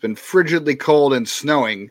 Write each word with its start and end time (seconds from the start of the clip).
been 0.00 0.16
frigidly 0.16 0.78
cold 0.78 1.14
and 1.14 1.28
snowing 1.28 1.90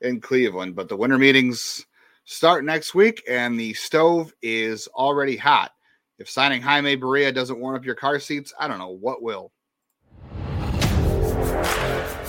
in 0.00 0.20
Cleveland, 0.20 0.76
but 0.76 0.88
the 0.88 0.96
winter 0.96 1.18
meetings 1.18 1.84
start 2.24 2.64
next 2.64 2.94
week 2.94 3.22
and 3.28 3.58
the 3.58 3.74
stove 3.74 4.32
is 4.42 4.88
already 4.88 5.36
hot. 5.36 5.72
If 6.18 6.30
signing 6.30 6.62
Jaime 6.62 6.96
Barria 6.96 7.34
doesn't 7.34 7.58
warm 7.58 7.76
up 7.76 7.84
your 7.84 7.94
car 7.94 8.18
seats, 8.20 8.52
I 8.58 8.68
don't 8.68 8.78
know 8.78 8.90
what 8.90 9.22
will. 9.22 9.52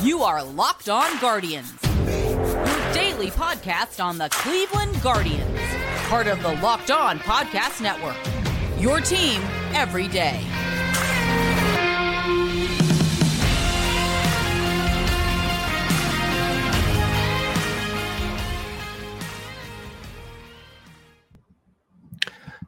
You 0.02 0.24
are 0.24 0.44
Locked 0.44 0.90
On 0.90 1.20
Guardians, 1.20 1.74
your 2.06 2.94
daily 2.94 3.32
podcast 3.32 4.04
on 4.04 4.18
the 4.18 4.30
Cleveland 4.30 5.02
Guardians, 5.02 5.60
part 6.08 6.28
of 6.28 6.42
the 6.44 6.54
Locked 6.56 6.92
On 6.92 7.20
Podcast 7.20 7.82
Network. 7.82 8.18
Your 8.80 9.02
team 9.02 9.42
every 9.74 10.08
day. 10.08 10.57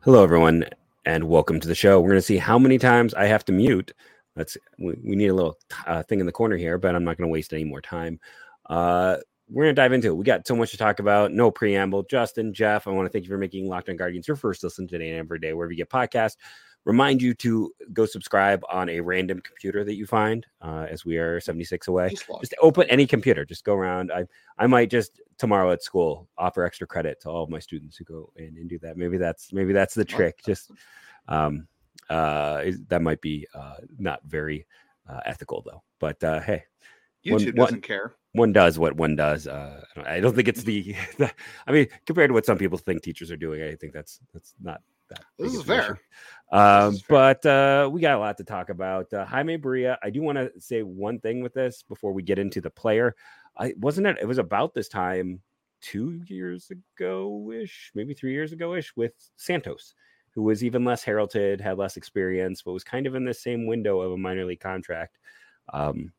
Hello, 0.03 0.23
everyone, 0.23 0.63
and 1.05 1.25
welcome 1.25 1.59
to 1.59 1.67
the 1.67 1.75
show. 1.75 1.99
We're 1.99 2.11
going 2.11 2.19
to 2.19 2.25
see 2.25 2.37
how 2.37 2.57
many 2.57 2.77
times 2.77 3.13
I 3.15 3.25
have 3.25 3.43
to 3.43 3.51
mute. 3.51 3.91
Let's 4.37 4.55
we, 4.77 4.93
we 5.03 5.17
need 5.17 5.27
a 5.27 5.33
little 5.33 5.57
uh, 5.85 6.03
thing 6.03 6.21
in 6.21 6.25
the 6.25 6.31
corner 6.31 6.55
here, 6.55 6.77
but 6.77 6.95
I'm 6.95 7.03
not 7.03 7.17
going 7.17 7.27
to 7.27 7.31
waste 7.33 7.51
any 7.51 7.65
more 7.65 7.81
time. 7.81 8.17
Uh, 8.69 9.17
we're 9.49 9.63
going 9.63 9.75
to 9.75 9.81
dive 9.81 9.93
into 9.93 10.07
it. 10.09 10.15
We 10.15 10.23
got 10.23 10.45
so 10.47 10.55
much 10.55 10.71
to 10.71 10.77
talk 10.77 10.99
about. 10.99 11.31
No 11.31 11.49
preamble. 11.51 12.03
Justin, 12.03 12.53
Jeff, 12.53 12.87
I 12.87 12.91
want 12.91 13.07
to 13.07 13.09
thank 13.11 13.25
you 13.25 13.29
for 13.31 13.37
making 13.37 13.67
Locked 13.67 13.89
On 13.89 13.95
Guardians 13.97 14.27
your 14.27 14.37
first 14.37 14.63
listen 14.63 14.87
today 14.87 15.09
and 15.09 15.19
every 15.19 15.39
day, 15.39 15.53
wherever 15.53 15.71
you 15.71 15.77
get 15.77 15.89
podcasts. 15.89 16.37
Remind 16.85 17.21
you 17.21 17.33
to 17.35 17.71
go 17.91 18.05
subscribe 18.05 18.63
on 18.71 18.87
a 18.89 19.01
random 19.01 19.41
computer 19.41 19.83
that 19.83 19.95
you 19.95 20.05
find, 20.05 20.45
uh, 20.61 20.85
as 20.89 21.03
we 21.03 21.17
are 21.17 21.39
76 21.41 21.87
away. 21.89 22.09
Just 22.09 22.25
Just 22.39 22.55
open 22.61 22.87
any 22.89 23.05
computer. 23.05 23.43
Just 23.43 23.65
go 23.65 23.73
around. 23.75 24.11
I 24.13 24.25
I 24.57 24.65
might 24.67 24.89
just 24.89 25.19
tomorrow 25.37 25.71
at 25.71 25.83
school 25.83 26.29
offer 26.37 26.63
extra 26.63 26.87
credit 26.87 27.19
to 27.21 27.29
all 27.29 27.43
of 27.43 27.49
my 27.49 27.59
students 27.59 27.97
who 27.97 28.05
go 28.05 28.31
in 28.37 28.55
and 28.57 28.69
do 28.69 28.79
that. 28.79 28.95
Maybe 28.97 29.17
that's 29.17 29.51
maybe 29.51 29.73
that's 29.73 29.93
the 29.93 30.05
trick. 30.05 30.39
Just 30.45 30.71
um 31.27 31.67
uh 32.09 32.63
that 32.87 33.01
might 33.01 33.19
be 33.19 33.45
uh 33.53 33.75
not 33.97 34.21
very 34.25 34.65
uh, 35.07 35.19
ethical 35.25 35.61
though. 35.65 35.83
But 35.99 36.23
uh 36.23 36.39
hey, 36.39 36.63
One- 37.25 37.41
YouTube 37.41 37.57
one- 37.57 37.65
doesn't 37.67 37.81
care. 37.81 38.13
One 38.33 38.53
does 38.53 38.77
what 38.77 38.95
one 38.95 39.15
does. 39.15 39.47
Uh, 39.47 39.83
I 39.91 39.95
don't- 39.95 40.07
I 40.07 40.19
don't 40.19 40.35
think 40.35 40.47
it's 40.47 40.63
the, 40.63 40.95
I 41.67 41.71
mean, 41.71 41.87
compared 42.05 42.29
to 42.29 42.33
what 42.33 42.45
some 42.45 42.57
people 42.57 42.77
think 42.77 43.01
teachers 43.01 43.31
are 43.31 43.37
doing, 43.37 43.61
I 43.63 43.75
think 43.75 43.93
that's 43.93 44.19
that's 44.33 44.53
not 44.61 44.81
that. 45.09 45.23
This 45.39 45.53
is 45.53 45.59
of 45.61 45.69
an 45.69 45.79
issue. 45.79 45.85
fair. 45.85 45.99
Um, 46.51 46.91
This 46.91 46.99
is 47.01 47.05
fair. 47.07 47.17
but 47.41 47.45
uh, 47.45 47.89
we 47.91 48.01
got 48.01 48.15
a 48.15 48.19
lot 48.19 48.37
to 48.37 48.43
talk 48.43 48.69
about. 48.69 49.11
Uh, 49.13 49.25
Jaime 49.25 49.57
Barria, 49.57 49.97
I 50.03 50.09
do 50.11 50.21
want 50.21 50.37
to 50.37 50.51
say 50.59 50.83
one 50.83 51.19
thing 51.19 51.41
with 51.41 51.53
this 51.53 51.83
before 51.83 52.13
we 52.13 52.21
get 52.23 52.37
into 52.39 52.61
the 52.61 52.69
player. 52.69 53.15
I 53.57 53.73
wasn't 53.77 54.07
it. 54.07 54.17
It 54.21 54.27
was 54.27 54.37
about 54.37 54.73
this 54.73 54.87
time 54.87 55.41
two 55.81 56.21
years 56.27 56.71
ago 56.71 57.51
ish, 57.51 57.91
maybe 57.95 58.13
three 58.13 58.33
years 58.33 58.51
ago 58.51 58.75
ish, 58.75 58.95
with 58.95 59.13
Santos, 59.37 59.95
who 60.35 60.43
was 60.43 60.63
even 60.63 60.85
less 60.85 61.03
heralded, 61.03 61.59
had 61.61 61.77
less 61.77 61.97
experience, 61.97 62.61
but 62.61 62.73
was 62.73 62.83
kind 62.83 63.07
of 63.07 63.15
in 63.15 63.25
the 63.25 63.33
same 63.33 63.65
window 63.65 64.01
of 64.01 64.11
a 64.11 64.17
minor 64.17 64.45
league 64.45 64.59
contract. 64.59 65.17
Um, 65.73 66.11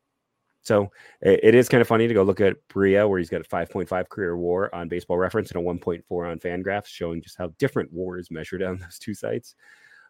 so 0.62 0.90
it, 1.22 1.54
is 1.54 1.68
kind 1.68 1.80
of 1.80 1.88
funny 1.88 2.06
to 2.06 2.14
go 2.14 2.22
look 2.22 2.40
at 2.40 2.56
Barria, 2.68 3.08
where 3.08 3.18
he's 3.18 3.30
got 3.30 3.40
a 3.40 3.44
5.5 3.44 4.08
career 4.08 4.36
WAR 4.36 4.74
on 4.74 4.88
Baseball 4.88 5.16
Reference 5.16 5.50
and 5.50 5.60
a 5.60 5.64
1.4 5.64 6.30
on 6.30 6.38
Fangraphs, 6.38 6.86
showing 6.86 7.22
just 7.22 7.38
how 7.38 7.48
different 7.58 7.92
WAR 7.92 8.18
is 8.18 8.30
measured 8.30 8.62
on 8.62 8.78
those 8.80 8.98
two 8.98 9.14
sites. 9.14 9.54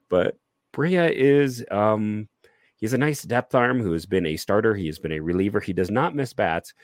But 0.09 0.37
Barria 0.73 1.11
is 1.11 1.65
um, 1.71 2.29
he's 2.77 2.95
a 2.95 2.99
nice 2.99 3.23
depth 3.23 3.55
arm 3.55 3.81
who 3.81 3.93
has 3.93 4.07
been 4.07 4.27
a 4.27 4.37
starter. 4.37 4.75
He 4.75 4.87
has 4.87 4.99
been 4.99 5.13
a 5.13 5.21
reliever. 5.21 5.61
He 5.61 5.73
does 5.73 5.91
not 5.91 6.17
miss 6.17 6.33
bats. 6.33 6.75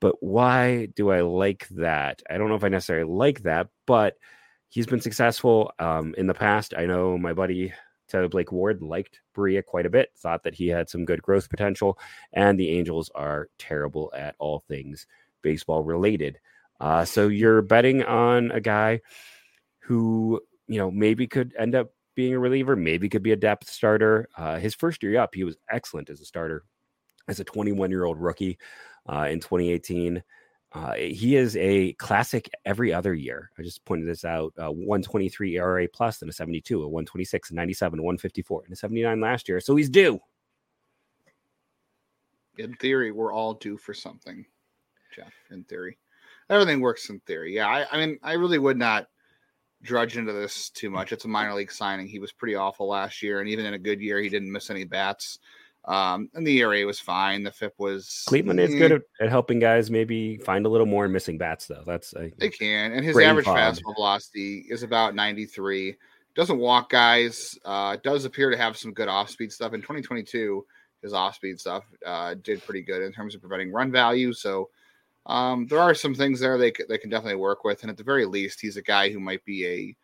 But 0.00 0.16
why 0.20 0.86
do 0.96 1.10
I 1.10 1.20
like 1.20 1.68
that? 1.68 2.22
I 2.28 2.36
don't 2.36 2.48
know 2.48 2.56
if 2.56 2.64
I 2.64 2.68
necessarily 2.68 3.08
like 3.08 3.42
that, 3.42 3.68
but 3.86 4.16
he's 4.68 4.86
been 4.86 5.00
successful 5.00 5.72
um, 5.78 6.16
in 6.18 6.26
the 6.26 6.34
past. 6.34 6.74
I 6.76 6.86
know 6.86 7.16
my 7.16 7.32
buddy 7.34 7.72
Tyler 8.12 8.28
Blake 8.28 8.52
Ward 8.52 8.82
liked 8.82 9.20
Barria 9.34 9.64
quite 9.64 9.86
a 9.86 9.90
bit, 9.90 10.10
thought 10.16 10.42
that 10.44 10.54
he 10.54 10.68
had 10.68 10.90
some 10.90 11.04
good 11.04 11.22
growth 11.22 11.48
potential, 11.48 11.98
and 12.32 12.58
the 12.58 12.70
Angels 12.70 13.10
are 13.14 13.48
terrible 13.58 14.12
at 14.14 14.34
all 14.38 14.60
things 14.68 15.06
baseball 15.40 15.82
related. 15.82 16.38
Uh, 16.78 17.04
so 17.04 17.28
you're 17.28 17.62
betting 17.62 18.04
on 18.04 18.50
a 18.52 18.60
guy 18.60 19.00
who, 19.80 20.40
you 20.68 20.78
know, 20.78 20.90
maybe 20.90 21.26
could 21.26 21.52
end 21.58 21.74
up 21.74 21.92
being 22.14 22.34
a 22.34 22.38
reliever, 22.38 22.76
maybe 22.76 23.08
could 23.08 23.22
be 23.22 23.32
a 23.32 23.36
depth 23.36 23.68
starter. 23.68 24.28
Uh, 24.36 24.58
his 24.58 24.74
first 24.74 25.02
year 25.02 25.18
up, 25.18 25.34
he 25.34 25.44
was 25.44 25.56
excellent 25.70 26.10
as 26.10 26.20
a 26.20 26.24
starter, 26.24 26.64
as 27.28 27.40
a 27.40 27.44
21 27.44 27.90
year 27.90 28.04
old 28.04 28.18
rookie 28.20 28.58
uh, 29.08 29.26
in 29.30 29.40
2018. 29.40 30.22
Uh, 30.74 30.94
he 30.94 31.36
is 31.36 31.56
a 31.56 31.92
classic 31.94 32.50
every 32.64 32.94
other 32.94 33.12
year. 33.12 33.50
I 33.58 33.62
just 33.62 33.84
pointed 33.84 34.08
this 34.08 34.24
out. 34.24 34.54
Uh, 34.58 34.70
123 34.70 35.58
ERA 35.58 35.86
plus 35.88 36.22
and 36.22 36.30
a 36.30 36.32
72, 36.32 36.82
a 36.82 36.88
126, 36.88 37.50
a 37.50 37.54
97, 37.54 37.98
a 37.98 38.02
154, 38.02 38.62
and 38.64 38.72
a 38.72 38.76
79 38.76 39.20
last 39.20 39.48
year. 39.48 39.60
So 39.60 39.76
he's 39.76 39.90
due. 39.90 40.18
In 42.58 42.74
theory, 42.76 43.12
we're 43.12 43.32
all 43.32 43.54
due 43.54 43.76
for 43.76 43.92
something, 43.92 44.46
Jeff. 45.14 45.32
In 45.50 45.64
theory, 45.64 45.98
everything 46.48 46.80
works 46.80 47.08
in 47.10 47.20
theory. 47.20 47.54
Yeah, 47.54 47.66
I, 47.66 47.86
I 47.90 47.98
mean, 47.98 48.18
I 48.22 48.34
really 48.34 48.58
would 48.58 48.78
not 48.78 49.08
drudge 49.82 50.16
into 50.16 50.32
this 50.32 50.70
too 50.70 50.90
much. 50.90 51.12
It's 51.12 51.24
a 51.24 51.28
minor 51.28 51.54
league 51.54 51.72
signing. 51.72 52.06
He 52.06 52.18
was 52.18 52.32
pretty 52.32 52.54
awful 52.54 52.88
last 52.88 53.22
year, 53.22 53.40
and 53.40 53.48
even 53.48 53.66
in 53.66 53.74
a 53.74 53.78
good 53.78 54.00
year, 54.00 54.20
he 54.20 54.28
didn't 54.28 54.52
miss 54.52 54.70
any 54.70 54.84
bats. 54.84 55.38
Um, 55.84 56.30
and 56.34 56.46
the 56.46 56.58
ERA 56.60 56.86
was 56.86 57.00
fine. 57.00 57.42
The 57.42 57.50
FIP 57.50 57.74
was 57.78 58.24
Cleveland 58.26 58.60
is 58.60 58.74
eh, 58.74 58.78
good 58.78 58.92
at, 58.92 59.02
at 59.20 59.28
helping 59.30 59.58
guys 59.58 59.90
maybe 59.90 60.36
find 60.38 60.64
a 60.64 60.68
little 60.68 60.86
more 60.86 61.06
in 61.06 61.12
missing 61.12 61.38
bats, 61.38 61.66
though. 61.66 61.82
That's 61.84 62.14
I, 62.14 62.32
They 62.38 62.50
can, 62.50 62.92
and 62.92 63.04
his 63.04 63.18
average 63.18 63.46
fog. 63.46 63.56
fastball 63.56 63.94
velocity 63.96 64.64
is 64.68 64.84
about 64.84 65.14
93. 65.16 65.96
Doesn't 66.34 66.58
walk 66.58 66.90
guys. 66.90 67.58
Uh, 67.64 67.96
does 68.04 68.24
appear 68.24 68.50
to 68.50 68.56
have 68.56 68.76
some 68.76 68.92
good 68.92 69.08
off-speed 69.08 69.52
stuff. 69.52 69.74
In 69.74 69.80
2022, 69.80 70.64
his 71.02 71.12
off-speed 71.12 71.58
stuff 71.58 71.84
uh, 72.06 72.34
did 72.42 72.64
pretty 72.64 72.82
good 72.82 73.02
in 73.02 73.12
terms 73.12 73.34
of 73.34 73.40
preventing 73.40 73.72
run 73.72 73.90
value. 73.90 74.32
So 74.32 74.70
um, 75.26 75.66
there 75.66 75.80
are 75.80 75.94
some 75.94 76.14
things 76.14 76.38
there 76.38 76.58
they 76.58 76.72
they 76.88 76.98
can 76.98 77.10
definitely 77.10 77.36
work 77.36 77.64
with, 77.64 77.82
and 77.82 77.90
at 77.90 77.96
the 77.96 78.04
very 78.04 78.24
least, 78.24 78.60
he's 78.60 78.76
a 78.76 78.82
guy 78.82 79.10
who 79.10 79.18
might 79.18 79.44
be 79.44 79.66
a 79.66 79.96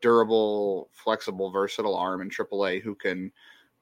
durable, 0.00 0.88
flexible, 0.92 1.50
versatile 1.50 1.96
arm 1.96 2.22
in 2.22 2.30
AAA 2.30 2.82
who 2.82 2.94
can 2.94 3.30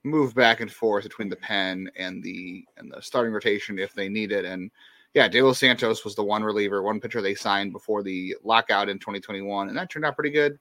move 0.04 0.34
back 0.34 0.60
and 0.60 0.72
forth 0.72 1.04
between 1.04 1.28
the 1.28 1.36
pen 1.36 1.90
and 1.96 2.22
the 2.22 2.64
and 2.76 2.90
the 2.90 3.02
starting 3.02 3.32
rotation 3.32 3.78
if 3.78 3.92
they 3.92 4.08
need 4.08 4.32
it. 4.32 4.44
And 4.44 4.70
yeah, 5.14 5.28
De 5.28 5.42
Los 5.42 5.58
Santos 5.58 6.04
was 6.04 6.14
the 6.14 6.24
one 6.24 6.42
reliever, 6.42 6.82
one 6.82 7.00
pitcher 7.00 7.20
they 7.20 7.34
signed 7.34 7.72
before 7.72 8.02
the 8.02 8.36
lockout 8.44 8.88
in 8.88 8.98
2021, 8.98 9.68
and 9.68 9.76
that 9.76 9.90
turned 9.90 10.04
out 10.04 10.14
pretty 10.14 10.30
good. 10.30 10.58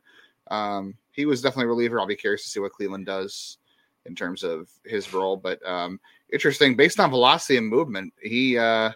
Um, 0.49 0.95
he 1.11 1.25
was 1.25 1.41
definitely 1.41 1.65
a 1.65 1.69
reliever. 1.69 1.99
I'll 1.99 2.07
be 2.07 2.15
curious 2.15 2.43
to 2.43 2.49
see 2.49 2.59
what 2.59 2.71
Cleveland 2.71 3.05
does 3.05 3.57
in 4.05 4.15
terms 4.15 4.43
of 4.43 4.69
his 4.85 5.13
role. 5.13 5.37
But 5.37 5.65
um, 5.67 5.99
interesting, 6.33 6.75
based 6.75 6.99
on 6.99 7.11
velocity 7.11 7.57
and 7.57 7.67
movement, 7.67 8.13
he 8.21 8.57
uh, 8.57 8.91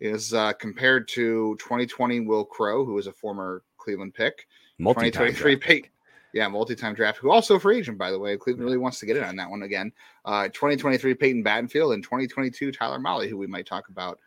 is 0.00 0.34
uh, 0.34 0.52
compared 0.54 1.08
to 1.08 1.56
2020 1.58 2.20
Wil 2.20 2.44
Crowe, 2.44 2.84
who 2.84 2.94
was 2.94 3.06
a 3.06 3.12
former 3.12 3.62
Cleveland 3.78 4.14
pick. 4.14 4.46
multi 4.78 5.10
2023 5.10 5.56
Peyton. 5.56 5.90
Yeah, 6.34 6.48
multi-time 6.48 6.94
draft, 6.94 7.18
who 7.18 7.30
also 7.30 7.60
free 7.60 7.78
agent, 7.78 7.96
by 7.96 8.10
the 8.10 8.18
way. 8.18 8.36
Cleveland 8.36 8.64
really 8.64 8.76
wants 8.76 8.98
to 8.98 9.06
get 9.06 9.16
in 9.16 9.22
on 9.22 9.36
that 9.36 9.48
one 9.48 9.62
again. 9.62 9.92
Uh, 10.24 10.48
2023 10.48 11.14
Peyton 11.14 11.44
Battenfield 11.44 11.94
and 11.94 12.02
2022 12.02 12.72
Tyler 12.72 12.98
Mahle, 12.98 13.28
who 13.28 13.38
we 13.38 13.46
might 13.46 13.66
talk 13.66 13.88
about 13.88 14.18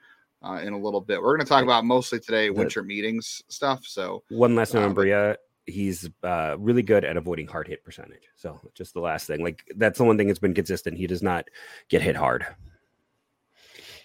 uh, 0.41 0.61
in 0.63 0.71
a 0.71 0.77
little 0.79 1.01
bit. 1.01 1.21
We're 1.21 1.35
going 1.35 1.45
to 1.45 1.49
talk 1.49 1.63
about 1.63 1.83
mostly 1.83 2.19
today 2.21 2.49
winter 2.49 2.81
meetings 2.81 3.43
stuff. 3.49 3.83
So 3.85 4.23
One 4.29 4.55
last 4.55 4.73
note 4.73 4.83
Uh, 4.83 4.85
on 4.85 4.95
Barria. 4.95 5.35
He's 5.65 6.09
uh, 6.23 6.55
really 6.57 6.81
good 6.81 7.03
at 7.03 7.17
avoiding 7.17 7.45
hard 7.47 7.67
hit 7.67 7.83
percentage. 7.83 8.23
So 8.37 8.57
just 8.73 8.93
the 8.93 9.01
last 9.01 9.27
thing, 9.27 9.43
like 9.43 9.69
that's 9.75 9.97
the 9.97 10.05
one 10.05 10.17
thing 10.17 10.27
that's 10.27 10.39
been 10.39 10.53
consistent. 10.53 10.97
He 10.97 11.07
does 11.07 11.21
not 11.21 11.49
get 11.89 12.01
hit 12.01 12.15
hard. 12.15 12.45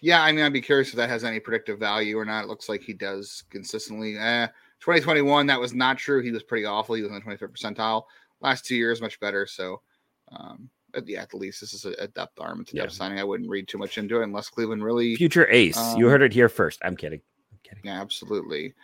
yeah, 0.00 0.24
I 0.24 0.32
mean, 0.32 0.44
I'd 0.44 0.52
be 0.52 0.60
curious 0.60 0.88
if 0.88 0.96
that 0.96 1.08
has 1.08 1.22
any 1.22 1.38
predictive 1.38 1.78
value 1.78 2.18
or 2.18 2.24
not. 2.24 2.42
It 2.42 2.48
looks 2.48 2.68
like 2.68 2.82
he 2.82 2.94
does 2.94 3.44
consistently. 3.48 4.18
Eh, 4.18 4.48
2021, 4.82 5.46
that 5.46 5.60
was 5.60 5.72
not 5.74 5.96
true. 5.96 6.20
He 6.22 6.30
was 6.32 6.42
pretty 6.42 6.64
awful. 6.64 6.94
He 6.94 7.02
was 7.02 7.10
in 7.10 7.14
the 7.14 7.20
25th 7.22 7.52
percentile. 7.56 8.02
Last 8.40 8.64
two 8.66 8.74
years, 8.76 9.00
much 9.00 9.18
better. 9.20 9.46
So, 9.46 9.80
um, 10.32 10.68
yeah, 11.06 11.22
at 11.22 11.30
the 11.30 11.36
least, 11.36 11.60
this 11.60 11.72
is 11.72 11.84
a, 11.84 11.92
a 11.98 12.08
depth 12.08 12.38
arm. 12.40 12.60
It's 12.62 12.72
a 12.72 12.76
depth 12.76 12.92
Yeah. 12.92 12.96
signing. 12.96 13.18
I 13.20 13.24
wouldn't 13.24 13.48
read 13.48 13.68
too 13.68 13.78
much 13.78 13.96
into 13.98 14.20
it 14.20 14.24
unless 14.24 14.48
Cleveland 14.50 14.84
really 14.84 15.14
Future 15.16 15.48
ace. 15.50 15.76
you 15.96 16.06
Um, 16.06 16.10
heard 16.10 16.22
it 16.22 16.32
here 16.32 16.48
first. 16.48 16.80
I'm 16.84 16.96
kidding. 16.96 17.20
I'm 17.52 17.58
kidding. 17.62 17.82
Yeah, 17.84 18.00
absolutely. 18.00 18.74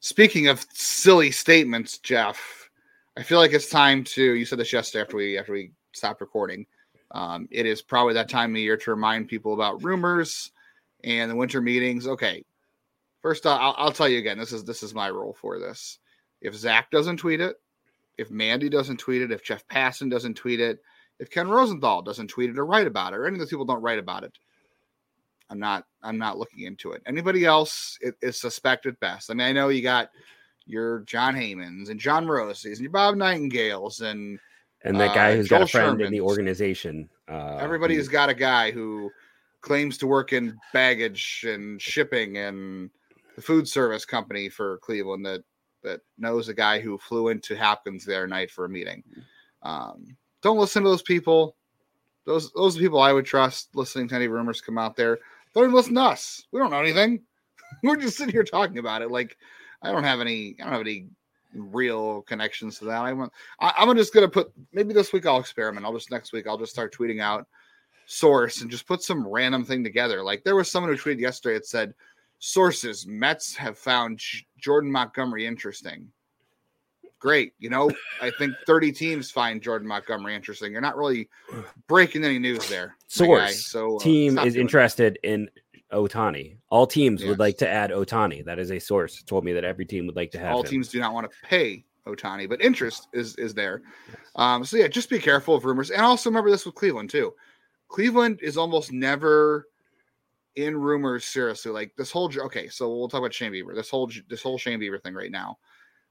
Speaking 0.00 0.48
of 0.48 0.66
silly 0.72 1.30
statements, 1.30 1.98
Jeff, 1.98 2.68
I 3.16 3.22
feel 3.22 3.38
like 3.38 3.52
it's 3.52 3.70
time 3.70 4.04
to. 4.04 4.34
You 4.34 4.44
said 4.44 4.58
this 4.58 4.72
yesterday 4.72 5.02
after 5.02 5.16
we 5.16 5.38
after 5.38 5.52
we 5.52 5.72
stopped 5.94 6.20
recording. 6.20 6.66
Um, 7.12 7.48
it 7.52 7.66
is 7.66 7.80
probably 7.82 8.14
that 8.14 8.28
time 8.28 8.50
of 8.54 8.58
year 8.60 8.76
to 8.76 8.90
remind 8.90 9.28
people 9.28 9.54
about 9.54 9.82
rumors 9.84 10.50
and 11.04 11.30
the 11.30 11.36
winter 11.36 11.60
meetings. 11.62 12.06
Okay, 12.06 12.44
first 13.26 13.44
uh, 13.44 13.56
I'll, 13.56 13.74
I'll 13.76 13.92
tell 13.92 14.08
you 14.08 14.18
again. 14.18 14.38
This 14.38 14.52
is 14.52 14.62
this 14.62 14.84
is 14.84 14.94
my 14.94 15.08
rule 15.08 15.36
for 15.40 15.58
this. 15.58 15.98
If 16.40 16.54
Zach 16.54 16.92
doesn't 16.92 17.16
tweet 17.16 17.40
it, 17.40 17.56
if 18.18 18.30
Mandy 18.30 18.68
doesn't 18.68 18.98
tweet 18.98 19.20
it, 19.20 19.32
if 19.32 19.42
Jeff 19.42 19.66
Passan 19.66 20.08
doesn't 20.08 20.34
tweet 20.34 20.60
it, 20.60 20.78
if 21.18 21.28
Ken 21.28 21.48
Rosenthal 21.48 22.02
doesn't 22.02 22.28
tweet 22.28 22.50
it 22.50 22.58
or 22.58 22.64
write 22.64 22.86
about 22.86 23.14
it, 23.14 23.16
or 23.16 23.26
any 23.26 23.34
of 23.34 23.40
those 23.40 23.50
people 23.50 23.64
don't 23.64 23.82
write 23.82 23.98
about 23.98 24.22
it, 24.22 24.38
I'm 25.50 25.58
not 25.58 25.86
I'm 26.04 26.18
not 26.18 26.38
looking 26.38 26.66
into 26.66 26.92
it. 26.92 27.02
Anybody 27.04 27.44
else 27.44 27.98
is, 28.00 28.12
is 28.22 28.40
suspect 28.40 28.86
at 28.86 29.00
best. 29.00 29.28
I 29.28 29.34
mean, 29.34 29.48
I 29.48 29.52
know 29.52 29.70
you 29.70 29.82
got 29.82 30.10
your 30.64 31.00
Jon 31.00 31.34
Heymans 31.34 31.90
and 31.90 31.98
Jon 31.98 32.26
Morosis 32.26 32.74
and 32.74 32.80
your 32.80 32.92
Bob 32.92 33.16
Nightingales 33.16 34.02
and 34.02 34.38
and 34.82 35.00
that 35.00 35.16
guy 35.16 35.32
uh, 35.32 35.36
who's 35.36 35.48
Joel 35.48 35.58
got 35.60 35.68
a 35.68 35.72
friend 35.72 36.00
in 36.00 36.12
the 36.12 36.20
organization. 36.20 37.08
Uh, 37.26 37.56
everybody's 37.56 38.06
who- 38.06 38.12
got 38.12 38.28
a 38.28 38.34
guy 38.34 38.70
who 38.70 39.10
claims 39.62 39.98
to 39.98 40.06
work 40.06 40.32
in 40.32 40.56
baggage 40.72 41.44
and 41.48 41.82
shipping 41.82 42.36
and 42.36 42.88
the 43.36 43.42
food 43.42 43.68
service 43.68 44.04
company 44.04 44.48
for 44.48 44.78
Cleveland 44.78 45.24
that 45.26 45.44
that 45.82 46.00
knows 46.18 46.48
a 46.48 46.54
guy 46.54 46.80
who 46.80 46.98
flew 46.98 47.28
into 47.28 47.56
Hopkins 47.56 48.04
the 48.04 48.16
other 48.16 48.26
night 48.26 48.50
for 48.50 48.64
a 48.64 48.68
meeting. 48.68 49.04
Um, 49.62 50.16
don't 50.42 50.58
listen 50.58 50.82
to 50.82 50.88
those 50.88 51.02
people. 51.02 51.54
Those 52.24 52.50
those 52.54 52.76
people 52.76 52.98
I 52.98 53.12
would 53.12 53.26
trust 53.26 53.76
listening 53.76 54.08
to 54.08 54.16
any 54.16 54.26
rumors 54.26 54.60
come 54.60 54.78
out 54.78 54.96
there. 54.96 55.18
Don't 55.54 55.64
even 55.64 55.74
listen 55.76 55.94
to 55.94 56.02
us. 56.02 56.46
We 56.50 56.58
don't 56.58 56.70
know 56.70 56.80
anything. 56.80 57.22
We're 57.82 57.96
just 57.96 58.16
sitting 58.16 58.32
here 58.32 58.42
talking 58.42 58.78
about 58.78 59.02
it. 59.02 59.10
Like 59.10 59.36
I 59.82 59.92
don't 59.92 60.04
have 60.04 60.20
any. 60.20 60.56
I 60.58 60.64
don't 60.64 60.72
have 60.72 60.80
any 60.80 61.06
real 61.54 62.22
connections 62.22 62.78
to 62.78 62.86
that. 62.86 63.02
I 63.02 63.12
want. 63.12 63.32
I, 63.60 63.72
I'm 63.76 63.94
just 63.96 64.14
gonna 64.14 64.28
put. 64.28 64.50
Maybe 64.72 64.94
this 64.94 65.12
week 65.12 65.26
I'll 65.26 65.38
experiment. 65.38 65.84
I'll 65.84 65.92
just 65.92 66.10
next 66.10 66.32
week 66.32 66.46
I'll 66.46 66.58
just 66.58 66.72
start 66.72 66.96
tweeting 66.96 67.20
out 67.20 67.46
source 68.06 68.62
and 68.62 68.70
just 68.70 68.86
put 68.86 69.02
some 69.02 69.26
random 69.26 69.64
thing 69.64 69.84
together. 69.84 70.22
Like 70.22 70.42
there 70.42 70.56
was 70.56 70.70
someone 70.70 70.90
who 70.90 70.98
tweeted 70.98 71.20
yesterday 71.20 71.54
that 71.54 71.66
said 71.66 71.94
sources 72.38 73.06
Mets 73.06 73.54
have 73.56 73.78
found 73.78 74.20
Jordan 74.58 74.90
Montgomery 74.90 75.46
interesting. 75.46 76.10
Great. 77.18 77.54
You 77.58 77.70
know, 77.70 77.90
I 78.20 78.30
think 78.38 78.54
30 78.66 78.92
teams 78.92 79.30
find 79.30 79.62
Jordan 79.62 79.88
Montgomery 79.88 80.34
interesting. 80.34 80.70
You're 80.72 80.82
not 80.82 80.96
really 80.96 81.28
breaking 81.88 82.24
any 82.24 82.38
news 82.38 82.68
there. 82.68 82.94
Source 83.08 83.64
So 83.66 83.96
uh, 83.96 84.00
team 84.00 84.38
is 84.38 84.52
doing 84.52 84.52
that. 84.54 84.60
interested 84.60 85.18
in 85.22 85.48
Ohtani. 85.92 86.58
All 86.68 86.86
teams 86.86 87.22
Yes. 87.22 87.28
would 87.30 87.38
like 87.38 87.56
to 87.58 87.68
add 87.68 87.90
Ohtani. 87.90 88.44
That 88.44 88.58
is 88.58 88.70
a 88.70 88.78
source 88.78 89.22
told 89.22 89.44
me 89.44 89.52
that 89.54 89.64
every 89.64 89.86
team 89.86 90.06
would 90.06 90.16
like 90.16 90.30
to 90.32 90.38
have 90.38 90.52
All 90.52 90.62
him. 90.62 90.68
teams 90.68 90.88
do 90.88 91.00
not 91.00 91.14
want 91.14 91.30
to 91.30 91.36
pay 91.48 91.84
Ohtani, 92.06 92.48
but 92.48 92.60
interest 92.60 93.08
is 93.12 93.34
is 93.36 93.54
there. 93.54 93.82
Um, 94.36 94.64
so 94.64 94.76
yeah, 94.76 94.86
just 94.86 95.08
be 95.08 95.18
careful 95.18 95.54
of 95.54 95.64
rumors, 95.64 95.90
and 95.90 96.02
also 96.02 96.28
remember 96.30 96.50
this 96.50 96.66
with 96.66 96.74
Cleveland 96.74 97.08
too. 97.10 97.34
Cleveland 97.88 98.40
is 98.42 98.56
almost 98.56 98.92
never 98.92 99.68
in 100.56 100.76
rumors 100.76 101.24
seriously. 101.24 101.70
Like 101.70 101.94
this 101.96 102.10
whole 102.10 102.30
okay, 102.36 102.68
so 102.68 102.88
we'll 102.94 103.08
talk 103.08 103.20
about 103.20 103.34
Shane 103.34 103.52
Bieber. 103.52 103.74
This 103.74 103.90
whole 103.90 104.10
this 104.28 104.42
whole 104.42 104.58
Shane 104.58 104.80
Bieber 104.80 105.00
thing 105.00 105.14
right 105.14 105.30
now. 105.30 105.58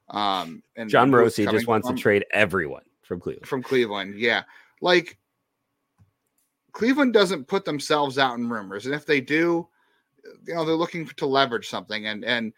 Um, 0.10 0.62
and 0.76 0.90
Jon 0.90 1.12
Morosi 1.12 1.50
just 1.52 1.68
wants 1.68 1.88
from- 1.88 1.98
to 1.98 2.02
trade 2.02 2.26
everyone 2.32 2.84
from 3.02 3.20
Cleveland. 3.20 3.48
from 3.48 3.64
Cleveland. 3.64 4.20
Yeah. 4.20 4.44
Like 4.82 5.18
Cleveland 6.72 7.14
doesn't 7.14 7.48
put 7.48 7.66
themselves 7.66 8.18
out 8.18 8.38
in 8.38 8.50
rumors. 8.50 8.86
And 8.86 8.94
if 8.94 9.06
they 9.06 9.22
do, 9.22 9.68
you 10.46 10.54
know, 10.54 10.66
they're 10.66 10.76
looking 10.76 11.08
to 11.08 11.26
leverage 11.26 11.68
something. 11.68 12.08
And 12.08 12.24
and 12.24 12.54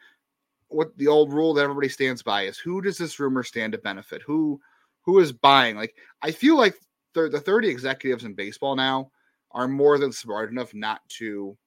what 0.70 0.96
the 0.98 1.08
old 1.08 1.32
rule 1.32 1.54
that 1.54 1.64
everybody 1.64 1.90
stands 1.90 2.22
by 2.22 2.44
is 2.44 2.58
who 2.58 2.82
does 2.82 2.98
this 2.98 3.20
rumor 3.20 3.44
stand 3.44 3.72
to 3.72 3.78
benefit? 3.78 4.22
Who 4.24 4.60
who 5.02 5.20
is 5.20 5.32
buying? 5.32 5.78
Like 5.78 5.96
I 6.22 6.32
feel 6.32 6.58
like 6.58 6.76
the, 7.14 7.30
the 7.30 7.40
30 7.40 7.70
executives 7.70 8.26
in 8.26 8.34
baseball 8.34 8.76
now 8.76 9.12
are 9.52 9.68
more 9.68 9.98
than 9.98 10.12
smart 10.12 10.52
enough 10.52 10.74
not 10.74 11.02
to 11.10 11.58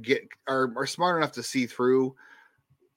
get 0.00 0.26
are, 0.48 0.72
are 0.76 0.86
smart 0.86 1.18
enough 1.18 1.32
to 1.32 1.42
see 1.42 1.66
through 1.66 2.14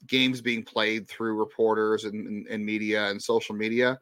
games 0.08 0.40
being 0.40 0.64
played 0.64 1.08
through 1.08 1.38
reporters 1.38 2.06
and, 2.06 2.28
and, 2.28 2.48
and 2.48 2.66
media 2.66 3.10
and 3.10 3.22
social 3.22 3.56
media 3.56 4.00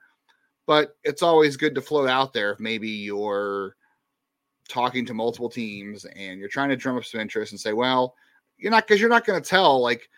but 0.65 0.95
it's 1.03 1.21
always 1.21 1.57
good 1.57 1.75
to 1.75 1.81
float 1.81 2.09
out 2.09 2.33
there 2.33 2.51
if 2.51 2.59
maybe 2.59 2.89
you're 2.89 3.75
talking 4.69 5.05
to 5.05 5.13
multiple 5.13 5.49
teams 5.49 6.05
and 6.05 6.39
you're 6.39 6.49
trying 6.49 6.69
to 6.69 6.75
drum 6.75 6.97
up 6.97 7.05
some 7.05 7.21
interest 7.21 7.51
and 7.51 7.59
say, 7.59 7.73
well, 7.73 8.15
you're 8.57 8.71
not 8.71 8.87
because 8.87 9.01
you're 9.01 9.09
not 9.09 9.25
going 9.25 9.41
to 9.41 9.49
tell 9.49 9.81
like 9.81 10.09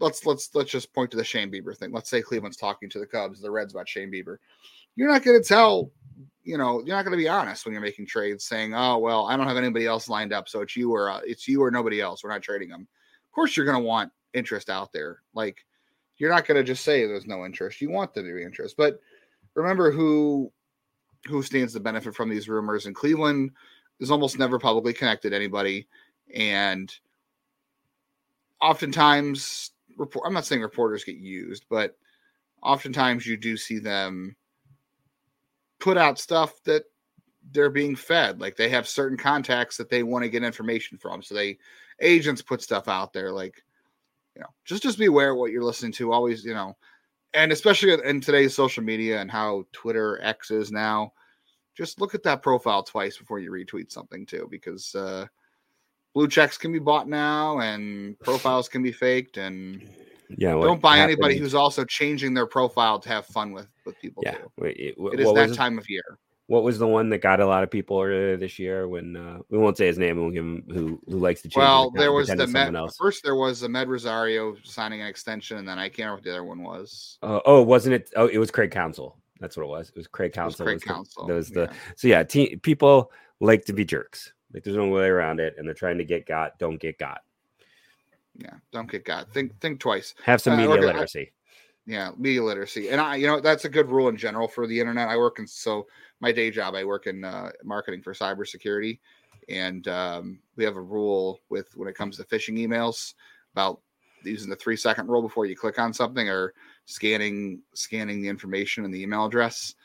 let's 0.00 0.26
let's 0.26 0.50
let's 0.54 0.70
just 0.70 0.92
point 0.92 1.10
to 1.10 1.16
the 1.16 1.24
Shane 1.24 1.50
Bieber 1.50 1.76
thing. 1.76 1.92
Let's 1.92 2.10
say 2.10 2.20
Cleveland's 2.20 2.56
talking 2.56 2.90
to 2.90 2.98
the 2.98 3.06
Cubs, 3.06 3.40
the 3.40 3.50
Reds 3.50 3.72
about 3.72 3.88
Shane 3.88 4.10
Bieber. 4.10 4.36
You're 4.96 5.12
not 5.12 5.22
going 5.22 5.40
to 5.40 5.46
tell, 5.46 5.90
you 6.42 6.56
know, 6.58 6.82
you're 6.84 6.96
not 6.96 7.04
going 7.04 7.16
to 7.16 7.22
be 7.22 7.28
honest 7.28 7.64
when 7.64 7.72
you're 7.72 7.82
making 7.82 8.06
trades, 8.06 8.44
saying, 8.44 8.74
"Oh 8.74 8.98
well, 8.98 9.26
I 9.26 9.36
don't 9.36 9.46
have 9.46 9.56
anybody 9.56 9.86
else 9.86 10.08
lined 10.08 10.32
up, 10.32 10.48
so 10.48 10.62
it's 10.62 10.76
you 10.76 10.92
or 10.92 11.10
uh, 11.10 11.20
it's 11.24 11.46
you 11.46 11.62
or 11.62 11.70
nobody 11.70 12.00
else. 12.00 12.24
We're 12.24 12.30
not 12.30 12.42
trading 12.42 12.70
them." 12.70 12.82
Of 12.82 13.32
course, 13.32 13.56
you're 13.56 13.66
going 13.66 13.78
to 13.78 13.84
want 13.84 14.10
interest 14.32 14.70
out 14.70 14.92
there. 14.92 15.22
Like 15.34 15.64
you're 16.18 16.30
not 16.30 16.46
going 16.46 16.56
to 16.56 16.64
just 16.64 16.84
say 16.84 17.06
there's 17.06 17.26
no 17.26 17.44
interest. 17.44 17.80
You 17.80 17.90
want 17.90 18.14
there 18.14 18.22
to 18.22 18.34
be 18.34 18.42
interest, 18.42 18.76
but 18.76 18.98
remember 19.54 19.90
who 19.90 20.50
who 21.26 21.42
stands 21.42 21.72
to 21.74 21.80
benefit 21.80 22.14
from 22.14 22.28
these 22.28 22.48
rumors. 22.48 22.86
And 22.86 22.94
Cleveland 22.94 23.50
is 24.00 24.10
almost 24.10 24.38
never 24.38 24.58
publicly 24.58 24.92
connected 24.92 25.32
anybody, 25.32 25.88
and 26.34 26.92
oftentimes, 28.60 29.72
report. 29.98 30.26
I'm 30.26 30.34
not 30.34 30.46
saying 30.46 30.62
reporters 30.62 31.04
get 31.04 31.16
used, 31.16 31.64
but 31.68 31.96
oftentimes 32.62 33.26
you 33.26 33.36
do 33.36 33.56
see 33.56 33.78
them 33.78 34.36
put 35.78 35.96
out 35.96 36.18
stuff 36.18 36.62
that 36.64 36.84
they're 37.52 37.70
being 37.70 37.96
fed. 37.96 38.40
Like 38.40 38.56
they 38.56 38.68
have 38.70 38.88
certain 38.88 39.16
contacts 39.16 39.76
that 39.76 39.88
they 39.88 40.02
want 40.02 40.24
to 40.24 40.30
get 40.30 40.42
information 40.42 40.98
from, 40.98 41.22
so 41.22 41.34
they 41.34 41.58
agents 42.00 42.42
put 42.42 42.62
stuff 42.62 42.88
out 42.88 43.12
there. 43.12 43.32
Like 43.32 43.62
you 44.34 44.40
know, 44.40 44.48
just 44.64 44.82
just 44.82 44.98
be 44.98 45.06
aware 45.06 45.34
what 45.34 45.50
you're 45.50 45.64
listening 45.64 45.92
to. 45.92 46.12
Always, 46.12 46.44
you 46.44 46.54
know, 46.54 46.76
and 47.34 47.52
especially 47.52 47.96
in 48.04 48.20
today's 48.20 48.54
social 48.54 48.82
media 48.82 49.20
and 49.20 49.30
how 49.30 49.64
Twitter 49.72 50.18
X 50.22 50.50
is 50.50 50.72
now, 50.72 51.12
just 51.74 52.00
look 52.00 52.14
at 52.14 52.22
that 52.24 52.42
profile 52.42 52.82
twice 52.82 53.16
before 53.16 53.38
you 53.38 53.50
retweet 53.50 53.92
something 53.92 54.26
too, 54.26 54.48
because 54.50 54.94
uh, 54.94 55.26
blue 56.14 56.28
checks 56.28 56.58
can 56.58 56.72
be 56.72 56.78
bought 56.78 57.08
now 57.08 57.60
and 57.60 58.18
profiles 58.20 58.68
can 58.68 58.82
be 58.82 58.92
faked, 58.92 59.36
and 59.36 59.86
Yeah, 60.36 60.54
what 60.54 60.66
don't 60.66 60.80
buy 60.80 60.98
anybody 60.98 61.36
who's 61.38 61.54
also 61.54 61.84
changing 61.84 62.34
their 62.34 62.46
profile 62.46 62.98
to 63.00 63.08
have 63.08 63.26
fun 63.26 63.52
with 63.52 63.68
with 63.84 63.98
people. 64.00 64.22
yeah. 64.26 64.38
wait, 64.58 64.76
it- 64.76 64.96
It 65.12 65.20
is 65.20 65.32
that 65.34 65.54
time 65.54 65.78
of 65.78 65.88
year. 65.88 66.18
What 66.48 66.62
was 66.62 66.78
the 66.78 66.86
one 66.86 67.08
that 67.08 67.18
got 67.18 67.40
a 67.40 67.46
lot 67.46 67.64
of 67.64 67.72
people 67.72 68.00
earlier 68.00 68.36
this 68.36 68.56
year? 68.56 68.86
When 68.86 69.16
uh, 69.16 69.38
we 69.50 69.58
won't 69.58 69.76
say 69.76 69.86
his 69.86 69.98
name, 69.98 70.16
we'll 70.16 70.30
give 70.30 70.44
him 70.44 70.62
who 70.68 71.00
who 71.08 71.18
likes 71.18 71.42
to 71.42 71.48
change. 71.48 71.56
Well, 71.56 71.90
there 71.90 72.12
was 72.12 72.28
the 72.28 72.46
Med, 72.46 72.74
else. 72.76 72.96
first. 72.96 73.24
There 73.24 73.34
was 73.34 73.58
the 73.58 73.68
Med 73.68 73.88
Rosario 73.88 74.54
signing 74.62 75.00
an 75.00 75.08
extension, 75.08 75.56
and 75.58 75.66
then 75.68 75.78
I 75.78 75.88
can't 75.88 75.98
remember 76.10 76.14
what 76.18 76.22
the 76.24 76.30
other 76.30 76.44
one 76.44 76.62
was. 76.62 77.18
Uh, 77.20 77.40
oh, 77.46 77.62
wasn't 77.62 77.96
it? 77.96 78.12
Oh, 78.14 78.28
it 78.28 78.38
was 78.38 78.52
Craig 78.52 78.70
Counsell. 78.70 79.16
That's 79.40 79.56
what 79.56 79.64
it 79.64 79.68
was. 79.70 79.88
It 79.90 79.96
was 79.96 80.06
Craig 80.06 80.28
It 80.36 80.40
was 80.40 80.54
Counsell. 80.54 80.66
Craig 80.66 80.82
Counsell. 80.82 81.26
That 81.26 81.34
was 81.34 81.50
the 81.50 81.62
yeah. 81.62 81.72
so 81.96 82.08
yeah. 82.08 82.22
Te- 82.22 82.56
people 82.56 83.10
like 83.40 83.64
to 83.64 83.72
be 83.72 83.84
jerks. 83.84 84.32
Like 84.54 84.62
there's 84.62 84.76
no 84.76 84.86
way 84.86 85.06
around 85.06 85.40
it, 85.40 85.56
and 85.58 85.66
they're 85.66 85.74
trying 85.74 85.98
to 85.98 86.04
get 86.04 86.26
got. 86.26 86.60
Don't 86.60 86.78
get 86.78 86.96
got. 86.96 87.22
Yeah. 88.38 88.54
Don't 88.72 88.90
get 88.90 89.04
got. 89.04 89.32
Think 89.32 89.58
think 89.60 89.80
twice. 89.80 90.14
Have 90.24 90.40
some 90.40 90.54
Uh, 90.54 90.56
media 90.58 90.74
okay, 90.74 90.82
I- 90.82 90.86
literacy. 90.92 91.32
yeah 91.86 92.10
media 92.18 92.42
literacy 92.42 92.88
and 92.88 93.00
i 93.00 93.14
you 93.14 93.26
know 93.28 93.38
that's 93.40 93.64
a 93.64 93.68
good 93.68 93.88
rule 93.88 94.08
in 94.08 94.16
general 94.16 94.48
for 94.48 94.66
the 94.66 94.78
internet 94.80 95.08
i 95.08 95.16
work 95.16 95.38
in 95.38 95.46
so 95.46 95.86
my 96.20 96.32
day 96.32 96.50
job 96.50 96.74
i 96.74 96.82
work 96.82 97.06
in 97.06 97.22
uh, 97.24 97.50
marketing 97.62 98.02
for 98.02 98.12
cybersecurity 98.12 98.98
and 99.48 99.86
um, 99.86 100.40
we 100.56 100.64
have 100.64 100.74
a 100.76 100.80
rule 100.80 101.38
with 101.48 101.68
when 101.76 101.88
it 101.88 101.94
comes 101.94 102.16
to 102.16 102.24
phishing 102.24 102.58
emails 102.58 103.14
about 103.54 103.80
using 104.24 104.50
the 104.50 104.56
three 104.56 104.76
second 104.76 105.06
rule 105.08 105.22
before 105.22 105.46
you 105.46 105.54
click 105.54 105.78
on 105.78 105.92
something 105.94 106.28
or 106.28 106.52
scanning 106.86 107.62
scanning 107.74 108.20
the 108.20 108.28
information 108.28 108.84
in 108.84 108.90
the 108.90 109.00
email 109.00 109.24
address 109.24 109.76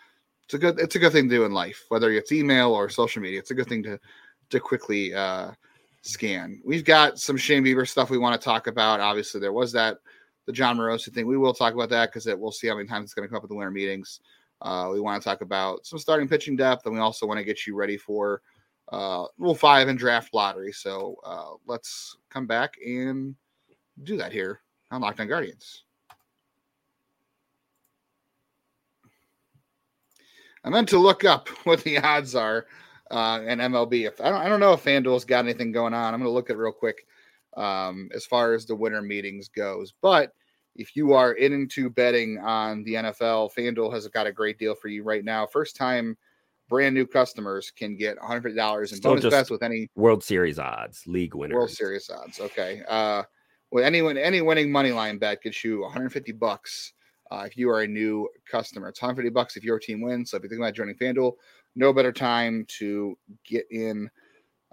it's 0.46 0.56
a 0.56 0.58
good 0.58 0.80
it's 0.80 0.96
a 0.96 1.00
good 1.00 1.12
thing 1.12 1.30
to 1.30 1.36
do 1.36 1.46
in 1.46 1.52
life 1.52 1.84
whether 1.90 2.12
it's 2.12 2.32
email 2.32 2.72
or 2.74 2.90
social 2.90 3.22
media 3.22 3.38
it's 3.38 3.52
a 3.52 3.56
good 3.56 3.68
thing 3.68 3.84
to 3.84 4.00
to 4.50 4.60
quickly 4.60 5.14
uh, 5.14 5.52
scan 6.02 6.62
we've 6.66 6.84
got 6.86 7.20
some 7.20 7.38
shane 7.38 7.64
bieber 7.64 7.88
stuff 7.88 8.10
we 8.10 8.18
want 8.18 8.40
to 8.40 8.44
talk 8.44 8.68
about 8.68 9.00
obviously 9.00 9.40
there 9.40 9.54
was 9.54 9.72
that 9.72 9.98
the 10.46 10.52
Jon 10.52 10.78
Morosi 10.78 11.14
thing. 11.14 11.28
We 11.28 11.38
will 11.38 11.54
talk 11.54 11.74
about 11.74 11.90
that 11.90 12.12
because 12.12 12.26
we'll 12.38 12.52
see 12.52 12.68
how 12.68 12.76
many 12.76 12.88
times 12.88 13.06
it's 13.06 13.14
going 13.14 13.28
to 13.28 13.30
come 13.30 13.38
up 13.38 13.44
at 13.44 13.50
the 13.50 13.56
winter 13.56 13.72
meetings. 13.72 14.20
Uh, 14.62 14.90
we 14.92 15.00
want 15.00 15.22
to 15.22 15.28
talk 15.28 15.42
about 15.42 15.86
some 15.86 16.00
starting 16.00 16.28
pitching 16.28 16.56
depth, 16.56 16.86
and 16.86 16.94
we 16.94 17.02
also 17.02 17.26
want 17.26 17.40
to 17.40 17.44
get 17.44 17.66
you 17.66 17.76
ready 17.76 17.98
for 17.98 18.42
uh, 18.92 19.26
Rule 19.38 19.56
Five 19.56 19.88
and 19.88 19.98
draft 19.98 20.34
lottery. 20.34 20.72
So 20.72 21.16
uh, 21.24 21.52
let's 21.66 22.18
come 22.30 22.48
back 22.48 22.76
and 22.86 23.36
do 24.04 24.18
that 24.18 24.32
here 24.32 24.62
on 24.92 25.02
Locked 25.02 25.20
On 25.20 25.28
Guardians. 25.28 25.84
I 30.64 30.70
meant 30.70 30.90
to 30.90 31.00
look 31.00 31.24
up 31.24 31.48
what 31.64 31.84
the 31.84 31.98
odds 32.00 32.36
are 32.36 32.66
uh, 33.12 33.42
in 33.46 33.60
MLB. 33.60 34.08
If 34.08 34.22
I 34.22 34.30
don't, 34.30 34.42
I 34.42 34.50
don't 34.50 34.60
know 34.60 34.74
if 34.74 34.84
FanDuel's 34.84 35.26
got 35.26 35.46
anything 35.46 35.72
going 35.72 35.94
on. 35.94 36.14
I'm 36.14 36.20
going 36.20 36.30
to 36.30 36.34
look 36.34 36.50
at 36.50 36.56
it 36.56 36.60
real 36.60 36.72
quick 36.72 37.06
um, 37.58 38.10
as 38.16 38.26
far 38.26 38.54
as 38.54 38.66
the 38.66 38.76
winter 38.76 39.02
meetings 39.02 39.50
goes. 39.50 39.94
But 40.02 40.34
if 40.76 40.96
you 40.96 41.14
are 41.14 41.34
into 41.34 41.90
betting 41.90 42.40
on 42.40 42.84
the 42.84 42.96
NFL, 42.96 43.54
FanDuel 43.54 43.94
has 43.94 44.08
got 44.08 44.28
a 44.28 44.32
great 44.32 44.58
deal 44.58 44.74
for 44.74 44.88
you 44.88 45.04
right 45.04 45.24
now. 45.24 45.46
First 45.46 45.76
time 45.76 46.18
brand 46.70 46.96
new 46.96 47.06
customers 47.06 47.70
can 47.70 47.98
get 47.98 48.18
$100 48.18 48.80
in 48.80 48.88
Still 48.88 49.12
bonus 49.12 49.30
bets 49.30 49.50
with 49.50 49.62
any 49.62 49.90
World 49.96 50.24
Series 50.24 50.58
odds, 50.58 51.04
league 51.06 51.36
winners. 51.36 51.56
World 51.56 51.70
Series 51.70 52.10
odds. 52.10 52.40
Okay. 52.40 52.82
Uh, 52.88 53.24
with 53.72 53.84
anyone, 53.84 54.18
any 54.18 54.42
winning 54.42 54.72
money 54.72 54.94
line 54.94 55.18
bet 55.18 55.44
gets 55.44 55.64
you 55.66 55.82
150 55.82 56.32
bucks 56.32 56.94
uh, 57.30 57.44
if 57.46 57.58
you 57.58 57.70
are 57.70 57.82
a 57.82 57.88
new 57.88 58.28
customer. 58.50 58.88
It's 58.88 59.02
150 59.02 59.30
bucks 59.34 59.58
if 59.58 59.64
your 59.66 59.80
team 59.80 60.02
wins. 60.02 60.32
So 60.32 60.38
if 60.38 60.44
you 60.44 60.50
think 60.50 60.62
about 60.62 60.74
joining 60.74 60.96
FanDuel, 60.96 61.34
no 61.76 61.94
better 61.94 62.12
time 62.12 62.66
to 62.80 63.18
get 63.46 63.66
in 63.72 64.10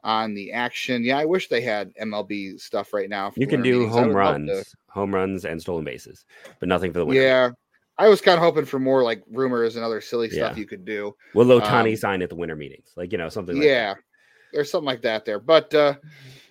on 0.05 0.35
the 0.35 0.53
action. 0.53 1.03
Yeah, 1.05 1.19
I 1.19 1.25
wish 1.25 1.49
they 1.49 1.61
had 1.61 1.93
MLB 1.97 2.61
stuff 2.61 2.93
right 2.93 3.09
now. 3.09 3.33
You 3.37 3.47
can 3.47 3.63
do 3.63 3.89
home 3.89 4.13
runs, 4.15 4.75
home 4.89 5.15
runs, 5.15 5.45
and 5.45 5.61
stolen 5.61 5.85
bases, 5.85 6.25
but 6.61 6.69
nothing 6.69 6.93
for 6.93 7.01
the 7.01 7.07
winner. 7.07 7.21
Yeah, 7.21 7.51
I 7.99 8.09
was 8.09 8.21
kind 8.21 8.37
of 8.37 8.43
hoping 8.43 8.65
for 8.65 8.79
more 8.79 9.03
like 9.03 9.23
rumors 9.31 9.77
and 9.77 9.85
other 9.85 10.01
silly 10.01 10.31
stuff 10.31 10.53
Yeah. 10.57 10.61
you 10.61 10.67
could 10.67 10.85
do. 10.85 11.15
Will 11.35 11.47
Ohtani 11.47 11.91
Um, 11.91 11.97
sign 11.97 12.23
at 12.23 12.29
the 12.29 12.37
winter 12.37 12.57
meetings? 12.57 12.93
Like 12.97 13.13
you 13.13 13.19
know 13.19 13.29
something. 13.29 13.57
Like 13.57 13.65
yeah, 13.65 13.95
there's 14.53 14.71
something 14.71 14.87
like 14.87 15.03
that 15.03 15.25
there. 15.25 15.41
But 15.41 15.75
uh, 15.75 15.95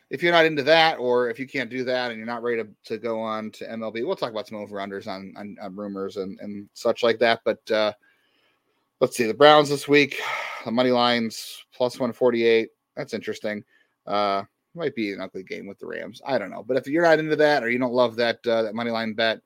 if 0.10 0.22
you're 0.22 0.34
not 0.34 0.46
into 0.46 0.64
that, 0.64 1.00
or 1.00 1.30
if 1.30 1.40
you 1.40 1.48
can't 1.48 1.70
do 1.70 1.84
that, 1.86 2.12
and 2.12 2.18
you're 2.18 2.28
not 2.28 2.44
ready 2.44 2.64
to, 2.64 2.70
to 2.86 2.98
go 2.98 3.20
on 3.22 3.52
to 3.52 3.66
MLB, 3.66 4.06
we'll 4.06 4.16
talk 4.16 4.32
about 4.32 4.48
some 4.48 4.58
over 4.58 4.78
unders 4.78 5.08
on, 5.08 5.34
on 5.38 5.56
on 5.62 5.76
rumors 5.76 6.18
and 6.18 6.38
and 6.42 6.68
such 6.74 7.02
like 7.02 7.20
that. 7.20 7.42
But 7.46 7.72
uh, 7.72 7.94
let's 9.00 9.16
see 9.16 9.26
the 9.26 9.34
Browns 9.34 9.70
this 9.70 9.88
week. 9.88 10.20
The 10.66 10.72
money 10.72 10.92
lines 10.92 11.66
plus 11.74 12.00
148. 12.00 12.70
That's 12.96 13.14
interesting. 13.14 13.64
Uh, 14.06 14.44
might 14.76 14.96
be 14.96 15.12
an 15.12 15.22
ugly 15.22 15.44
game 15.44 15.68
with 15.68 15.80
the 15.80 15.88
Rams. 15.88 16.22
I 16.26 16.38
don't 16.38 16.52
know. 16.52 16.64
But 16.64 16.78
if 16.78 16.88
you're 16.88 17.04
not 17.04 17.20
into 17.20 17.36
that 17.36 17.64
or 17.64 17.70
you 17.70 17.80
don't 17.80 17.94
love 17.94 18.16
that 18.18 18.46
uh, 18.46 18.64
that 18.64 18.76
money 18.76 18.92
line 18.92 19.14
bet, 19.14 19.42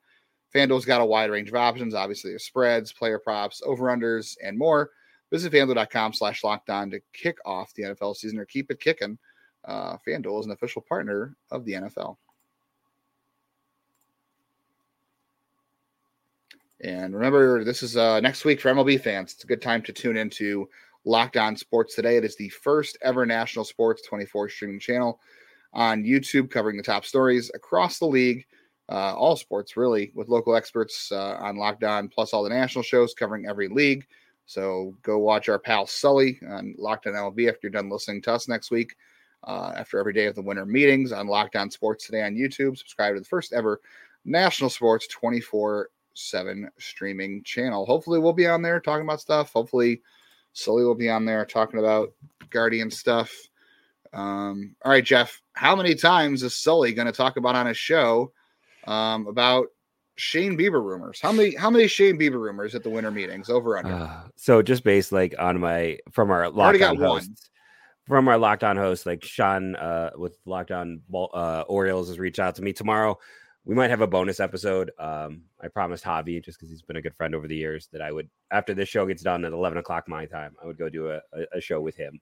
FanDuel's 0.54 0.84
got 0.84 1.00
a 1.00 1.06
wide 1.06 1.30
range 1.30 1.48
of 1.48 1.54
options. 1.54 1.94
Obviously, 1.94 2.30
there's 2.30 2.44
spreads, 2.44 2.92
player 2.92 3.18
props, 3.18 3.62
over 3.64 3.84
unders, 3.84 4.36
and 4.42 4.58
more. 4.58 4.90
Visit 5.30 5.52
fanduel.com 5.52 6.12
slash 6.12 6.42
lockdown 6.42 6.90
to 6.90 7.00
kick 7.14 7.38
off 7.46 7.72
the 7.74 7.84
NFL 7.84 8.16
season 8.16 8.38
or 8.38 8.44
keep 8.44 8.70
it 8.70 8.80
kicking. 8.80 9.18
Uh, 9.64 9.96
FanDuel 10.06 10.40
is 10.40 10.46
an 10.46 10.52
official 10.52 10.82
partner 10.82 11.36
of 11.50 11.64
the 11.64 11.72
NFL. 11.72 12.16
And 16.82 17.14
remember, 17.14 17.62
this 17.62 17.82
is 17.82 17.96
uh, 17.96 18.18
next 18.20 18.44
week 18.44 18.60
for 18.60 18.72
MLB 18.72 19.00
fans. 19.00 19.32
It's 19.32 19.44
a 19.44 19.46
good 19.46 19.62
time 19.62 19.82
to 19.82 19.92
tune 19.92 20.16
into 20.16 20.68
Locked 21.04 21.36
On 21.36 21.56
Sports 21.56 21.94
Today. 21.94 22.16
It 22.16 22.24
is 22.24 22.36
the 22.36 22.48
first 22.48 22.98
ever 23.02 23.24
national 23.24 23.64
sports 23.64 24.02
24 24.02 24.48
streaming 24.48 24.80
channel 24.80 25.20
on 25.72 26.02
YouTube 26.02 26.50
covering 26.50 26.76
the 26.76 26.82
top 26.82 27.04
stories 27.04 27.52
across 27.54 28.00
the 28.00 28.06
league, 28.06 28.44
uh, 28.88 29.14
all 29.14 29.36
sports 29.36 29.76
really, 29.76 30.10
with 30.16 30.28
local 30.28 30.56
experts 30.56 31.12
uh, 31.12 31.36
on 31.40 31.56
Locked 31.56 31.84
On, 31.84 32.08
plus 32.08 32.32
all 32.32 32.42
the 32.42 32.50
national 32.50 32.82
shows 32.82 33.14
covering 33.14 33.46
every 33.46 33.68
league. 33.68 34.04
So 34.46 34.96
go 35.02 35.18
watch 35.18 35.48
our 35.48 35.60
pal 35.60 35.86
Sully 35.86 36.40
on 36.48 36.74
Locked 36.78 37.06
On 37.06 37.12
MLB 37.12 37.48
after 37.48 37.60
you're 37.62 37.70
done 37.70 37.90
listening 37.90 38.22
to 38.22 38.32
us 38.32 38.48
next 38.48 38.72
week. 38.72 38.96
Uh, 39.44 39.72
after 39.76 39.98
every 39.98 40.12
day 40.12 40.26
of 40.26 40.34
the 40.34 40.42
winter 40.42 40.66
meetings 40.66 41.12
on 41.12 41.28
Locked 41.28 41.56
On 41.56 41.70
Sports 41.70 42.06
Today 42.06 42.22
on 42.22 42.34
YouTube, 42.34 42.76
subscribe 42.76 43.14
to 43.14 43.20
the 43.20 43.26
first 43.26 43.52
ever 43.52 43.80
national 44.24 44.70
sports 44.70 45.06
24 45.08 45.88
7 46.14 46.70
streaming 46.78 47.42
channel. 47.44 47.86
Hopefully, 47.86 48.18
we'll 48.18 48.32
be 48.32 48.46
on 48.46 48.62
there 48.62 48.80
talking 48.80 49.04
about 49.04 49.20
stuff. 49.20 49.52
Hopefully, 49.52 50.02
Sully 50.52 50.84
will 50.84 50.94
be 50.94 51.10
on 51.10 51.24
there 51.24 51.44
talking 51.44 51.78
about 51.80 52.12
Guardian 52.50 52.90
stuff. 52.90 53.32
Um, 54.12 54.76
all 54.84 54.92
right, 54.92 55.04
Jeff, 55.04 55.40
how 55.54 55.74
many 55.74 55.94
times 55.94 56.42
is 56.42 56.54
Sully 56.54 56.92
going 56.92 57.06
to 57.06 57.12
talk 57.12 57.36
about 57.36 57.56
on 57.56 57.66
his 57.66 57.78
show 57.78 58.32
um, 58.86 59.26
about 59.26 59.68
Shane 60.16 60.56
Bieber 60.58 60.82
rumors? 60.84 61.20
How 61.20 61.32
many 61.32 61.54
how 61.54 61.70
many 61.70 61.86
Shane 61.86 62.18
Bieber 62.18 62.40
rumors 62.40 62.74
at 62.74 62.82
the 62.82 62.90
winter 62.90 63.10
meetings 63.10 63.48
over 63.48 63.78
under? 63.78 63.92
Uh, 63.92 64.22
so 64.36 64.62
just 64.62 64.84
based 64.84 65.12
like 65.12 65.34
on 65.38 65.60
my 65.60 65.98
from 66.10 66.30
our 66.30 66.46
already 66.46 66.78
got 66.78 66.96
Locked 66.96 67.02
On 67.02 67.08
one. 67.08 67.20
hosts, 67.20 67.50
from 68.06 68.28
our 68.28 68.38
Locked 68.38 68.64
On 68.64 68.76
host, 68.76 69.06
like 69.06 69.24
Sean 69.24 69.76
uh, 69.76 70.10
with 70.16 70.36
Locked 70.44 70.72
On 70.72 71.00
uh, 71.14 71.64
Orioles 71.66 72.08
has 72.08 72.18
reached 72.18 72.38
out 72.38 72.56
to 72.56 72.62
me 72.62 72.72
tomorrow. 72.72 73.18
We 73.64 73.74
might 73.74 73.90
have 73.90 74.00
a 74.00 74.06
bonus 74.06 74.40
episode. 74.40 74.90
Um, 74.98 75.42
I 75.60 75.68
promised 75.68 76.04
Javi 76.04 76.44
just 76.44 76.58
because 76.58 76.70
he's 76.70 76.82
been 76.82 76.96
a 76.96 77.02
good 77.02 77.14
friend 77.14 77.34
over 77.34 77.46
the 77.46 77.56
years 77.56 77.88
that 77.92 78.02
I 78.02 78.10
would 78.10 78.28
after 78.50 78.74
this 78.74 78.88
show 78.88 79.06
gets 79.06 79.22
done 79.22 79.44
at 79.44 79.52
eleven 79.52 79.78
o'clock 79.78 80.08
my 80.08 80.26
time, 80.26 80.56
I 80.62 80.66
would 80.66 80.78
go 80.78 80.88
do 80.88 81.10
a, 81.10 81.20
a, 81.32 81.46
a 81.54 81.60
show 81.60 81.80
with 81.80 81.96
him 81.96 82.20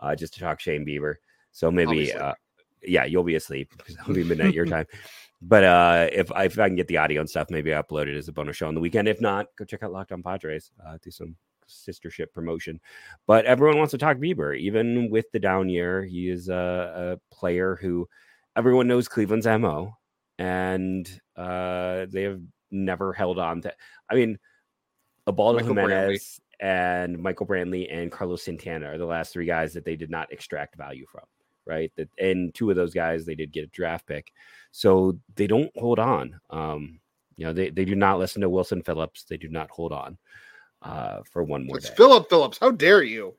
uh, 0.00 0.14
just 0.14 0.34
to 0.34 0.40
talk 0.40 0.60
Shane 0.60 0.86
Bieber. 0.86 1.14
So 1.52 1.70
maybe 1.70 2.12
uh, 2.12 2.34
yeah, 2.82 3.04
you'll 3.04 3.24
be 3.24 3.34
asleep 3.34 3.72
because 3.76 3.96
it'll 3.96 4.14
be 4.14 4.24
midnight 4.24 4.54
your 4.54 4.66
time. 4.66 4.86
But 5.42 5.64
uh, 5.64 6.08
if 6.12 6.32
I, 6.32 6.44
if 6.44 6.58
I 6.58 6.66
can 6.66 6.76
get 6.76 6.88
the 6.88 6.96
audio 6.96 7.20
and 7.20 7.28
stuff, 7.28 7.50
maybe 7.50 7.74
I 7.74 7.82
upload 7.82 8.06
it 8.06 8.16
as 8.16 8.26
a 8.26 8.32
bonus 8.32 8.56
show 8.56 8.68
on 8.68 8.74
the 8.74 8.80
weekend. 8.80 9.06
If 9.06 9.20
not, 9.20 9.46
go 9.56 9.66
check 9.66 9.82
out 9.82 9.92
Locked 9.92 10.12
On 10.12 10.22
Padres. 10.22 10.70
Uh, 10.84 10.96
do 11.02 11.10
some 11.10 11.36
sistership 11.68 12.32
promotion. 12.32 12.80
But 13.26 13.44
everyone 13.44 13.76
wants 13.76 13.90
to 13.90 13.98
talk 13.98 14.16
Bieber, 14.16 14.58
even 14.58 15.10
with 15.10 15.30
the 15.32 15.38
down 15.38 15.68
year. 15.68 16.04
He 16.04 16.30
is 16.30 16.48
a, 16.48 17.18
a 17.20 17.34
player 17.34 17.78
who 17.80 18.08
everyone 18.56 18.88
knows 18.88 19.08
Cleveland's 19.08 19.46
mo, 19.46 19.94
and 20.38 21.08
uh, 21.36 22.06
they 22.08 22.22
have 22.22 22.40
never 22.70 23.12
held 23.12 23.38
on 23.38 23.62
to. 23.62 23.74
I 24.10 24.14
mean, 24.14 24.38
Ubaldo 25.26 25.60
Michael 25.60 25.74
Brantley. 25.74 25.90
Jimenez 25.90 26.40
and 26.60 27.18
Michael 27.18 27.46
Brantley 27.46 27.92
and 27.92 28.10
Carlos 28.10 28.42
Santana 28.42 28.86
are 28.86 28.98
the 28.98 29.06
last 29.06 29.32
three 29.32 29.46
guys 29.46 29.72
that 29.74 29.84
they 29.84 29.96
did 29.96 30.10
not 30.10 30.32
extract 30.32 30.76
value 30.76 31.06
from. 31.10 31.24
Right, 31.68 31.90
that 31.96 32.08
and 32.20 32.54
two 32.54 32.70
of 32.70 32.76
those 32.76 32.94
guys 32.94 33.26
they 33.26 33.34
did 33.34 33.50
get 33.50 33.64
a 33.64 33.66
draft 33.66 34.06
pick, 34.06 34.32
so 34.70 35.18
they 35.34 35.48
don't 35.48 35.72
hold 35.76 35.98
on. 35.98 36.38
Um, 36.48 37.00
you 37.36 37.44
know, 37.44 37.52
they, 37.52 37.70
they 37.70 37.84
do 37.84 37.96
not 37.96 38.20
listen 38.20 38.40
to 38.42 38.48
Wilson 38.48 38.82
Phillips. 38.82 39.24
They 39.24 39.36
do 39.36 39.48
not 39.48 39.68
hold 39.70 39.92
on 39.92 40.16
uh, 40.82 41.22
for 41.28 41.42
one 41.42 41.66
more 41.66 41.78
It's 41.78 41.88
day. 41.88 41.96
Philip 41.96 42.28
Phillips. 42.28 42.58
How 42.58 42.70
dare 42.70 43.02
you? 43.02 43.34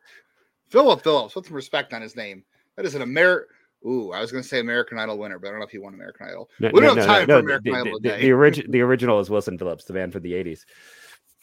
Philip 0.68 1.04
Phillips. 1.04 1.36
Put 1.36 1.46
some 1.46 1.56
respect 1.56 1.94
on 1.94 2.02
his 2.02 2.18
name. 2.18 2.44
That 2.76 2.86
is 2.86 2.96
an 2.96 3.02
American. 3.02 3.48
Ooh, 3.86 4.12
I 4.12 4.20
was 4.22 4.32
going 4.32 4.42
to 4.44 4.48
say 4.50 4.60
American 4.60 4.98
Idol 5.00 5.18
winner, 5.18 5.40
but 5.40 5.48
I 5.48 5.52
don't 5.52 5.60
know 5.60 5.66
if 5.66 5.72
he 5.72 5.78
won 5.78 5.94
American 5.94 6.28
Idol. 6.28 6.50
No, 6.60 6.70
we 6.74 6.82
don't 6.82 6.96
no, 6.96 7.02
have 7.04 7.10
time 7.10 7.28
no, 7.28 7.36
for 7.36 7.40
American 7.46 7.72
the, 7.74 7.80
Idol 7.80 8.00
the, 8.02 8.10
today. 8.10 8.22
the, 8.22 8.30
origi- 8.32 8.72
the 8.72 8.82
original 8.82 9.20
is 9.20 9.30
Wilson 9.30 9.58
Phillips, 9.58 9.86
the 9.86 9.94
band 9.94 10.14
for 10.14 10.20
the 10.20 10.34
80s. 10.34 10.62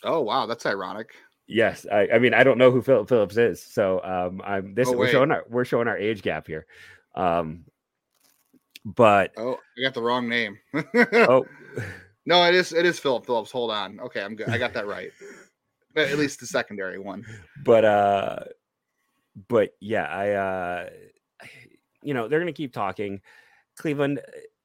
oh 0.02 0.20
wow, 0.20 0.46
that's 0.46 0.66
ironic. 0.66 1.14
Yes, 1.46 1.86
I, 1.90 2.08
I 2.14 2.18
mean 2.18 2.34
I 2.34 2.42
don't 2.42 2.58
know 2.58 2.70
who 2.70 2.82
Philip 2.82 3.08
Phillips 3.08 3.36
is, 3.36 3.62
so 3.62 4.00
um, 4.02 4.42
I'm 4.44 4.74
this 4.74 4.88
Oh, 4.88 4.92
we're 4.96 5.08
showing 5.08 5.30
our 5.30 5.44
we're 5.48 5.64
showing 5.64 5.88
our 5.88 5.96
age 5.98 6.22
gap 6.22 6.46
here, 6.46 6.66
um, 7.14 7.64
but 8.84 9.32
Oh, 9.36 9.58
I 9.78 9.82
got 9.82 9.94
the 9.94 10.02
wrong 10.02 10.28
name. 10.28 10.58
oh 10.74 11.44
no, 12.26 12.44
it 12.44 12.54
is 12.54 12.72
it 12.72 12.84
is 12.86 12.98
Philip 12.98 13.26
Phillips. 13.26 13.50
Hold 13.50 13.70
on. 13.70 14.00
Okay, 14.00 14.22
I'm 14.22 14.34
good. 14.36 14.48
I 14.48 14.58
got 14.58 14.72
that 14.74 14.86
right. 14.86 15.10
At 15.96 16.08
at 16.10 16.18
least 16.18 16.40
the 16.40 16.46
secondary 16.46 16.98
one. 16.98 17.24
but 17.62 17.84
uh 17.84 18.38
but 19.48 19.70
yeah 19.80 20.04
i 20.04 20.30
uh 20.30 20.90
you 22.04 22.14
know 22.14 22.28
they're 22.28 22.38
gonna 22.40 22.52
keep 22.52 22.72
talking 22.72 23.20
cleveland 23.76 24.20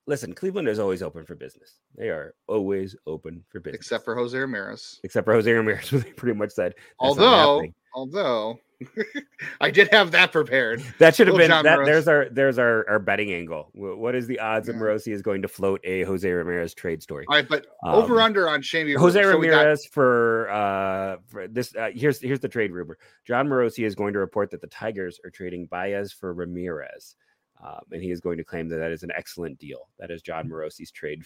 listen 0.07 0.33
cleveland 0.33 0.67
is 0.67 0.79
always 0.79 1.01
open 1.01 1.25
for 1.25 1.35
business 1.35 1.79
they 1.95 2.09
are 2.09 2.33
always 2.47 2.95
open 3.07 3.43
for 3.49 3.59
business 3.59 3.79
Except 3.81 4.03
for 4.05 4.15
Jose 4.15 4.37
Ramirez. 4.37 4.99
except 5.03 5.25
for 5.25 5.33
jose 5.33 5.51
ramirez 5.51 5.87
who 5.89 5.99
they 5.99 6.11
pretty 6.11 6.37
much 6.37 6.51
said 6.51 6.75
Although, 6.99 7.63
although 7.93 8.59
I 9.59 9.71
did 9.71 9.89
have 9.91 10.11
that 10.11 10.31
prepared. 10.31 10.81
that 10.99 11.13
should 11.13 11.27
have 11.27 11.35
little 11.35 11.49
been 11.57 11.63
that 11.65 11.79
Morosi. 11.79 11.85
there's 11.85 12.07
our 12.07 12.29
there's 12.29 12.57
our, 12.57 12.89
our 12.89 12.97
betting 12.99 13.33
angle 13.33 13.69
what 13.73 14.15
is 14.15 14.25
the 14.25 14.39
odds 14.39 14.67
that 14.67 14.73
Yeah. 14.75 14.79
morosi 14.81 15.11
is 15.13 15.21
going 15.21 15.41
to 15.41 15.47
float 15.49 15.81
a 15.83 16.03
jose 16.03 16.29
ramirez 16.31 16.73
trade 16.73 17.03
story 17.03 17.25
All 17.27 17.35
right, 17.35 17.47
but 17.47 17.65
Um, 17.85 17.95
over 17.95 18.21
under 18.21 18.47
on 18.47 18.61
Shane. 18.61 18.87
Jose 18.95 19.21
So 19.21 19.37
we 19.37 19.47
got- 19.47 19.57
Ramirez 19.57 19.85
for 19.85 20.49
uh 20.49 21.17
for 21.27 21.47
this 21.49 21.75
uh, 21.75 21.89
here's 21.93 22.19
here's 22.21 22.39
the 22.39 22.47
trade 22.47 22.71
rumor. 22.71 22.97
Jon 23.25 23.47
Morosi 23.49 23.85
is 23.85 23.95
going 23.95 24.13
to 24.13 24.19
report 24.19 24.49
that 24.51 24.61
the 24.61 24.67
Tigers 24.67 25.19
are 25.25 25.29
trading 25.29 25.65
Baez 25.65 26.13
for 26.13 26.33
Ramirez. 26.33 27.15
Um, 27.61 27.81
and 27.91 28.01
he 28.01 28.11
is 28.11 28.21
going 28.21 28.37
to 28.37 28.43
claim 28.43 28.69
that 28.69 28.77
that 28.77 28.91
is 28.91 29.03
an 29.03 29.11
excellent 29.15 29.57
deal. 29.59 29.89
That 29.99 30.11
is 30.11 30.21
Jon 30.21 30.47
Morosi's 30.49 30.91
trade. 30.91 31.23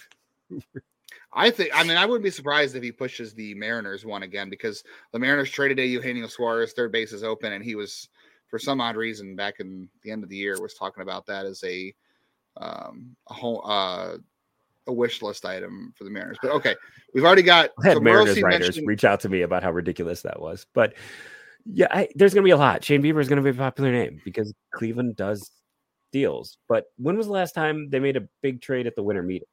I 1.34 1.52
think. 1.52 1.70
I 1.74 1.84
mean, 1.84 1.98
I 1.98 2.06
wouldn't 2.06 2.24
be 2.24 2.32
surprised 2.32 2.75
if 2.75 2.84
he 2.84 2.92
pushes 2.92 3.34
the 3.34 3.54
Mariners 3.56 4.06
one 4.06 4.24
again 4.24 4.50
because 4.50 4.84
the 5.12 5.20
Mariners 5.20 5.52
traded 5.52 5.80
a 5.80 5.86
Eugenio 5.86 6.28
Suarez. 6.28 6.74
Third 6.74 6.92
base 6.92 7.13
is 7.13 7.24
open, 7.24 7.54
and 7.54 7.63
he 7.63 7.75
was, 7.75 8.10
for 8.48 8.58
some 8.58 8.82
odd 8.82 8.96
reason, 8.96 9.36
back 9.36 9.56
in 9.60 9.90
the 10.02 10.12
end 10.12 10.24
of 10.24 10.30
the 10.30 10.36
year, 10.36 10.60
was 10.60 10.74
talking 10.74 11.04
about 11.04 11.25
that 11.28 11.46
as 11.46 11.63
a, 11.63 11.94
um, 12.58 13.16
a 13.30 13.34
whole, 13.34 13.62
uh, 13.66 14.18
a 14.88 14.94
wish 14.94 15.22
list 15.22 15.46
item 15.46 15.94
for 15.96 16.04
the 16.04 16.10
Mariners. 16.10 16.38
But 16.42 16.52
okay, 16.52 16.75
we've 17.13 17.25
already 17.25 17.44
got. 17.44 17.72
I 17.84 17.90
had 17.90 17.98
so 17.98 18.02
Mariners 18.02 18.38
Morosi 18.38 18.44
writers 18.44 18.68
mentioned- 18.68 18.88
reach 18.88 19.04
out 19.04 19.20
to 19.22 19.30
me 19.30 19.42
about 19.42 19.63
how 19.63 19.72
ridiculous 19.72 20.22
that 20.24 20.40
was. 20.40 20.66
But 20.74 20.96
yeah, 21.66 21.88
I, 21.92 22.10
there's 22.16 22.34
going 22.34 22.44
to 22.44 22.48
be 22.48 22.52
a 22.52 22.58
lot. 22.58 22.84
Shane 22.84 23.04
Bieber 23.04 23.22
is 23.22 23.30
going 23.30 23.38
to 23.38 23.44
be 23.44 23.56
a 23.56 23.60
popular 23.60 23.92
name 23.92 24.20
because 24.25 24.54
Cleveland 24.74 25.16
does 25.16 25.50
deals. 26.13 26.58
But 26.70 26.86
when 26.98 27.17
was 27.17 27.25
the 27.27 27.34
last 27.34 27.53
time 27.53 27.89
they 27.89 28.00
made 28.00 28.15
a 28.15 28.25
big 28.41 28.62
trade 28.62 28.88
at 28.88 28.96
the 28.96 29.03
winter 29.03 29.22
meetings? 29.24 29.50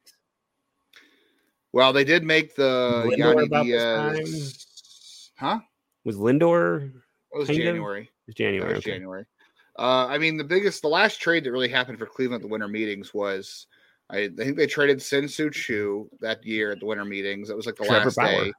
Well, 1.73 1.91
they 1.93 2.03
did 2.05 2.23
make 2.23 2.55
the 2.55 3.03
Lindor 3.07 3.47
Yandy 3.47 3.63
Diaz. 3.63 5.31
Huh? 5.37 5.59
Was 6.05 6.15
Lindor 6.17 6.91
It 7.33 7.37
was 7.37 7.47
Kind 7.47 7.59
of. 7.59 7.65
January. 7.65 8.01
it 8.03 8.09
was 8.27 8.35
January? 8.35 8.73
was 8.75 8.77
okay. 8.83 8.91
January. 8.91 9.25
Uh, 9.79 10.05
I 10.07 10.17
mean, 10.17 10.37
the 10.37 10.43
biggest, 10.43 10.81
the 10.81 10.89
last 10.89 11.21
trade 11.21 11.43
that 11.45 11.51
really 11.51 11.69
happened 11.69 11.97
for 11.97 12.05
Cleveland 12.05 12.41
at 12.43 12.47
the 12.47 12.51
winter 12.51 12.67
meetings 12.67 13.13
was, 13.13 13.67
I, 14.09 14.23
I 14.23 14.29
think 14.35 14.57
they 14.57 14.67
traded 14.67 15.01
Shin-Soo 15.01 15.49
Choo 15.49 16.09
that 16.19 16.45
year 16.45 16.71
at 16.73 16.79
the 16.81 16.85
winter 16.85 17.05
meetings. 17.05 17.47
That 17.47 17.55
was 17.55 17.65
like 17.65 17.75
the 17.75 17.85
Trevor 17.85 18.05
last 18.05 18.17
Bauer. 18.17 18.43
day. 18.45 18.51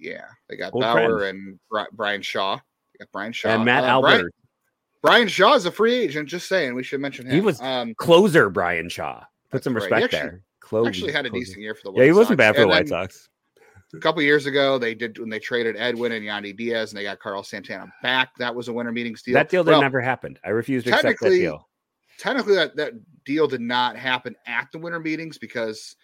Yeah, 0.00 0.24
they 0.48 0.56
got 0.56 0.74
Old 0.74 0.82
Bauer 0.82 1.20
friend. 1.20 1.58
and 1.72 1.88
Bryan 1.96 2.22
Shaw. 2.22 2.56
They 2.56 3.04
got 3.04 3.12
Bryan 3.12 3.32
Shaw 3.32 3.48
And 3.50 3.64
Matt 3.64 3.84
Uh, 3.84 3.96
Albers. 3.96 4.00
Bryan, 4.02 4.28
Bryan 5.08 5.28
Shaw 5.28 5.54
is 5.54 5.64
a 5.66 5.72
free 5.72 5.94
agent. 5.94 6.28
Just 6.28 6.48
saying, 6.48 6.74
we 6.74 6.82
should 6.82 7.00
mention 7.00 7.26
him. 7.26 7.32
He 7.32 7.40
was 7.40 7.60
um, 7.60 7.94
closer 7.94 8.50
Bryan 8.50 8.88
Shaw. 8.88 9.24
Put 9.50 9.64
some 9.64 9.74
right. 9.74 9.82
Respect 9.82 10.04
actually- 10.04 10.18
there. 10.20 10.42
Close, 10.60 10.86
actually 10.86 11.12
had 11.12 11.24
a 11.24 11.30
decent 11.30 11.60
year 11.62 11.74
for 11.74 11.80
the. 11.84 11.92
White 11.92 12.00
Yeah, 12.00 12.06
he 12.06 12.12
wasn't 12.12 12.28
Sox. 12.28 12.36
bad 12.36 12.54
for 12.56 12.60
the 12.60 12.68
White 12.68 12.88
Sox. 12.88 13.30
a 13.94 13.98
couple 14.00 14.20
years 14.20 14.44
ago, 14.44 14.76
they 14.76 14.94
did 14.94 15.18
when 15.18 15.30
they 15.30 15.38
traded 15.38 15.76
Edwin 15.78 16.12
and 16.12 16.22
Yandy 16.22 16.54
Diaz, 16.54 16.92
and 16.92 16.98
they 16.98 17.04
got 17.04 17.18
Carl 17.20 17.42
Santana 17.42 17.90
back. 18.02 18.36
That 18.36 18.54
was 18.54 18.68
a 18.68 18.72
winter 18.74 18.92
meetings 18.92 19.22
deal. 19.22 19.32
That 19.32 19.48
deal 19.48 19.64
Well, 19.64 19.80
never 19.80 20.02
happened. 20.02 20.38
I 20.44 20.50
refuse 20.50 20.84
to 20.84 20.90
accept 20.90 21.02
that 21.04 21.08
technically- 21.12 21.38
deal. 21.38 21.68
technically 22.18 22.54
that, 22.56 22.76
that 22.76 22.92
deal 23.24 23.46
did 23.46 23.62
not 23.62 23.96
happen 23.96 24.36
at 24.46 24.68
the 24.70 24.78
winter 24.78 25.00
meetings 25.00 25.38
because 25.38 25.96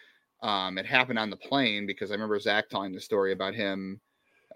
um, 0.43 0.79
it 0.79 0.87
happened 0.87 1.19
on 1.19 1.29
the 1.29 1.37
plane 1.37 1.85
because 1.87 2.11
I 2.11 2.15
remember 2.15 2.41
Zach 2.41 2.71
telling 2.71 2.93
the 2.93 3.01
story 3.03 3.33
about 3.33 3.55
him 3.55 4.01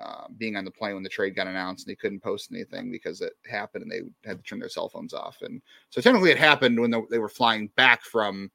uh, 0.00 0.26
being 0.36 0.56
on 0.56 0.64
the 0.64 0.70
plane 0.70 0.94
when 0.94 1.02
the 1.02 1.08
trade 1.08 1.34
got 1.34 1.46
announced 1.46 1.86
and 1.86 1.90
they 1.90 1.96
couldn't 1.96 2.20
post 2.20 2.50
anything 2.52 2.90
because 2.90 3.20
it 3.20 3.32
happened 3.50 3.82
and 3.82 3.90
they 3.90 4.02
had 4.28 4.38
to 4.38 4.44
turn 4.44 4.58
their 4.58 4.68
cell 4.68 4.88
phones 4.88 5.12
off. 5.12 5.38
And 5.42 5.60
so 5.90 6.00
technically 6.00 6.30
it 6.30 6.38
happened 6.38 6.78
when 6.78 6.94
they 7.10 7.18
were 7.18 7.28
flying 7.28 7.68
back 7.76 8.02
from 8.02 8.50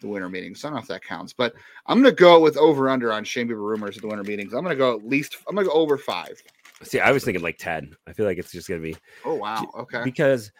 the 0.00 0.08
winter 0.08 0.28
meetings. 0.28 0.60
So 0.60 0.68
I 0.68 0.70
don't 0.70 0.76
know 0.76 0.82
if 0.82 0.88
that 0.88 1.02
counts, 1.02 1.32
but 1.32 1.54
I'm 1.86 2.02
going 2.02 2.14
to 2.14 2.20
go 2.20 2.38
with 2.38 2.56
over 2.58 2.90
under 2.90 3.12
on 3.12 3.24
Shane 3.24 3.48
Bieber 3.48 3.56
rumors 3.56 3.96
at 3.96 4.02
the 4.02 4.08
winter 4.08 4.24
meetings. 4.24 4.52
I'm 4.52 4.62
going 4.62 4.76
to 4.76 4.78
go 4.78 4.94
at 4.94 5.06
least, 5.06 5.38
I'm 5.48 5.54
going 5.54 5.66
to 5.66 5.72
go 5.72 5.76
over 5.78 5.96
five. 5.96 6.42
See, 6.82 7.00
I 7.00 7.12
was 7.12 7.24
thinking 7.24 7.42
like 7.42 7.56
10. 7.58 7.96
I 8.06 8.12
feel 8.12 8.26
like 8.26 8.36
it's 8.36 8.52
just 8.52 8.68
going 8.68 8.82
to 8.82 8.86
be 8.86 8.96
Oh, 9.24 9.34
wow. 9.34 9.66
Okay. 9.78 10.02
because 10.04 10.52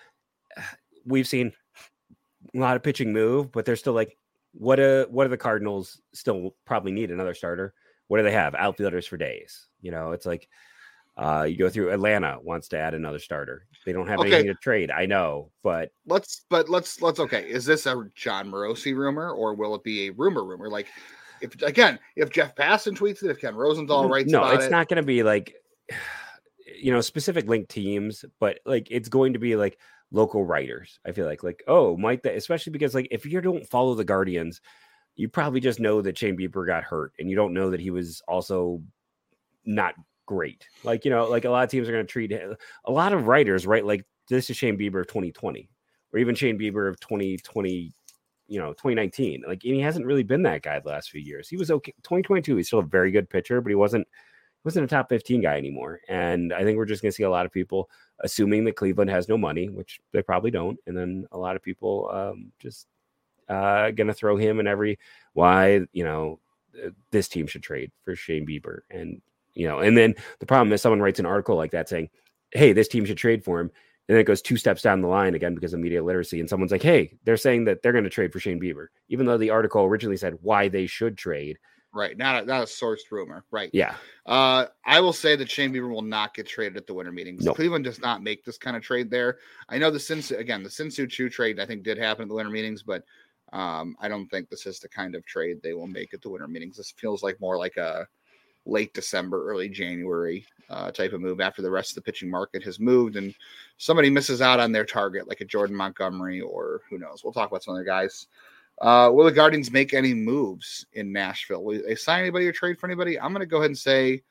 uh, 0.57 0.62
we've 1.04 1.28
seen 1.28 1.52
a 2.54 2.59
lot 2.59 2.76
of 2.76 2.83
pitching 2.83 3.12
move, 3.12 3.52
but 3.52 3.66
they're 3.66 3.76
still 3.76 3.93
like, 3.93 4.16
what 4.52 4.78
a 4.78 5.07
what 5.11 5.25
do 5.25 5.31
the 5.31 5.37
Cardinals 5.37 6.00
still 6.12 6.54
probably 6.64 6.93
need 6.93 7.11
another 7.11 7.35
starter? 7.35 7.75
What 8.09 8.19
do 8.19 8.25
they 8.25 8.33
have? 8.33 8.55
Outfielders 8.55 9.07
for 9.07 9.17
days. 9.17 9.67
You 9.81 9.91
know, 9.91 10.13
it's 10.13 10.27
like 10.27 10.49
uh 11.17 11.47
you 11.49 11.57
go 11.57 11.71
through 11.71 11.93
Atlanta 11.93 12.39
wants 12.43 12.69
to 12.69 12.79
add 12.79 12.95
another 12.95 13.19
starter. 13.19 13.67
They 13.87 13.93
don't 13.93 14.09
have 14.09 14.21
Okay. 14.21 14.29
anything 14.29 14.47
to 14.49 14.55
trade. 14.55 14.91
I 14.91 15.07
know, 15.07 15.51
but 15.63 15.91
let's 16.07 16.45
but 16.51 16.69
let's 16.69 17.01
let's 17.01 17.21
okay 17.21 17.49
is 17.49 17.65
this 17.65 17.87
a 17.87 18.09
jon 18.15 18.51
morosi 18.51 18.95
rumor 18.97 19.31
or 19.31 19.55
will 19.55 19.75
it 19.75 19.85
be 19.85 20.09
a 20.09 20.13
rumor 20.13 20.45
rumor 20.45 20.69
like 20.69 20.89
if 21.41 21.61
again 21.63 21.99
if 22.17 22.31
jeff 22.31 22.55
passan 22.55 22.97
tweets 22.97 23.23
it 23.23 23.31
if 23.31 23.41
ken 23.41 23.55
rosenthal 23.55 24.09
writes 24.09 24.33
no, 24.33 24.49
it's 24.49 24.67
it 24.67 24.71
not 24.71 24.89
going 24.89 24.97
to 24.97 25.07
be 25.07 25.23
like 25.23 25.55
you 26.83 26.93
know 26.93 27.01
specific 27.01 27.49
link 27.49 27.69
teams, 27.69 28.25
but 28.41 28.59
like 28.65 28.89
it's 28.91 29.09
going 29.09 29.35
to 29.35 29.39
be 29.39 29.57
like 29.57 29.79
local 30.11 30.45
writers. 30.45 30.99
I 31.07 31.13
feel 31.13 31.27
like 31.27 31.43
like 31.43 31.63
oh 31.67 31.97
might 31.97 32.23
that 32.25 32.37
especially 32.37 32.73
because 32.73 32.95
like 32.95 33.09
if 33.11 33.27
you 33.27 33.41
don't 33.41 33.67
follow 33.69 33.95
the 33.95 34.05
Guardians, 34.05 34.61
you 35.16 35.28
probably 35.28 35.61
just 35.61 35.80
know 35.80 36.02
that 36.02 36.18
Shane 36.18 36.37
Bieber 36.37 36.66
got 36.66 36.85
hurt, 36.85 37.12
and 37.18 37.28
you 37.28 37.37
don't 37.37 37.54
know 37.54 37.71
that 37.71 37.80
he 37.80 37.90
was 37.90 38.23
also 38.26 38.83
not 39.64 39.94
great. 40.26 40.66
Like 40.83 41.04
you 41.04 41.11
know, 41.11 41.26
like 41.26 41.44
a 41.44 41.50
lot 41.50 41.64
of 41.64 41.71
teams 41.71 41.88
are 41.88 41.92
going 41.92 42.06
to 42.06 42.12
treat 42.12 42.30
him- 42.30 42.56
a 42.85 42.92
lot 42.92 43.12
of 43.12 43.26
writers 43.26 43.66
right 43.66 43.85
like 43.85 44.04
this 44.28 44.50
is 44.50 44.56
Shane 44.56 44.78
Bieber 44.78 45.00
of 45.00 45.06
2020, 45.06 45.68
or 46.12 46.18
even 46.18 46.35
Shane 46.35 46.59
Bieber 46.59 46.88
of 46.88 46.99
2020 47.00 47.92
you 48.47 48.59
know 48.61 48.73
2019 48.73 49.42
like 49.47 49.64
and 49.64 49.75
he 49.75 49.80
hasn't 49.80 50.04
really 50.04 50.23
been 50.23 50.42
that 50.42 50.62
guy 50.62 50.78
the 50.78 50.88
last 50.88 51.11
few 51.11 51.21
years 51.21 51.49
he 51.49 51.56
was 51.56 51.71
okay 51.71 51.94
2022 52.02 52.56
he's 52.56 52.66
still 52.66 52.80
a 52.80 52.83
very 52.83 53.11
good 53.11 53.28
pitcher 53.30 53.61
but 53.61 53.71
he 53.71 53.75
wasn't 53.75 54.06
wasn't 54.64 54.85
a 54.85 54.88
top 54.88 55.09
15 55.09 55.40
guy 55.42 55.56
anymore 55.56 56.00
and 56.09 56.52
i 56.52 56.62
think 56.62 56.76
we're 56.76 56.85
just 56.85 57.02
going 57.02 57.11
to 57.11 57.16
see 57.16 57.23
a 57.23 57.30
lot 57.30 57.47
of 57.47 57.52
people 57.52 57.88
assuming 58.21 58.64
that 58.64 58.76
cleveland 58.76 59.11
has 59.11 59.28
no 59.28 59.38
money 59.38 59.68
which 59.68 60.00
they 60.12 60.23
probably 60.23 60.50
don't 60.50 60.78
and 60.87 60.97
then 60.97 61.26
a 61.33 61.38
lot 61.38 61.56
of 61.56 61.62
people 61.62 62.11
um, 62.12 62.52
just 62.59 62.87
uh, 63.49 63.91
going 63.91 64.07
to 64.09 64.15
throw 64.15 64.37
him 64.37 64.61
in 64.61 64.67
every 64.67 64.99
why 65.33 65.81
you 65.93 66.05
know 66.05 66.39
uh, 66.85 66.91
this 67.11 67.29
team 67.29 67.47
should 67.47 67.63
trade 67.63 67.91
for 68.05 68.15
shane 68.17 68.47
bieber 68.47 68.81
and 68.91 69.21
you 69.55 69.67
know 69.69 69.81
and 69.81 69.97
then 69.97 70.15
the 70.41 70.47
problem 70.47 70.73
is 70.73 70.81
someone 70.83 71.01
writes 71.01 71.19
an 71.21 71.27
article 71.27 71.57
like 71.57 71.71
that 71.73 71.89
saying 71.89 72.09
hey 72.53 72.73
this 72.73 72.89
team 72.89 73.05
should 73.05 73.19
trade 73.19 73.45
for 73.45 73.61
him 73.61 73.71
and 74.07 74.15
then 74.15 74.21
it 74.21 74.25
goes 74.27 74.43
two 74.43 74.57
steps 74.59 74.83
down 74.83 75.01
the 75.01 75.09
line 75.09 75.35
again 75.35 75.55
because 75.55 75.73
of 75.73 75.81
media 75.81 76.05
literacy. 76.05 76.39
And 76.39 76.47
someone's 76.47 76.73
like, 76.73 76.83
hey, 76.83 77.17
they're 77.25 77.39
saying 77.39 77.65
that 77.65 77.81
they're 77.83 77.91
going 77.93 78.05
to 78.05 78.11
trade 78.11 78.35
for 78.35 78.39
Shane 78.39 78.61
Bieber, 78.61 78.89
even 79.09 79.25
though 79.25 79.39
the 79.39 79.49
article 79.49 79.83
originally 79.83 80.19
said 80.19 80.37
why 80.43 80.69
they 80.69 80.85
should 80.85 81.17
trade. 81.17 81.57
right 81.95 82.19
not 82.19 82.43
a, 82.43 82.47
not 82.47 82.61
a 82.61 82.67
sourced 82.67 83.11
rumor 83.11 83.45
right 83.51 83.71
Yeah. 83.73 83.95
uh 84.27 84.67
i 84.85 85.01
will 85.01 85.13
say 85.15 85.37
that 85.37 85.49
shane 85.51 85.73
bieber 85.73 85.89
will 85.89 86.03
not 86.03 86.35
get 86.35 86.47
traded 86.47 86.77
at 86.77 86.87
the 86.87 86.93
winter 86.93 87.13
meetings 87.13 87.45
No. 87.45 87.55
cleveland 87.55 87.85
does 87.85 88.01
not 88.01 88.23
make 88.23 88.45
this 88.45 88.59
kind 88.59 88.77
of 88.77 88.83
trade 88.83 89.11
there 89.11 89.39
i 89.69 89.79
know 89.79 89.91
the 89.91 89.99
sinsu 89.99 90.37
again 90.39 90.63
the 90.65 90.71
shin-soo 90.71 91.07
choo 91.07 91.29
trade 91.31 91.59
i 91.61 91.65
think 91.65 91.83
did 91.85 91.97
happen 91.97 92.23
at 92.25 92.29
the 92.29 92.35
winter 92.35 92.51
meetings 92.51 92.83
but 92.83 93.05
um 93.55 93.97
i 94.01 94.09
don't 94.09 94.29
think 94.29 94.49
this 94.51 94.67
is 94.67 94.79
the 94.79 94.88
kind 94.88 95.14
of 95.14 95.25
trade 95.25 95.59
they 95.62 95.73
will 95.73 95.87
make 95.87 96.12
at 96.12 96.21
the 96.21 96.29
winter 96.29 96.47
meetings 96.47 96.77
this 96.77 96.93
feels 96.99 97.23
like 97.23 97.40
more 97.40 97.57
like 97.57 97.79
a 97.79 98.07
late 98.67 98.95
December, 98.95 99.49
early 99.49 99.69
January 99.69 100.47
uh, 100.71 100.90
type 100.90 101.12
of 101.12 101.21
move 101.21 101.40
after 101.40 101.62
the 101.62 101.71
rest 101.71 101.90
of 101.90 101.97
the 101.97 102.03
pitching 102.03 102.31
market 102.31 102.62
has 102.62 102.81
moved 102.81 103.17
and 103.17 103.35
somebody 103.77 104.09
misses 104.09 104.40
out 104.40 104.61
on 104.61 104.73
their 104.73 104.85
target, 104.85 105.29
like 105.29 105.40
a 105.40 105.45
Jordan 105.45 105.77
Montgomery 105.77 106.40
or 106.40 106.81
who 106.88 106.99
knows. 106.99 107.23
We'll 107.23 107.33
talk 107.33 107.51
about 107.51 107.62
some 107.62 107.75
other 107.75 107.85
guys. 107.85 108.27
Uh, 108.81 109.11
will 109.12 109.25
the 109.25 109.33
Guardians 109.33 109.71
make 109.71 109.95
any 109.95 110.14
moves 110.14 110.87
in 110.95 111.12
Nashville? 111.12 111.62
Will 111.62 111.83
they 111.87 111.95
sign 111.95 112.23
anybody 112.23 112.47
or 112.47 112.53
trade 112.53 112.79
for 112.79 112.87
anybody? 112.87 113.21
I'm 113.21 113.33
going 113.33 113.40
to 113.40 113.47
go 113.47 113.59
ahead 113.59 113.71
and 113.71 113.79
say 113.79 114.23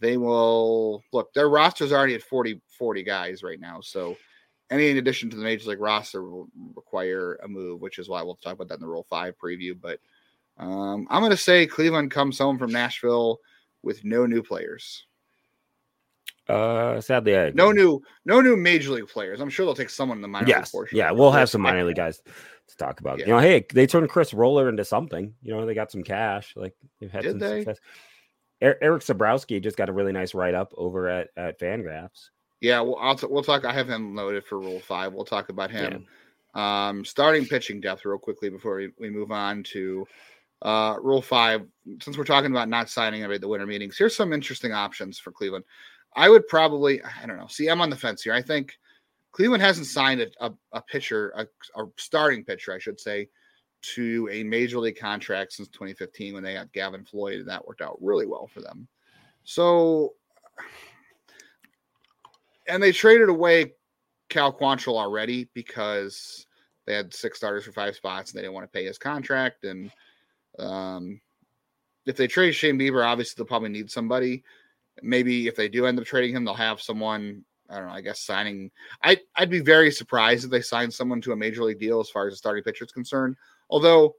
they 0.00 0.16
will 0.16 1.02
look, 1.12 1.32
their 1.32 1.48
roster's 1.48 1.92
already 1.92 2.14
at 2.14 2.22
40, 2.22 2.60
40 2.66 3.02
guys 3.02 3.42
right 3.42 3.60
now. 3.60 3.80
So 3.80 4.16
any 4.72 4.90
in 4.90 4.96
addition 4.96 5.30
to 5.30 5.36
the 5.36 5.42
major 5.44 5.70
league 5.70 5.80
roster 5.80 6.22
will 6.22 6.48
require 6.74 7.34
a 7.44 7.48
move, 7.48 7.80
which 7.80 7.98
is 7.98 8.08
why 8.08 8.22
we'll 8.22 8.36
talk 8.36 8.54
about 8.54 8.68
that 8.68 8.74
in 8.76 8.80
the 8.80 8.88
Rule 8.88 9.06
Five 9.08 9.34
preview. 9.38 9.78
But 9.80 10.00
um, 10.58 11.06
I'm 11.10 11.20
going 11.20 11.30
to 11.30 11.36
say 11.36 11.66
Cleveland 11.66 12.10
comes 12.10 12.38
home 12.38 12.58
from 12.58 12.72
Nashville 12.72 13.40
with 13.82 14.04
no 14.04 14.26
new 14.26 14.42
players, 14.42 15.06
Uh, 16.48 17.00
sadly, 17.00 17.36
I 17.36 17.50
no 17.50 17.72
new, 17.72 18.00
no 18.24 18.40
new 18.40 18.56
major 18.56 18.90
league 18.92 19.08
players. 19.08 19.40
I'm 19.40 19.50
sure 19.50 19.64
they'll 19.64 19.74
take 19.74 19.90
someone 19.90 20.18
in 20.18 20.22
the 20.22 20.28
minor 20.28 20.46
league 20.46 20.70
portion. 20.70 20.98
Yeah, 20.98 21.10
we'll 21.10 21.32
have 21.32 21.50
some 21.50 21.60
minor 21.60 21.84
league 21.84 21.96
guys 21.96 22.20
to 22.68 22.76
talk 22.76 23.00
about. 23.00 23.18
Yeah. 23.18 23.26
You 23.26 23.32
know, 23.32 23.38
hey, 23.38 23.66
they 23.72 23.86
turned 23.86 24.08
Chris 24.08 24.34
Roller 24.34 24.68
into 24.68 24.84
something. 24.84 25.34
You 25.42 25.52
know, 25.54 25.66
they 25.66 25.74
got 25.74 25.90
some 25.90 26.02
cash. 26.02 26.52
Like 26.56 26.74
they've 27.00 27.10
had 27.10 27.22
Did 27.22 27.30
some 27.32 27.38
they? 27.40 27.64
success. 27.64 27.80
Er- 28.62 28.78
Erik 28.80 29.02
Sabrowski 29.02 29.60
just 29.62 29.76
got 29.76 29.88
a 29.88 29.92
really 29.92 30.12
nice 30.12 30.34
write 30.34 30.54
up 30.54 30.72
over 30.76 31.08
at 31.08 31.30
at 31.36 31.58
Fangraphs. 31.58 32.30
Yeah, 32.62 32.80
well, 32.80 33.16
t- 33.16 33.26
we'll 33.28 33.42
talk. 33.42 33.64
I 33.64 33.72
have 33.72 33.90
him 33.90 34.14
loaded 34.14 34.44
for 34.44 34.60
Rule 34.60 34.78
Five. 34.78 35.12
We'll 35.12 35.24
talk 35.24 35.48
about 35.48 35.72
him. 35.72 36.06
Um, 36.54 37.04
starting 37.04 37.44
pitching 37.44 37.80
depth 37.80 38.04
real 38.04 38.18
quickly 38.18 38.50
before 38.50 38.76
we, 38.76 38.90
we 39.00 39.10
move 39.10 39.32
on 39.32 39.64
to 39.64 40.06
uh, 40.62 40.94
Rule 41.02 41.22
Five. 41.22 41.66
Since 42.00 42.16
we're 42.16 42.22
talking 42.22 42.52
about 42.52 42.68
not 42.68 42.88
signing 42.88 43.24
at 43.24 43.40
the 43.40 43.48
winter 43.48 43.66
meetings, 43.66 43.98
here's 43.98 44.14
some 44.14 44.32
interesting 44.32 44.72
options 44.72 45.18
for 45.18 45.32
Cleveland. 45.32 45.64
I 46.14 46.28
would 46.28 46.46
probably, 46.46 47.02
I 47.02 47.26
don't 47.26 47.36
know. 47.36 47.48
See, 47.48 47.66
I'm 47.66 47.80
on 47.80 47.90
the 47.90 47.96
fence 47.96 48.22
here. 48.22 48.32
I 48.32 48.42
think 48.42 48.78
Cleveland 49.32 49.62
hasn't 49.62 49.88
signed 49.88 50.20
a, 50.20 50.28
a, 50.40 50.52
a 50.72 50.82
pitcher, 50.82 51.32
a, 51.36 51.82
a 51.82 51.86
starting 51.96 52.44
pitcher, 52.44 52.72
I 52.72 52.78
should 52.78 53.00
say, 53.00 53.28
to 53.94 54.28
a 54.30 54.44
major 54.44 54.78
league 54.78 55.00
contract 55.00 55.54
since 55.54 55.68
2015 55.70 56.34
when 56.34 56.44
they 56.44 56.54
got 56.54 56.72
Gavin 56.72 57.04
Floyd, 57.04 57.40
and 57.40 57.48
that 57.48 57.66
worked 57.66 57.80
out 57.80 57.98
really 58.00 58.26
well 58.26 58.46
for 58.46 58.60
them. 58.60 58.86
So, 59.42 60.14
and 62.66 62.82
they 62.82 62.92
traded 62.92 63.28
away 63.28 63.72
Cal 64.28 64.52
Quantrill 64.52 64.98
already 64.98 65.48
because 65.54 66.46
they 66.86 66.94
had 66.94 67.14
six 67.14 67.38
starters 67.38 67.64
for 67.64 67.72
five 67.72 67.94
spots 67.94 68.30
and 68.30 68.38
they 68.38 68.42
didn't 68.42 68.54
want 68.54 68.64
to 68.64 68.76
pay 68.76 68.84
his 68.84 68.98
contract. 68.98 69.64
And 69.64 69.90
um, 70.58 71.20
if 72.06 72.16
they 72.16 72.26
trade 72.26 72.52
Shane 72.52 72.78
Bieber, 72.78 73.06
obviously 73.06 73.34
they'll 73.36 73.46
probably 73.46 73.68
need 73.68 73.90
somebody. 73.90 74.42
Maybe 75.02 75.46
if 75.46 75.56
they 75.56 75.68
do 75.68 75.86
end 75.86 75.98
up 75.98 76.04
trading 76.04 76.34
him, 76.34 76.44
they'll 76.44 76.54
have 76.54 76.80
someone. 76.80 77.44
I 77.70 77.78
don't 77.78 77.86
know. 77.86 77.94
I 77.94 78.02
guess 78.02 78.20
signing. 78.20 78.70
I 79.02 79.18
I'd 79.36 79.48
be 79.48 79.60
very 79.60 79.90
surprised 79.90 80.44
if 80.44 80.50
they 80.50 80.60
sign 80.60 80.90
someone 80.90 81.22
to 81.22 81.32
a 81.32 81.36
major 81.36 81.64
league 81.64 81.78
deal 81.78 82.00
as 82.00 82.10
far 82.10 82.26
as 82.26 82.34
a 82.34 82.36
starting 82.36 82.62
pitcher 82.62 82.84
is 82.84 82.92
concerned. 82.92 83.36
Although, 83.70 84.16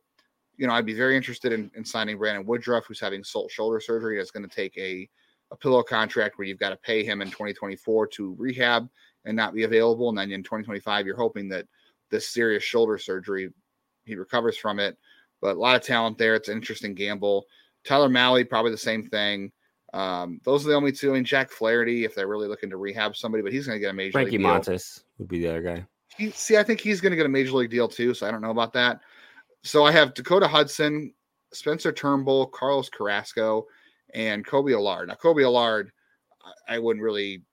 you 0.58 0.66
know, 0.66 0.74
I'd 0.74 0.88
be 0.88 0.96
very 0.96 1.16
interested 1.16 1.52
in, 1.52 1.70
in 1.76 1.86
signing 1.86 2.18
Brandon 2.18 2.46
Woodruff, 2.48 2.86
who's 2.88 3.00
having 3.00 3.24
shoulder 3.24 3.80
surgery. 3.80 4.18
That's 4.18 4.32
going 4.32 4.48
to 4.48 4.56
take 4.56 4.76
a 4.78 5.08
a 5.54 5.58
pillow 5.58 5.84
contract 5.84 6.38
where 6.38 6.48
you've 6.48 6.60
got 6.60 6.72
to 6.72 6.78
pay 6.78 7.06
him 7.06 7.22
in 7.22 7.30
2024 7.30 8.08
to 8.08 8.36
rehab 8.38 8.90
and 9.26 9.38
not 9.38 9.54
be 9.54 9.64
available. 9.64 10.10
And 10.10 10.18
then 10.18 10.32
in 10.32 10.42
2025, 10.42 11.06
you're 11.06 11.16
hoping 11.16 11.48
that 11.50 11.68
this 12.10 12.28
serious 12.28 12.64
shoulder 12.64 12.98
surgery, 12.98 13.50
he 14.04 14.16
recovers 14.16 14.58
from 14.58 14.80
it. 14.80 14.98
But 15.42 15.56
a 15.56 15.60
lot 15.60 15.76
of 15.76 15.84
talent 15.84 16.18
there. 16.18 16.36
It's 16.36 16.50
an 16.50 16.58
interesting 16.58 16.96
gamble. 16.96 17.46
Tyler 17.86 18.10
Mahle, 18.10 18.50
probably 18.50 18.72
the 18.72 18.78
same 18.78 19.04
thing. 19.04 19.52
Um, 19.94 20.40
those 20.44 20.66
are 20.66 20.70
the 20.70 20.76
only 20.76 20.92
two. 20.92 21.12
I 21.12 21.14
mean, 21.14 21.26
Jack 21.26 21.52
Flaherty, 21.52 22.04
if 22.04 22.16
they're 22.16 22.28
really 22.28 22.48
looking 22.48 22.72
to 22.72 22.78
rehab 22.78 23.16
somebody, 23.16 23.44
but 23.44 23.54
he's 23.54 23.68
going 23.68 23.76
to 23.76 23.80
get 23.80 23.92
a 23.92 23.94
major 23.94 24.14
Frankie 24.14 24.32
league 24.32 24.42
deal. 24.42 24.50
Montas 24.50 25.04
would 25.20 25.28
be 25.28 25.40
the 25.40 25.50
other 25.50 25.62
guy. 25.62 25.86
He, 26.18 26.32
see, 26.32 26.58
I 26.58 26.64
think 26.64 26.80
he's 26.80 27.00
going 27.00 27.12
to 27.12 27.18
get 27.18 27.28
a 27.28 27.30
major 27.30 27.52
league 27.52 27.70
deal 27.70 27.88
too. 27.88 28.14
So 28.16 28.28
I 28.28 28.32
don't 28.32 28.42
know 28.42 28.50
about 28.50 28.74
that. 28.74 29.02
So 29.64 29.86
I 29.86 29.92
have 29.92 30.14
Dakota 30.16 30.48
Hudson, 30.48 31.14
Spencer 31.54 31.92
Turnbull, 31.92 32.48
Carlos 32.48 32.90
Carrasco, 32.90 33.68
and 34.14 34.46
Kolby 34.46 34.74
Allard. 34.74 35.08
Now, 35.10 35.16
Kolby 35.16 35.44
Allard, 35.44 35.92
I- 36.44 36.76
I 36.76 36.80
wouldn't 36.80 37.04
really 37.04 37.44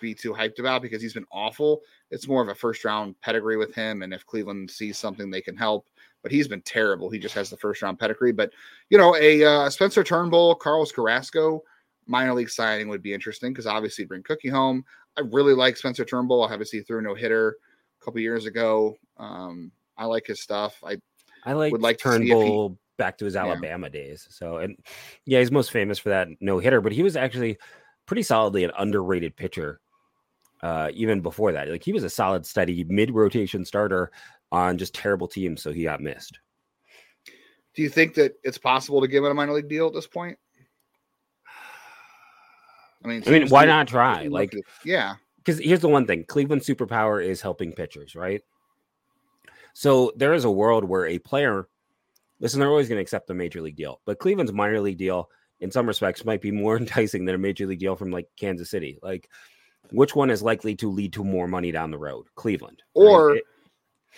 be 0.00 0.14
too 0.14 0.32
hyped 0.32 0.60
about 0.60 0.80
because 0.82 1.02
he's 1.02 1.14
been 1.14 1.26
awful. 1.32 1.80
It's 2.10 2.28
more 2.28 2.40
of 2.42 2.48
a 2.48 2.54
first 2.54 2.84
round 2.84 3.20
pedigree 3.20 3.56
with 3.56 3.74
him. 3.74 4.02
And 4.02 4.14
if 4.14 4.24
Cleveland 4.26 4.70
sees 4.70 4.96
something, 4.96 5.30
they 5.30 5.40
can 5.40 5.56
help. 5.56 5.88
But 6.22 6.30
he's 6.32 6.46
been 6.48 6.62
terrible. 6.62 7.10
He 7.10 7.18
just 7.18 7.34
has 7.34 7.50
the 7.50 7.56
first 7.56 7.82
round 7.82 7.98
pedigree. 7.98 8.32
But, 8.32 8.52
you 8.90 8.98
know, 8.98 9.16
a 9.16 9.44
uh, 9.44 9.70
Spencer 9.70 10.04
Turnbull, 10.04 10.54
Carlos 10.54 10.92
Carrasco, 10.92 11.62
minor 12.06 12.34
league 12.34 12.50
signing 12.50 12.88
would 12.88 13.02
be 13.02 13.12
interesting 13.12 13.52
because 13.52 13.66
obviously 13.66 14.04
bring 14.04 14.22
Cookie 14.22 14.48
home. 14.48 14.84
I 15.16 15.22
really 15.22 15.54
like 15.54 15.76
Spencer 15.76 16.04
Turnbull. 16.04 16.44
I 16.44 16.52
obviously, 16.52 16.80
threw 16.82 17.02
no 17.02 17.14
hitter 17.14 17.56
a 18.00 18.04
couple 18.04 18.20
years 18.20 18.46
ago. 18.46 18.96
Um, 19.16 19.72
I 19.96 20.04
like 20.06 20.26
his 20.26 20.40
stuff. 20.40 20.80
I 20.84 20.98
I 21.44 21.52
like 21.54 21.72
Would 21.72 21.82
like 21.82 21.98
to 21.98 22.10
see 22.12 22.16
if 22.16 22.22
he- 22.22 22.28
Turnbull 22.30 22.78
back 22.98 23.16
to 23.18 23.24
his 23.24 23.36
Alabama 23.36 23.86
yeah. 23.86 23.92
days. 23.92 24.26
So, 24.30 24.58
and 24.58 24.76
yeah, 25.24 25.38
he's 25.38 25.50
most 25.50 25.70
famous 25.70 25.98
for 25.98 26.10
that 26.10 26.28
no 26.40 26.58
hitter, 26.58 26.82
but 26.82 26.92
he 26.92 27.02
was 27.02 27.16
actually 27.16 27.56
pretty 28.04 28.22
solidly 28.22 28.64
an 28.64 28.72
underrated 28.78 29.36
pitcher 29.36 29.80
uh, 30.62 30.90
even 30.92 31.20
before 31.20 31.52
that. 31.52 31.68
Like 31.68 31.84
he 31.84 31.92
was 31.92 32.04
a 32.04 32.10
solid, 32.10 32.44
steady 32.44 32.84
mid 32.84 33.10
rotation 33.10 33.64
starter 33.64 34.10
on 34.52 34.76
just 34.78 34.94
terrible 34.94 35.28
teams, 35.28 35.62
so 35.62 35.72
he 35.72 35.84
got 35.84 36.00
missed. 36.00 36.38
Do 37.74 37.82
you 37.82 37.88
think 37.88 38.14
that 38.14 38.34
it's 38.42 38.58
possible 38.58 39.00
to 39.00 39.08
give 39.08 39.24
him 39.24 39.30
a 39.30 39.34
minor 39.34 39.52
league 39.52 39.68
deal 39.68 39.86
at 39.86 39.94
this 39.94 40.06
point? 40.06 40.38
I 43.04 43.08
mean, 43.08 43.22
I 43.26 43.30
mean, 43.30 43.48
why 43.48 43.64
not 43.64 43.86
try? 43.86 44.26
Like, 44.26 44.52
yeah, 44.84 45.14
because 45.36 45.60
here's 45.60 45.80
the 45.80 45.88
one 45.88 46.06
thing: 46.06 46.24
Cleveland 46.24 46.62
superpower 46.62 47.24
is 47.24 47.40
helping 47.40 47.72
pitchers, 47.72 48.16
right? 48.16 48.42
So 49.74 50.12
there 50.16 50.34
is 50.34 50.44
a 50.44 50.50
world 50.50 50.82
where 50.82 51.06
a 51.06 51.20
player, 51.20 51.68
listen, 52.40 52.60
they're 52.60 52.68
always 52.68 52.88
going 52.88 52.98
to 52.98 53.02
accept 53.02 53.30
a 53.30 53.34
major 53.34 53.60
league 53.60 53.76
deal, 53.76 54.00
but 54.04 54.18
Cleveland's 54.18 54.52
minor 54.52 54.80
league 54.80 54.98
deal, 54.98 55.28
in 55.60 55.70
some 55.70 55.86
respects, 55.86 56.24
might 56.24 56.40
be 56.40 56.50
more 56.50 56.76
enticing 56.78 57.24
than 57.24 57.34
a 57.34 57.38
major 57.38 57.66
league 57.66 57.80
deal 57.80 57.96
from 57.96 58.10
like 58.10 58.28
Kansas 58.36 58.70
City. 58.70 58.98
Like, 59.02 59.28
which 59.90 60.14
one 60.14 60.30
is 60.30 60.42
likely 60.42 60.74
to 60.76 60.90
lead 60.90 61.12
to 61.14 61.24
more 61.24 61.48
money 61.48 61.72
down 61.72 61.90
the 61.90 61.98
road? 61.98 62.26
Cleveland, 62.34 62.82
or 62.94 63.32
right? 63.32 63.42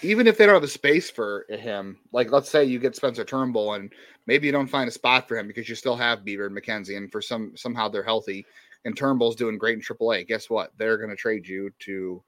even 0.02 0.26
if 0.26 0.36
they 0.36 0.46
don't 0.46 0.54
have 0.54 0.62
the 0.62 0.68
space 0.68 1.10
for 1.10 1.46
him, 1.48 1.98
like 2.12 2.32
let's 2.32 2.50
say 2.50 2.64
you 2.64 2.78
get 2.78 2.96
Spencer 2.96 3.24
Turnbull 3.24 3.74
and 3.74 3.92
maybe 4.26 4.46
you 4.46 4.52
don't 4.52 4.66
find 4.66 4.88
a 4.88 4.92
spot 4.92 5.28
for 5.28 5.36
him 5.38 5.46
because 5.46 5.68
you 5.68 5.74
still 5.74 5.96
have 5.96 6.20
Bieber 6.20 6.46
and 6.46 6.56
McKenzie, 6.56 6.96
and 6.96 7.10
for 7.12 7.22
some 7.22 7.52
somehow 7.56 7.88
they're 7.88 8.02
healthy 8.02 8.44
and 8.84 8.96
Turnbull's 8.96 9.36
doing 9.36 9.58
great 9.58 9.76
in 9.76 9.82
AAA. 9.82 10.26
Guess 10.26 10.48
what? 10.48 10.72
They're 10.76 10.96
going 10.96 11.10
to 11.10 11.16
trade 11.16 11.46
you 11.46 11.70
to 11.80 12.22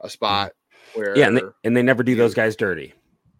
a 0.00 0.08
spot 0.08 0.52
mm. 0.52 0.98
where 0.98 1.18
yeah, 1.18 1.26
and 1.26 1.36
they, 1.36 1.42
and 1.64 1.76
they 1.76 1.82
never 1.82 2.02
do 2.02 2.14
those 2.14 2.34
guys 2.34 2.56
dirty. 2.56 2.94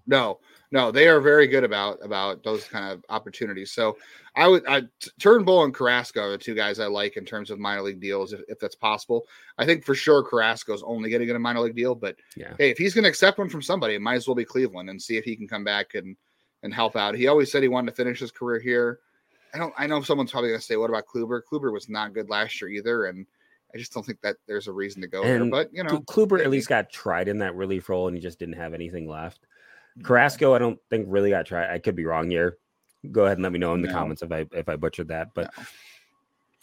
No, 0.07 0.41
no, 0.71 0.91
they 0.91 1.09
are 1.09 1.21
very 1.21 1.47
good 1.47 1.65
about 1.65 1.99
about 2.03 2.43
those 2.43 2.65
kind 2.65 2.93
of 2.93 3.05
opportunities. 3.09 3.73
So 3.73 3.97
I 4.37 4.49
would 4.49 4.65
I 4.69 4.83
Turnbull 5.19 5.65
and 5.65 5.75
Carrasco 5.75 6.23
are 6.23 6.31
the 6.31 6.39
two 6.39 6.55
guys 6.55 6.79
I 6.79 6.87
like 6.87 7.17
in 7.17 7.25
terms 7.25 7.51
of 7.51 7.59
minor 7.59 7.83
league 7.83 8.01
deals, 8.01 8.33
if, 8.33 8.41
if 8.49 8.59
that's 8.59 8.75
possible. 8.75 9.27
I 9.57 9.65
think 9.65 9.85
for 9.85 9.95
sure 9.95 10.23
Carrasco's 10.23 10.83
only 10.83 11.11
going 11.11 11.21
to 11.21 11.27
get 11.27 11.37
a 11.37 11.41
minor 11.41 11.61
league 11.61 11.77
deal, 11.77 11.95
but 11.95 12.17
yeah. 12.37 12.55
hey, 12.59 12.71
if 12.71 12.79
he's 12.79 12.95
going 12.95 13.05
to 13.05 13.09
accept 13.09 13.39
one 13.39 13.49
from 13.49 13.63
somebody, 13.63 13.95
it 13.95 14.03
might 14.03 14.17
as 14.17 14.29
well 14.29 14.35
be 14.35 14.45
Cleveland 14.45 14.91
and 14.91 15.01
see 15.01 15.17
if 15.17 15.25
he 15.25 15.37
can 15.37 15.49
come 15.49 15.65
back 15.65 15.95
and 15.95 16.17
and 16.63 16.75
help 16.75 16.97
out. 16.97 17.15
He 17.15 17.29
always 17.29 17.51
said 17.51 17.63
he 17.63 17.69
wanted 17.69 17.91
to 17.91 17.97
finish 17.97 18.21
his 18.21 18.33
career 18.33 18.61
here. 18.61 19.01
I 19.55 19.59
don't. 19.59 19.73
I 19.79 19.87
know 19.87 20.03
someone's 20.03 20.33
probably 20.33 20.51
going 20.51 20.61
to 20.61 20.67
say, 20.67 20.77
"What 20.77 20.91
about 20.91 21.07
Kluber?" 21.07 21.41
Kluber 21.51 21.73
was 21.73 21.89
not 21.89 22.13
good 22.13 22.29
last 22.29 22.61
year 22.61 22.71
either, 22.71 23.07
and 23.07 23.27
I 23.75 23.79
just 23.79 23.93
don't 23.93 24.05
think 24.05 24.21
that 24.21 24.37
there's 24.47 24.67
a 24.67 24.73
reason 24.73 25.01
to 25.03 25.09
go 25.09 25.23
and 25.23 25.45
there. 25.45 25.51
But 25.51 25.71
you 25.73 25.83
know, 25.83 26.01
Kluber 26.01 26.41
at 26.41 26.51
least 26.51 26.69
got 26.69 26.91
tried 26.91 27.29
in 27.29 27.39
that 27.39 27.55
relief 27.55 27.89
role, 27.89 28.09
and 28.09 28.17
he 28.17 28.21
just 28.21 28.39
didn't 28.39 28.57
have 28.57 28.75
anything 28.75 29.09
left. 29.09 29.47
Carrasco, 30.03 30.55
I 30.55 30.59
don't 30.59 30.79
think 30.91 31.07
really 31.09 31.31
got 31.31 31.47
tried. 31.47 31.73
I 31.73 31.79
could 31.79 31.97
be 31.97 32.05
wrong 32.05 32.31
here. 32.31 32.59
Go 33.11 33.25
ahead 33.25 33.39
and 33.39 33.43
let 33.43 33.53
me 33.53 33.59
know 33.59 33.75
in 33.75 33.83
the 33.83 33.89
no. 33.89 33.95
comments 33.95 34.23
if 34.23 34.33
I 34.33 34.47
if 34.53 34.69
I 34.69 34.77
butchered 34.77 35.09
that. 35.09 35.29
But 35.35 35.51
no. 35.57 35.65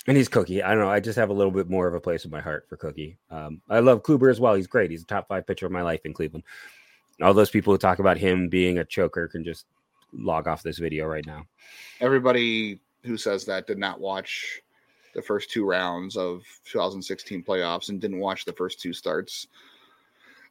and 0.07 0.17
he's 0.17 0.29
Cookie. 0.29 0.61
I 0.61 0.69
don't 0.69 0.79
know. 0.79 0.89
I 0.89 0.99
just 0.99 1.17
have 1.17 1.29
a 1.29 1.33
little 1.33 1.51
bit 1.51 1.69
more 1.69 1.87
of 1.87 1.93
a 1.93 2.01
place 2.01 2.25
in 2.25 2.31
my 2.31 2.41
heart 2.41 2.67
for 2.67 2.77
Cookie. 2.77 3.17
Um, 3.29 3.61
I 3.69 3.79
love 3.79 4.03
Kluber 4.03 4.29
as 4.29 4.39
well. 4.39 4.55
He's 4.55 4.67
great. 4.67 4.91
He's 4.91 5.03
a 5.03 5.07
top 5.07 5.27
five 5.27 5.47
pitcher 5.47 5.65
of 5.65 5.71
my 5.71 5.81
life 5.81 6.01
in 6.05 6.13
Cleveland. 6.13 6.43
All 7.21 7.33
those 7.33 7.49
people 7.49 7.73
who 7.73 7.77
talk 7.77 7.99
about 7.99 8.17
him 8.17 8.49
being 8.49 8.79
a 8.79 8.85
choker 8.85 9.27
can 9.27 9.43
just 9.43 9.65
log 10.11 10.47
off 10.47 10.63
this 10.63 10.77
video 10.77 11.05
right 11.05 11.25
now. 11.25 11.45
Everybody 12.01 12.79
who 13.03 13.17
says 13.17 13.45
that 13.45 13.67
did 13.67 13.77
not 13.77 13.99
watch 13.99 14.61
the 15.13 15.21
first 15.21 15.49
two 15.49 15.65
rounds 15.65 16.17
of 16.17 16.43
2016 16.65 17.43
playoffs 17.43 17.89
and 17.89 18.01
didn't 18.01 18.19
watch 18.19 18.43
the 18.43 18.53
first 18.53 18.81
two 18.81 18.91
starts 18.91 19.47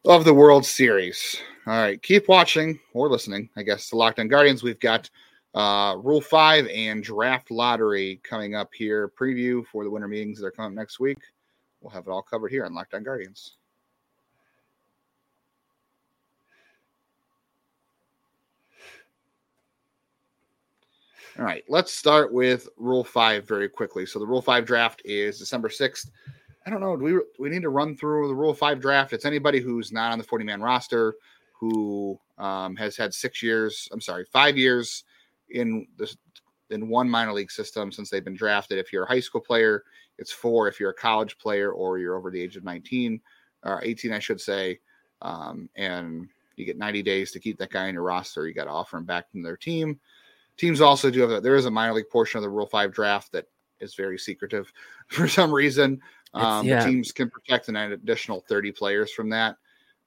of 0.04 0.24
the 0.24 0.34
World 0.34 0.66
Series. 0.66 1.36
All 1.66 1.72
right, 1.72 2.02
keep 2.02 2.28
watching 2.28 2.78
or 2.92 3.08
listening, 3.08 3.48
I 3.56 3.62
guess, 3.62 3.88
to 3.88 3.96
Locked 3.96 4.20
On 4.20 4.28
Guardians. 4.28 4.62
We've 4.62 4.78
got 4.78 5.08
uh, 5.54 5.96
Rule 6.02 6.20
5 6.20 6.66
and 6.66 7.02
Draft 7.02 7.50
Lottery 7.50 8.20
coming 8.22 8.54
up 8.54 8.70
here. 8.74 9.08
Preview 9.08 9.64
for 9.66 9.82
the 9.82 9.90
winter 9.90 10.08
meetings 10.08 10.38
that 10.40 10.46
are 10.46 10.50
coming 10.50 10.74
next 10.74 11.00
week. 11.00 11.18
We'll 11.80 11.90
have 11.90 12.06
it 12.06 12.10
all 12.10 12.22
covered 12.22 12.50
here 12.50 12.66
on 12.66 12.74
Locked 12.74 12.92
On 12.92 13.02
Guardians. 13.02 13.56
All 21.38 21.44
right, 21.44 21.64
let's 21.68 21.92
start 21.92 22.32
with 22.32 22.68
Rule 22.76 23.02
Five 23.02 23.48
very 23.48 23.68
quickly. 23.68 24.06
So 24.06 24.18
the 24.18 24.26
Rule 24.26 24.42
Five 24.42 24.66
draft 24.66 25.02
is 25.04 25.38
December 25.38 25.68
sixth. 25.68 26.10
I 26.66 26.70
don't 26.70 26.80
know. 26.80 26.96
Do 26.96 27.04
we 27.04 27.20
we 27.38 27.50
need 27.50 27.62
to 27.62 27.68
run 27.68 27.96
through 27.96 28.28
the 28.28 28.34
Rule 28.34 28.54
Five 28.54 28.80
draft? 28.80 29.12
It's 29.12 29.26
anybody 29.26 29.60
who's 29.60 29.92
not 29.92 30.12
on 30.12 30.18
the 30.18 30.24
forty 30.24 30.44
man 30.44 30.62
roster 30.62 31.14
who 31.52 32.18
um, 32.38 32.76
has 32.76 32.96
had 32.96 33.14
six 33.14 33.42
years. 33.42 33.88
I'm 33.92 34.00
sorry, 34.00 34.24
five 34.32 34.56
years 34.56 35.04
in 35.50 35.86
this 35.96 36.16
in 36.70 36.88
one 36.88 37.08
minor 37.08 37.32
league 37.32 37.50
system 37.50 37.92
since 37.92 38.10
they've 38.10 38.24
been 38.24 38.36
drafted. 38.36 38.78
If 38.78 38.92
you're 38.92 39.04
a 39.04 39.08
high 39.08 39.20
school 39.20 39.40
player, 39.40 39.84
it's 40.18 40.32
four. 40.32 40.68
If 40.68 40.80
you're 40.80 40.90
a 40.90 40.94
college 40.94 41.38
player 41.38 41.72
or 41.72 41.98
you're 41.98 42.16
over 42.16 42.30
the 42.30 42.40
age 42.40 42.56
of 42.56 42.64
19 42.64 43.20
or 43.64 43.82
18, 43.84 44.12
I 44.12 44.18
should 44.18 44.40
say, 44.40 44.80
um, 45.22 45.68
and 45.76 46.28
you 46.56 46.64
get 46.64 46.78
90 46.78 47.02
days 47.02 47.32
to 47.32 47.40
keep 47.40 47.58
that 47.58 47.70
guy 47.70 47.88
on 47.88 47.94
your 47.94 48.02
roster. 48.02 48.46
You 48.46 48.54
got 48.54 48.64
to 48.64 48.70
offer 48.70 48.96
him 48.96 49.04
back 49.04 49.30
to 49.30 49.42
their 49.42 49.56
team. 49.56 50.00
Teams 50.56 50.80
also 50.80 51.10
do 51.10 51.20
have 51.20 51.30
that. 51.30 51.42
There 51.42 51.56
is 51.56 51.66
a 51.66 51.70
minor 51.70 51.94
league 51.94 52.10
portion 52.10 52.38
of 52.38 52.42
the 52.42 52.50
Rule 52.50 52.66
Five 52.66 52.92
draft 52.92 53.32
that 53.32 53.46
is 53.80 53.94
very 53.94 54.18
secretive 54.18 54.72
for 55.08 55.28
some 55.28 55.52
reason. 55.52 56.00
Um, 56.34 56.66
yeah. 56.66 56.84
Teams 56.84 57.12
can 57.12 57.30
protect 57.30 57.68
an 57.68 57.76
additional 57.76 58.40
30 58.40 58.72
players 58.72 59.12
from 59.12 59.30
that. 59.30 59.56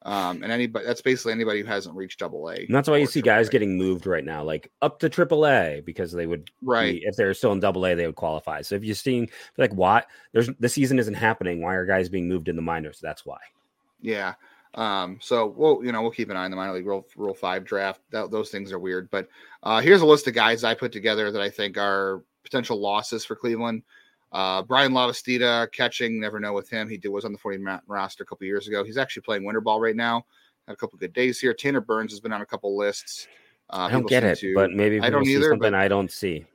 Um, 0.04 0.44
and 0.44 0.52
anybody 0.52 0.86
that's 0.86 1.02
basically 1.02 1.34
anybody 1.34 1.62
who 1.62 1.66
hasn't 1.66 1.96
reached 1.96 2.20
double 2.20 2.48
A. 2.50 2.56
And 2.56 2.74
that's 2.74 2.88
why 2.88 2.98
you 2.98 3.08
see 3.08 3.22
guys 3.22 3.50
getting 3.50 3.78
moved 3.78 4.06
right 4.06 4.24
now, 4.24 4.44
like 4.44 4.72
up 4.82 5.00
to 5.00 5.10
triple 5.10 5.46
A, 5.46 5.82
because 5.84 6.12
they 6.12 6.28
would 6.28 6.50
right 6.62 6.94
be, 6.94 7.06
if 7.06 7.16
they're 7.16 7.34
still 7.34 7.52
in 7.52 7.60
double 7.60 7.86
A, 7.86 7.96
they 7.96 8.06
would 8.06 8.16
qualify. 8.16 8.62
So 8.62 8.76
if 8.76 8.84
you're 8.84 8.96
seeing 8.96 9.30
like 9.58 9.74
why 9.74 10.04
there's 10.34 10.50
the 10.60 10.70
season 10.70 11.00
isn't 11.00 11.16
happening, 11.16 11.62
why 11.62 11.74
are 11.74 11.86
guys 11.86 12.10
being 12.10 12.28
moved 12.28 12.48
in 12.48 12.56
the 12.56 12.62
minors? 12.62 13.00
That's 13.02 13.26
why. 13.26 13.40
Yeah. 14.02 14.36
Um, 14.76 15.18
so 15.20 15.48
we'll, 15.48 15.84
you 15.84 15.92
know, 15.92 16.04
we'll 16.04 16.12
keep 16.12 16.30
an 16.30 16.38
eye 16.38 16.46
on 16.46 16.52
the 16.52 16.58
minor 16.58 16.74
league 16.74 16.86
rule, 16.86 17.08
rule 17.16 17.34
five 17.34 17.66
draft. 17.66 18.00
That, 18.12 18.30
those 18.30 18.50
things 18.50 18.72
are 18.72 18.80
weird, 18.80 19.10
but 19.10 19.28
uh, 19.64 19.82
here's 19.82 20.02
a 20.02 20.06
list 20.06 20.28
of 20.28 20.36
guys 20.36 20.64
I 20.64 20.76
put 20.76 20.92
together 20.92 21.32
that 21.32 21.42
I 21.42 21.50
think 21.50 21.78
are 21.78 22.24
potential 22.44 22.80
losses 22.80 23.26
for 23.26 23.36
Cleveland. 23.36 23.82
Uh, 24.32 24.62
Bryan 24.62 24.92
Lavastida 24.92 25.72
catching, 25.72 26.20
never 26.20 26.40
know 26.40 26.54
with 26.54 26.70
him. 26.70 26.90
He 26.90 26.98
did 26.98 27.10
was 27.10 27.26
on 27.26 27.32
the 27.32 27.38
40 27.38 27.60
man 27.60 27.82
roster 27.88 28.24
a 28.24 28.26
couple 28.26 28.46
years 28.46 28.68
ago. 28.68 28.84
He's 28.84 28.98
actually 28.98 29.22
playing 29.22 29.46
winter 29.46 29.62
ball 29.62 29.80
right 29.80 29.96
now. 29.96 30.26
Had 30.68 30.74
a 30.74 30.76
couple 30.76 31.00
good 31.00 31.14
days 31.14 31.40
here. 31.40 31.54
Tanner 31.54 31.82
Burns 31.82 32.12
has 32.12 32.20
been 32.20 32.34
on 32.34 32.42
a 32.42 32.46
couple 32.46 32.76
lists. 32.78 33.28
Uh, 33.70 33.88
I 33.90 33.92
don't 33.92 34.08
get 34.08 34.24
it, 34.24 34.38
to, 34.40 34.54
but 34.54 34.72
maybe 34.72 35.00
I 35.00 35.10
don't 35.10 35.26
either. 35.26 35.50
Something 35.50 35.74
I 35.74 35.88
don't 35.88 36.12
see. 36.12 36.46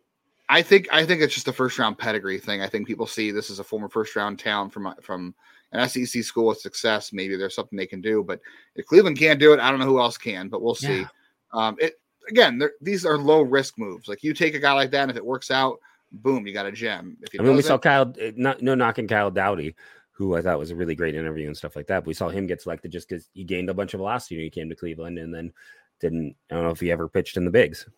I 0.49 0.61
think 0.61 0.89
I 0.93 1.07
think 1.07 1.23
it's 1.23 1.33
just 1.33 1.49
a 1.49 1.53
first 1.53 1.79
round 1.79 1.97
pedigree 1.97 2.39
thing. 2.39 2.61
I 2.61 2.69
think 2.69 2.87
people 2.87 3.07
see 3.07 3.31
this 3.31 3.51
as 3.51 3.59
a 3.59 3.65
former 3.65 3.89
first 3.89 4.15
round 4.17 4.39
talent 4.39 4.73
from 4.73 4.95
from 5.01 5.35
an 5.73 5.89
SEC 5.89 6.23
school 6.23 6.49
with 6.49 6.61
success, 6.61 7.13
maybe 7.13 7.37
there's 7.37 7.55
something 7.55 7.77
they 7.77 7.87
can 7.87 8.01
do. 8.01 8.23
But 8.23 8.41
if 8.77 8.87
Cleveland 8.87 9.19
can't 9.19 9.41
do 9.41 9.53
it, 9.53 9.61
I 9.61 9.71
don't 9.71 9.81
know 9.81 9.87
who 9.87 10.01
else 10.01 10.19
can. 10.19 10.49
But 10.49 10.63
we'll 10.63 10.75
see. 10.75 11.01
Yeah. 11.01 11.07
Um, 11.53 11.77
it 11.81 11.99
again, 12.29 12.63
these 12.81 13.05
are 13.05 13.19
low 13.19 13.43
risk 13.43 13.79
moves. 13.79 14.09
Like 14.09 14.23
you 14.23 14.35
take 14.35 14.55
a 14.55 14.59
guy 14.59 14.73
like 14.73 14.91
that, 14.91 15.03
and 15.03 15.11
if 15.11 15.17
it 15.17 15.25
works 15.25 15.51
out, 15.51 15.79
boom, 16.13 16.47
you 16.47 16.53
got 16.53 16.67
a 16.67 16.73
gem. 16.73 17.17
If 17.23 17.41
I 17.41 17.43
mean, 17.43 17.57
we 17.57 17.63
saw 17.63 17.79
Kyle, 17.79 18.13
eh, 18.21 18.33
not 18.37 18.63
no 18.63 18.75
knocking 18.75 19.09
Kyle 19.09 19.31
Dowdy, 19.31 19.75
who 20.13 20.37
I 20.37 20.43
thought 20.43 20.59
was 20.59 20.71
a 20.71 20.77
really 20.77 20.95
great 20.95 21.15
interview 21.15 21.47
and 21.47 21.57
stuff 21.57 21.75
like 21.77 21.87
that. 21.89 22.01
But 22.01 22.09
we 22.09 22.15
saw 22.15 22.29
him 22.29 22.47
get 22.47 22.63
selected 22.63 22.93
just 22.93 23.09
because 23.09 23.29
he 23.33 23.45
gained 23.45 23.71
a 23.71 23.75
bunch 23.75 23.95
of 23.95 23.99
velocity 23.99 24.37
when 24.37 24.45
he 24.45 24.51
came 24.51 24.69
to 24.69 24.77
Cleveland, 24.77 25.19
and 25.19 25.35
then 25.35 25.53
didn't. 26.01 26.37
I 26.51 26.55
don't 26.55 26.65
know 26.65 26.71
if 26.71 26.81
he 26.81 26.93
ever 26.93 27.09
pitched 27.09 27.37
in 27.37 27.45
the 27.45 27.51
bigs. 27.51 27.89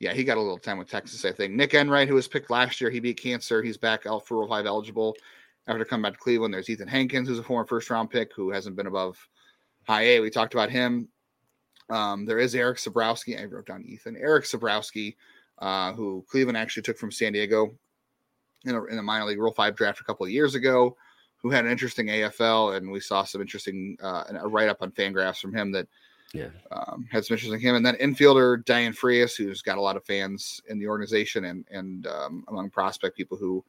Yeah, 0.00 0.12
he 0.12 0.24
got 0.24 0.36
a 0.36 0.40
little 0.40 0.58
time 0.58 0.78
with 0.78 0.90
Texas, 0.90 1.24
I 1.24 1.32
think. 1.32 1.54
Nick 1.54 1.72
Enright, 1.72 2.08
who 2.08 2.14
was 2.14 2.28
picked 2.28 2.50
last 2.50 2.80
year, 2.80 2.90
he 2.90 3.00
beat 3.00 3.20
cancer. 3.20 3.62
He's 3.62 3.78
back 3.78 4.06
out 4.06 4.26
for 4.26 4.46
five 4.48 4.66
eligible 4.66 5.16
after 5.66 5.84
coming 5.84 6.02
back 6.02 6.14
to 6.14 6.18
Cleveland. 6.18 6.52
There's 6.52 6.68
Ethan 6.68 6.88
Hankins, 6.88 7.28
who's 7.28 7.38
a 7.38 7.42
former 7.42 7.66
first 7.66 7.88
round 7.88 8.10
pick 8.10 8.30
who 8.34 8.50
hasn't 8.50 8.76
been 8.76 8.86
above 8.86 9.16
high 9.86 10.02
A. 10.02 10.20
We 10.20 10.30
talked 10.30 10.54
about 10.54 10.70
him. 10.70 11.08
Um, 11.90 12.24
there 12.26 12.38
is 12.38 12.54
Erik 12.54 12.78
Sabrowski. 12.78 13.40
I 13.40 13.44
wrote 13.44 13.66
down 13.66 13.84
Ethan. 13.84 14.16
Erik 14.16 14.44
Sabrowski, 14.44 15.16
uh, 15.58 15.92
who 15.92 16.24
Cleveland 16.28 16.58
actually 16.58 16.82
took 16.82 16.98
from 16.98 17.10
San 17.10 17.32
Diego 17.32 17.74
in 18.64 18.74
a, 18.74 18.84
in 18.84 18.98
a 18.98 19.02
minor 19.02 19.24
league 19.24 19.38
Rule 19.38 19.52
5 19.52 19.76
draft 19.76 20.00
a 20.00 20.04
couple 20.04 20.26
of 20.26 20.32
years 20.32 20.54
ago, 20.54 20.96
who 21.36 21.50
had 21.50 21.64
an 21.64 21.70
interesting 21.70 22.06
AFL. 22.06 22.76
And 22.76 22.90
we 22.90 23.00
saw 23.00 23.24
some 23.24 23.40
interesting, 23.40 23.96
uh, 24.02 24.24
a 24.40 24.48
write 24.48 24.68
up 24.68 24.82
on 24.82 24.90
Fangraphs 24.92 25.40
from 25.40 25.54
him 25.54 25.72
that 25.72 25.86
yeah. 26.32 26.48
Um, 26.72 27.06
had 27.12 27.24
some 27.24 27.36
interesting 27.36 27.60
him. 27.60 27.76
And 27.76 27.86
then 27.86 27.94
infielder 27.96 28.64
Dayan 28.64 28.92
Frias, 28.92 29.36
who's 29.36 29.62
got 29.62 29.78
a 29.78 29.80
lot 29.80 29.96
of 29.96 30.04
fans 30.04 30.60
in 30.68 30.80
the 30.80 30.88
organization 30.88 31.44
and, 31.44 31.64
and 31.70 32.08
um, 32.08 32.44
among 32.48 32.70
prospect 32.70 33.16
people 33.16 33.36
who 33.36 33.64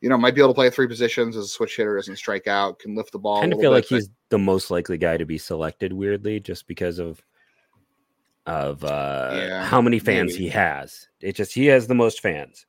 you 0.00 0.08
know, 0.08 0.16
might 0.16 0.34
be 0.34 0.40
able 0.40 0.50
to 0.50 0.54
play 0.54 0.70
three 0.70 0.86
positions 0.86 1.36
as 1.36 1.46
a 1.46 1.48
switch 1.48 1.76
hitter, 1.76 1.96
doesn't 1.96 2.16
strike 2.16 2.46
out, 2.46 2.78
can 2.78 2.94
lift 2.94 3.12
the 3.12 3.18
ball. 3.18 3.38
I 3.38 3.40
kind 3.40 3.52
of 3.52 3.60
feel 3.60 3.70
bit, 3.70 3.76
like 3.76 3.84
he's 3.86 4.08
the 4.28 4.38
most 4.38 4.70
likely 4.70 4.96
guy 4.96 5.16
to 5.16 5.26
be 5.26 5.38
selected, 5.38 5.92
weirdly, 5.92 6.38
just 6.38 6.66
because 6.66 6.98
of 6.98 7.20
of 8.48 8.82
uh 8.84 9.30
yeah, 9.34 9.64
how 9.64 9.80
many 9.80 9.98
fans 9.98 10.32
maybe. 10.32 10.44
he 10.44 10.48
has. 10.50 11.06
It 11.20 11.36
just 11.36 11.52
he 11.54 11.66
has 11.66 11.86
the 11.86 11.94
most 11.94 12.20
fans. 12.20 12.66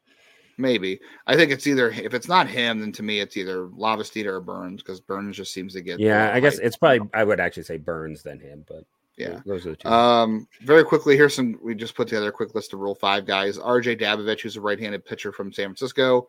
Maybe 0.58 1.00
I 1.26 1.36
think 1.38 1.52
it's 1.52 1.66
either 1.68 1.90
if 1.90 2.14
it's 2.14 2.28
not 2.28 2.48
him, 2.48 2.80
then 2.82 2.92
to 2.94 3.04
me 3.04 3.20
it's 3.22 3.38
either 3.38 3.68
Lavastida 3.68 4.26
or 4.26 4.42
Burns 4.42 4.84
because 4.84 5.00
Burns 5.00 5.38
just 5.38 5.54
seems 5.54 5.74
to 5.74 5.82
get. 5.82 6.00
Yeah, 6.00 6.32
I 6.34 6.40
guess 6.42 6.60
it's 6.60 6.76
probably 6.78 7.08
I 7.14 7.24
would 7.24 7.40
actually 7.40 7.64
say 7.64 7.78
Burns 7.78 8.24
than 8.24 8.40
him, 8.40 8.66
but 8.68 8.84
Yeah. 9.16 9.40
Those 9.46 9.66
are 9.66 9.72
the 9.72 9.76
two. 9.78 9.88
Um, 9.90 10.48
very 10.64 10.84
quickly, 10.84 11.16
here's 11.16 11.34
some. 11.34 11.58
We 11.64 11.76
just 11.76 11.96
put 11.96 12.10
together 12.10 12.28
a 12.30 12.32
quick 12.34 12.56
list 12.56 12.74
of 12.74 12.80
Rule 12.80 12.96
Five 12.96 13.26
guys. 13.26 13.58
RJ 13.58 14.02
Dabovich, 14.02 14.42
who's 14.42 14.58
a 14.58 14.62
right-handed 14.62 15.06
pitcher 15.06 15.32
from 15.32 15.52
San 15.54 15.68
Francisco, 15.68 16.28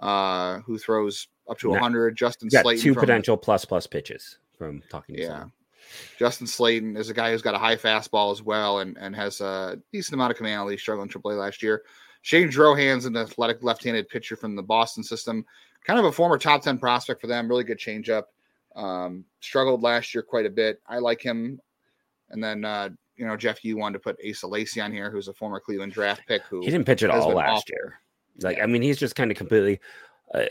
uh, 0.00 0.60
who 0.60 0.78
throws 0.78 1.28
up 1.48 1.58
to 1.58 1.68
100. 1.70 2.16
Justin 2.16 2.48
got 2.48 2.64
Slaten, 2.64 2.80
two 2.80 2.94
potential 2.94 3.36
plus 3.36 3.64
plus 3.66 3.86
pitches 3.86 4.38
from 4.56 4.82
talking 4.90 5.16
to 5.16 5.20
Yeah. 5.22 5.28
someone. 5.28 5.52
Justin 6.18 6.46
Slaten 6.46 6.96
is 6.96 7.10
a 7.10 7.14
guy 7.14 7.30
who's 7.30 7.42
got 7.42 7.54
a 7.54 7.58
high 7.58 7.76
fastball 7.76 8.32
as 8.32 8.42
well, 8.42 8.80
and 8.80 8.96
and 8.98 9.14
has 9.14 9.40
a 9.40 9.78
decent 9.92 10.14
amount 10.14 10.30
of 10.30 10.36
command. 10.36 10.60
At 10.60 10.66
least 10.66 10.82
struggled 10.82 11.12
in 11.14 11.20
AAA 11.20 11.38
last 11.38 11.62
year. 11.62 11.82
Shane 12.22 12.48
Drohan's 12.48 13.04
an 13.04 13.16
athletic 13.16 13.62
left-handed 13.62 14.08
pitcher 14.08 14.34
from 14.34 14.56
the 14.56 14.62
Boston 14.62 15.04
system, 15.04 15.44
kind 15.84 15.98
of 15.98 16.06
a 16.06 16.12
former 16.12 16.38
top 16.38 16.60
10 16.60 16.78
prospect 16.78 17.20
for 17.20 17.28
them. 17.28 17.48
Really 17.48 17.62
good 17.62 17.78
changeup. 17.78 18.24
Um, 18.74 19.24
struggled 19.40 19.82
last 19.82 20.12
year 20.12 20.22
quite 20.22 20.44
a 20.44 20.50
bit. 20.50 20.80
I 20.88 20.98
like 20.98 21.22
him. 21.22 21.60
And 22.30 22.42
then 22.42 22.64
uh, 22.64 22.88
you 23.16 23.26
know, 23.26 23.36
Jeff, 23.36 23.64
you 23.64 23.76
wanted 23.76 23.94
to 23.94 24.00
put 24.00 24.18
Asa 24.28 24.46
Lacy 24.46 24.80
on 24.80 24.92
here, 24.92 25.10
who's 25.10 25.28
a 25.28 25.32
former 25.32 25.60
Cleveland 25.60 25.92
draft 25.92 26.22
pick 26.26 26.42
who 26.42 26.60
He 26.60 26.70
didn't 26.70 26.86
pitch 26.86 27.02
at 27.02 27.10
all 27.10 27.32
last 27.32 27.68
year. 27.70 28.00
Like, 28.40 28.58
Yeah. 28.58 28.64
I 28.64 28.66
mean, 28.66 28.82
he's 28.82 28.98
just 28.98 29.16
kind 29.16 29.30
of 29.30 29.36
completely. 29.36 29.80
Uh, 30.34 30.44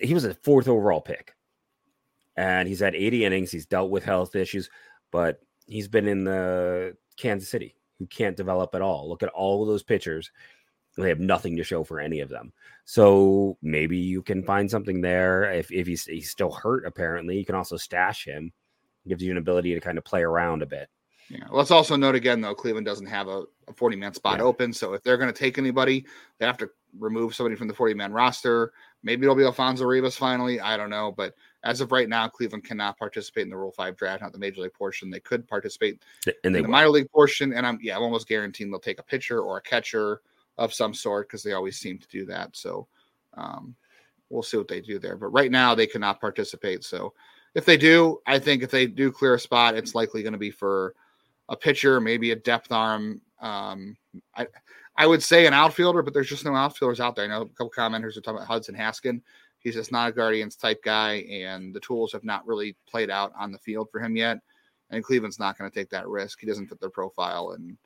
he 0.00 0.14
was 0.14 0.24
a 0.24 0.34
fourth 0.34 0.68
overall 0.68 1.00
pick, 1.00 1.33
and 2.36 2.68
he's 2.68 2.80
had 2.80 2.94
80 2.94 3.24
innings. 3.24 3.50
He's 3.50 3.66
dealt 3.66 3.90
with 3.90 4.04
health 4.04 4.34
issues, 4.36 4.70
but 5.10 5.40
he's 5.66 5.88
been 5.88 6.08
in 6.08 6.24
the 6.24 6.96
Kansas 7.16 7.48
City, 7.48 7.76
who 7.98 8.06
can't 8.06 8.36
develop 8.36 8.74
at 8.74 8.82
all. 8.82 9.08
Look 9.08 9.22
at 9.22 9.28
all 9.30 9.62
of 9.62 9.68
those 9.68 9.82
pitchers; 9.82 10.30
they 10.96 11.08
have 11.08 11.20
nothing 11.20 11.56
to 11.56 11.64
show 11.64 11.84
for 11.84 12.00
any 12.00 12.20
of 12.20 12.28
them. 12.28 12.52
So 12.84 13.56
maybe 13.62 13.96
you 13.96 14.22
can 14.22 14.42
find 14.42 14.70
something 14.70 15.00
there. 15.00 15.50
If 15.52 15.70
if 15.72 15.86
he's 15.86 16.04
he's 16.04 16.30
still 16.30 16.52
hurt, 16.52 16.86
apparently, 16.86 17.38
you 17.38 17.44
can 17.44 17.54
also 17.54 17.76
stash 17.76 18.24
him. 18.24 18.52
Gives 19.06 19.22
you 19.22 19.30
an 19.30 19.36
ability 19.38 19.74
to 19.74 19.80
kind 19.80 19.98
of 19.98 20.04
play 20.04 20.22
around 20.22 20.62
a 20.62 20.66
bit. 20.66 20.88
Yeah. 21.28 21.44
Let's 21.50 21.70
also 21.70 21.96
note 21.96 22.14
again, 22.14 22.40
though, 22.40 22.54
Cleveland 22.54 22.86
doesn't 22.86 23.06
have 23.06 23.28
a, 23.28 23.44
a 23.68 23.72
40 23.74 23.96
man 23.96 24.14
spot 24.14 24.38
Yeah. 24.38 24.44
open. 24.44 24.72
So 24.72 24.92
if 24.94 25.02
they're 25.02 25.16
going 25.16 25.32
to 25.32 25.38
take 25.38 25.58
anybody, 25.58 26.06
they 26.38 26.46
have 26.46 26.58
to 26.58 26.70
remove 26.98 27.34
somebody 27.34 27.56
from 27.56 27.68
the 27.68 27.74
40 27.74 27.94
man 27.94 28.12
roster. 28.12 28.72
Maybe 29.02 29.24
it'll 29.24 29.34
be 29.34 29.44
Alfonso 29.44 29.84
Rivas 29.84 30.16
finally. 30.16 30.60
I 30.60 30.76
don't 30.76 30.90
know. 30.90 31.12
But 31.12 31.34
as 31.64 31.80
of 31.80 31.92
right 31.92 32.08
now, 32.08 32.28
Cleveland 32.28 32.64
cannot 32.64 32.98
participate 32.98 33.44
in 33.44 33.50
the 33.50 33.56
Rule 33.56 33.72
5 33.72 33.96
draft, 33.96 34.22
not 34.22 34.32
the 34.32 34.38
major 34.38 34.60
league 34.60 34.74
portion. 34.74 35.10
They 35.10 35.20
could 35.20 35.48
participate 35.48 36.02
in 36.44 36.52
the 36.52 36.60
will. 36.60 36.68
minor 36.68 36.90
league 36.90 37.10
portion. 37.10 37.54
And 37.54 37.66
I'm, 37.66 37.78
yeah, 37.82 37.96
I'm 37.96 38.02
almost 38.02 38.28
guaranteeing 38.28 38.70
they'll 38.70 38.80
take 38.80 39.00
a 39.00 39.04
pitcher 39.04 39.40
or 39.40 39.56
a 39.56 39.62
catcher 39.62 40.20
of 40.58 40.74
some 40.74 40.92
sort 40.92 41.26
because 41.26 41.42
they 41.42 41.52
always 41.52 41.78
seem 41.78 41.98
to 41.98 42.06
do 42.08 42.26
that. 42.26 42.54
So 42.54 42.86
um, 43.34 43.74
we'll 44.28 44.42
see 44.42 44.58
what 44.58 44.68
they 44.68 44.82
do 44.82 44.98
there. 44.98 45.16
But 45.16 45.28
right 45.28 45.50
now, 45.50 45.74
they 45.74 45.86
cannot 45.86 46.20
participate. 46.20 46.84
So 46.84 47.14
if 47.54 47.64
they 47.64 47.78
do, 47.78 48.20
I 48.26 48.38
think 48.38 48.62
if 48.62 48.70
they 48.70 48.86
do 48.86 49.10
clear 49.10 49.34
a 49.34 49.40
spot, 49.40 49.74
it's 49.74 49.94
likely 49.94 50.22
going 50.22 50.34
to 50.34 50.38
be 50.38 50.50
for 50.50 50.94
a 51.48 51.56
pitcher, 51.56 51.98
maybe 51.98 52.30
a 52.30 52.36
depth 52.36 52.72
arm. 52.72 53.22
Um, 53.40 53.96
I 54.36 54.46
I 54.96 55.06
would 55.06 55.22
say 55.22 55.46
an 55.46 55.54
outfielder, 55.54 56.02
but 56.02 56.14
there's 56.14 56.28
just 56.28 56.44
no 56.44 56.54
outfielders 56.54 57.00
out 57.00 57.16
there. 57.16 57.24
I 57.24 57.28
know 57.28 57.42
a 57.42 57.46
couple 57.48 57.70
commenters 57.76 58.16
are 58.16 58.20
talking 58.20 58.36
about 58.36 58.46
Hudson 58.46 58.76
Haskin. 58.76 59.20
He's 59.64 59.74
just 59.74 59.90
not 59.90 60.10
a 60.10 60.12
Guardians 60.12 60.56
type 60.56 60.82
guy, 60.84 61.24
and 61.30 61.74
the 61.74 61.80
tools 61.80 62.12
have 62.12 62.22
not 62.22 62.46
really 62.46 62.76
played 62.86 63.10
out 63.10 63.32
on 63.36 63.50
the 63.50 63.58
field 63.58 63.88
for 63.90 63.98
him 63.98 64.14
yet. 64.14 64.38
And 64.90 65.02
Cleveland's 65.02 65.38
not 65.38 65.58
going 65.58 65.70
to 65.70 65.74
take 65.74 65.88
that 65.90 66.06
risk. 66.06 66.38
He 66.38 66.46
doesn't 66.46 66.68
fit 66.68 66.78
their 66.80 66.90
profile, 66.90 67.52
and 67.52 67.76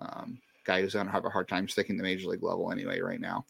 um, 0.00 0.40
guy 0.64 0.80
who's 0.80 0.94
going 0.94 1.06
to 1.06 1.12
have 1.12 1.26
a 1.26 1.30
hard 1.30 1.48
time 1.48 1.68
sticking 1.68 1.98
the 1.98 2.02
major 2.02 2.28
league 2.28 2.42
level 2.42 2.72
anyway 2.72 3.00
right 3.00 3.20
now. 3.20 3.44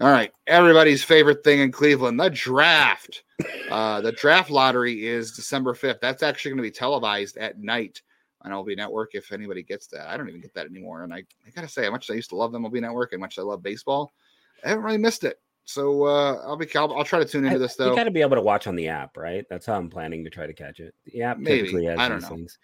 All 0.00 0.10
right, 0.10 0.32
everybody's 0.46 1.04
favorite 1.04 1.42
thing 1.44 1.60
in 1.60 1.70
Cleveland, 1.70 2.18
the 2.18 2.30
draft. 2.30 3.22
Uh, 3.70 4.00
the 4.00 4.12
draft 4.12 4.50
lottery 4.50 5.06
is 5.06 5.32
December 5.32 5.74
5th. 5.74 6.00
That's 6.00 6.22
actually 6.22 6.52
going 6.52 6.58
to 6.58 6.62
be 6.62 6.70
televised 6.70 7.36
at 7.36 7.58
night 7.58 8.00
on 8.42 8.52
MLB 8.52 8.76
Network 8.76 9.14
if 9.14 9.32
anybody 9.32 9.62
gets 9.62 9.86
that. 9.88 10.08
I 10.08 10.16
don't 10.16 10.28
even 10.28 10.40
get 10.40 10.54
that 10.54 10.66
anymore. 10.66 11.02
And 11.02 11.12
I, 11.12 11.24
I 11.46 11.50
got 11.54 11.62
to 11.62 11.68
say, 11.68 11.84
how 11.84 11.90
much 11.90 12.10
I 12.10 12.14
used 12.14 12.30
to 12.30 12.36
love 12.36 12.52
the 12.52 12.58
MLB 12.58 12.80
Network 12.80 13.12
and 13.12 13.20
how 13.20 13.24
much 13.24 13.38
I 13.38 13.42
love 13.42 13.62
baseball. 13.62 14.12
I 14.64 14.68
haven't 14.68 14.84
really 14.84 14.98
missed 14.98 15.24
it. 15.24 15.40
So 15.68 16.04
uh, 16.04 16.40
I'll 16.46 16.56
be 16.56 16.66
I'll, 16.76 16.96
I'll 16.96 17.04
try 17.04 17.18
to 17.18 17.24
tune 17.24 17.44
into 17.44 17.58
this 17.58 17.74
though. 17.74 17.90
You 17.90 17.96
got 17.96 18.04
to 18.04 18.10
be 18.12 18.20
able 18.22 18.36
to 18.36 18.42
watch 18.42 18.66
on 18.68 18.76
the 18.76 18.88
app, 18.88 19.16
right? 19.16 19.44
That's 19.50 19.66
how 19.66 19.74
I'm 19.74 19.90
planning 19.90 20.22
to 20.24 20.30
try 20.30 20.46
to 20.46 20.52
catch 20.54 20.78
it. 20.80 20.94
The 21.06 21.22
app 21.22 21.38
Maybe. 21.38 21.58
typically 21.62 21.84
has 21.86 21.98
I 21.98 22.08
don't 22.08 22.20
these 22.20 22.30
know. 22.30 22.36
things. 22.36 22.58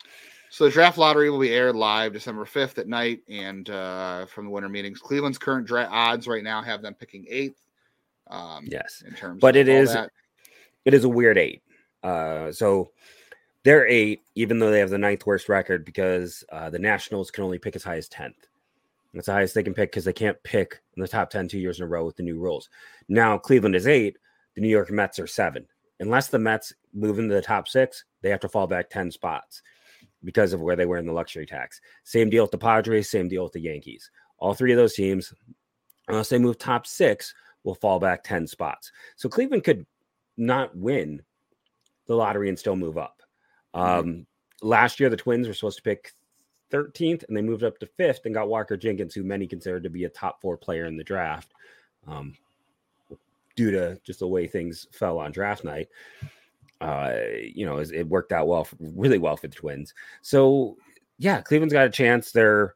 So 0.51 0.65
the 0.65 0.71
draft 0.71 0.99
lottery 0.99 1.29
will 1.29 1.41
be 1.41 1.53
aired 1.53 1.75
live 1.75 2.13
December 2.13 2.45
5th 2.45 2.79
at 2.79 2.87
night 2.87 3.21
and 3.29 3.69
uh, 3.71 4.27
from 4.27 4.45
the 4.45 4.51
winter 4.53 4.69
meetings. 4.69 5.01
Cleveland's 5.01 5.39
current 5.39 5.67
draft 5.67 5.91
odds 5.93 6.29
right 6.29 6.45
now 6.45 6.63
have 6.63 6.81
them 6.81 6.95
picking 6.95 7.27
eighth. 7.29 7.61
Um, 8.29 8.67
Yes, 8.71 9.03
in 9.07 9.15
terms 9.15 9.41
But 9.41 9.57
it 9.57 9.69
is- 9.69 9.93
that. 9.95 10.11
it 10.85 10.95
is 10.95 11.05
a 11.05 11.09
weird 11.09 11.39
eight. 11.39 11.63
Uh, 12.05 12.53
so 12.53 12.93
they're 13.65 13.87
eight, 13.89 14.23
even 14.37 14.59
though 14.59 14.71
they 14.71 14.79
have 14.81 14.91
the 14.91 14.99
ninth 14.99 15.25
worst 15.27 15.49
record, 15.49 15.85
because 15.85 16.45
uh, 16.53 16.69
the 16.71 16.79
Nationals 16.79 17.31
can 17.31 17.43
only 17.45 17.59
pick 17.59 17.75
as 17.75 17.83
high 17.83 17.97
as 17.97 18.09
tenth. 18.09 18.47
That's 19.15 19.27
the 19.27 19.33
highest 19.33 19.55
they 19.55 19.63
can 19.63 19.75
pick 19.75 19.91
because 19.91 20.05
they 20.05 20.13
can't 20.13 20.43
pick 20.43 20.81
in 20.97 21.03
the 21.03 21.09
top 21.09 21.31
ten 21.31 21.49
two 21.49 21.59
years 21.59 21.79
in 21.79 21.85
a 21.85 21.89
row 21.89 22.05
with 22.05 22.17
the 22.17 22.23
new 22.23 22.39
rules. 22.39 22.69
Now 23.09 23.39
Cleveland 23.39 23.77
is 23.77 23.87
eight. 23.87 24.19
The 24.55 24.61
New 24.61 24.69
York 24.69 24.91
Mets 24.91 25.19
are 25.19 25.27
seven. 25.27 25.67
Unless 26.01 26.29
the 26.29 26.39
Mets 26.39 26.73
move 26.93 27.19
into 27.19 27.35
the 27.35 27.43
top 27.43 27.69
six, 27.69 28.05
they 28.23 28.31
have 28.31 28.41
to 28.41 28.49
fall 28.49 28.67
back 28.67 28.91
ten 28.91 29.11
spots 29.11 29.63
because 30.25 30.53
of 30.53 30.61
where 30.61 30.77
they 30.77 30.87
were 30.87 30.99
in 30.99 31.07
the 31.07 31.13
luxury 31.13 31.47
tax. 31.47 31.81
Same 32.05 32.31
deal 32.31 32.45
with 32.45 32.51
the 32.51 32.59
Padres. 32.59 33.11
Same 33.11 33.29
deal 33.29 33.45
with 33.45 33.53
the 33.53 33.61
Yankees. 33.61 34.11
All 34.39 34.55
three 34.55 34.73
of 34.73 34.79
those 34.79 34.95
teams, 34.95 35.33
unless 36.09 36.29
they 36.29 36.39
move 36.39 36.59
top 36.59 36.87
six, 36.87 37.35
will 37.65 37.75
fall 37.75 38.01
back 38.01 38.25
10 38.25 38.47
spots. 38.47 38.91
So 39.17 39.29
Cleveland 39.29 39.65
could 39.65 39.87
not 40.37 40.77
win 40.77 41.23
the 42.07 42.15
lottery 42.15 42.49
and 42.49 42.59
still 42.59 42.77
move 42.77 42.99
up. 42.99 43.23
Um, 43.75 44.27
last 44.61 45.01
year, 45.01 45.09
the 45.09 45.17
Twins 45.17 45.47
were 45.47 45.55
supposed 45.55 45.79
to 45.79 45.83
pick 45.83 46.13
13th 46.73 47.25
and 47.29 47.37
they 47.37 47.43
moved 47.43 47.65
up 47.65 47.79
to 47.79 47.87
fifth 47.87 48.21
and 48.25 48.35
got 48.35 48.49
Walker 48.49 48.77
Jenkins, 48.77 49.15
who 49.15 49.23
many 49.23 49.47
considered 49.47 49.83
to 49.83 49.91
be 49.91 50.05
a 50.05 50.09
top 50.09 50.41
four 50.41 50.57
player 50.57 50.87
in 50.87 50.97
the 50.97 51.05
draft 51.05 51.53
um, 52.07 52.35
due 53.57 53.71
to 53.71 54.01
just 54.05 54.21
the 54.21 54.27
way 54.27 54.47
things 54.47 54.87
fell 54.93 55.19
on 55.19 55.33
draft 55.33 55.65
night. 55.65 55.89
Uh, 56.81 57.15
you 57.55 57.65
know, 57.65 57.79
it 57.79 58.09
worked 58.09 58.33
out 58.33 58.49
well, 58.49 58.65
for, 58.65 58.77
really 58.81 59.19
well 59.19 59.37
for 59.37 59.47
the 59.47 59.55
Twins. 59.55 59.95
So, 60.21 60.77
yeah, 61.19 61.41
Cleveland's 61.41 61.73
got 61.73 61.87
a 61.87 61.91
chance. 61.91 62.33
Their 62.33 62.75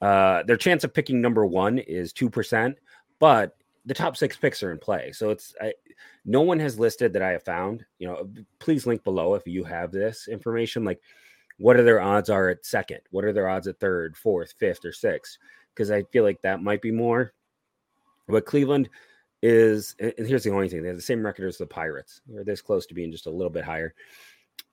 uh, 0.00 0.42
their 0.44 0.56
chance 0.56 0.84
of 0.84 0.94
picking 0.94 1.20
number 1.20 1.44
one 1.44 1.78
is 1.78 2.12
two 2.12 2.30
percent, 2.30 2.78
but 3.18 3.56
the 3.84 3.94
top 3.94 4.16
six 4.16 4.36
picks 4.36 4.62
are 4.62 4.70
in 4.70 4.78
play. 4.78 5.10
So 5.10 5.30
it's 5.30 5.54
I, 5.60 5.72
no 6.24 6.42
one 6.42 6.60
has 6.60 6.78
listed 6.78 7.12
that 7.12 7.22
I 7.22 7.30
have 7.30 7.42
found. 7.42 7.84
You 7.98 8.08
know, 8.08 8.30
please 8.60 8.86
link 8.86 9.02
below 9.02 9.34
if 9.34 9.46
you 9.46 9.64
have 9.64 9.90
this 9.90 10.28
information. 10.28 10.84
Like, 10.84 11.00
what 11.58 11.76
are 11.76 11.82
their 11.82 12.00
odds 12.00 12.30
are 12.30 12.48
at 12.48 12.64
second? 12.64 13.00
What 13.10 13.24
are 13.24 13.32
their 13.32 13.48
odds 13.48 13.66
at 13.68 13.78
third, 13.80 14.16
fourth, 14.16 14.54
fifth, 14.58 14.84
or 14.84 14.92
sixth? 14.92 15.38
Because 15.74 15.90
I 15.90 16.02
feel 16.04 16.24
like 16.24 16.42
that 16.42 16.62
might 16.62 16.82
be 16.82 16.90
more. 16.90 17.32
But 18.28 18.46
Cleveland 18.46 18.88
is, 19.42 19.94
and 19.98 20.14
here's 20.18 20.44
the 20.44 20.52
only 20.52 20.68
thing: 20.68 20.82
they 20.82 20.88
have 20.88 20.96
the 20.96 21.02
same 21.02 21.24
record 21.24 21.48
as 21.48 21.58
the 21.58 21.66
Pirates. 21.66 22.20
They're 22.26 22.44
this 22.44 22.62
close 22.62 22.86
to 22.86 22.94
being 22.94 23.12
just 23.12 23.26
a 23.26 23.30
little 23.30 23.50
bit 23.50 23.64
higher. 23.64 23.94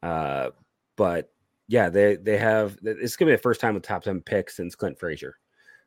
Uh, 0.04 0.50
but 0.96 1.32
yeah, 1.68 1.90
they 1.90 2.16
they 2.16 2.38
have. 2.38 2.78
It's 2.84 3.16
gonna 3.16 3.32
be 3.32 3.36
the 3.36 3.42
first 3.42 3.62
time 3.62 3.74
with 3.74 3.84
top 3.84 4.04
ten 4.04 4.22
picks 4.22 4.56
since 4.56 4.76
Clint 4.76 5.00
Frazier. 5.00 5.38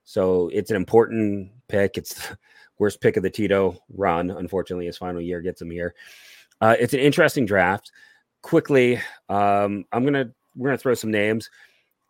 So 0.05 0.49
it's 0.53 0.71
an 0.71 0.77
important 0.77 1.51
pick. 1.69 1.97
It's 1.97 2.29
the 2.29 2.39
worst 2.79 3.01
pick 3.01 3.17
of 3.17 3.23
the 3.23 3.31
Tito 3.31 3.77
run. 3.95 4.31
Unfortunately, 4.31 4.87
his 4.87 4.99
final 4.99 5.21
year 5.21 5.41
gets 5.41 5.63
him 5.63 5.71
here. 5.71 5.95
Uh, 6.61 6.77
it's 6.79 6.95
an 6.95 7.01
interesting 7.01 7.47
draft. 7.47 7.93
Quickly, 8.43 8.97
um, 9.29 9.85
I'm 9.93 10.05
gonna 10.05 10.33
we're 10.57 10.69
gonna 10.69 10.79
throw 10.79 10.95
some 10.95 11.11
names. 11.11 11.51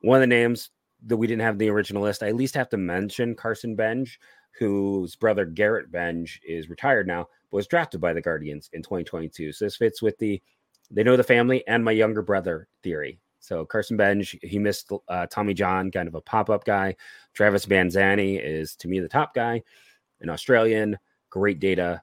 One 0.00 0.16
of 0.16 0.20
the 0.20 0.26
names 0.26 0.70
that 1.07 1.16
we 1.16 1.26
didn't 1.26 1.42
have 1.42 1.55
in 1.55 1.59
the 1.59 1.70
original 1.70 2.02
list, 2.02 2.22
I 2.22 2.28
at 2.28 2.37
least 2.37 2.55
have 2.55 2.68
to 2.70 2.76
mention 2.76 3.35
Carson 3.35 3.76
Benge, 3.76 4.11
whose 4.59 5.16
brother 5.16 5.44
Garrett 5.44 5.90
Benge 5.90 6.38
is 6.44 6.68
retired 6.68 7.07
now, 7.07 7.28
but 7.50 7.57
was 7.57 7.66
drafted 7.66 8.00
by 8.00 8.12
the 8.12 8.20
Guardians 8.20 8.70
in 8.72 8.83
2022. 8.83 9.52
So 9.52 9.64
this 9.64 9.76
fits 9.76 10.02
with 10.02 10.18
the 10.18 10.40
they 10.90 11.02
know 11.02 11.16
the 11.16 11.24
family 11.24 11.66
and 11.66 11.85
my 11.85 11.92
younger 11.92 12.22
brother 12.22 12.68
theory. 12.83 13.18
So 13.40 13.64
Carson 13.64 13.98
Benge, 13.98 14.38
he 14.42 14.59
missed 14.59 14.92
uh, 15.09 15.26
Tommy 15.26 15.55
John, 15.55 15.90
kind 15.90 16.07
of 16.07 16.14
a 16.14 16.20
pop 16.20 16.50
up 16.50 16.64
guy. 16.64 16.94
Travis 17.33 17.66
Bazzana 17.66 18.40
is 18.40 18.76
to 18.76 18.88
me 18.88 19.00
the 19.00 19.09
top 19.09 19.35
guy, 19.35 19.62
an 20.20 20.31
Australian, 20.31 20.98
great 21.31 21.59
data 21.59 22.02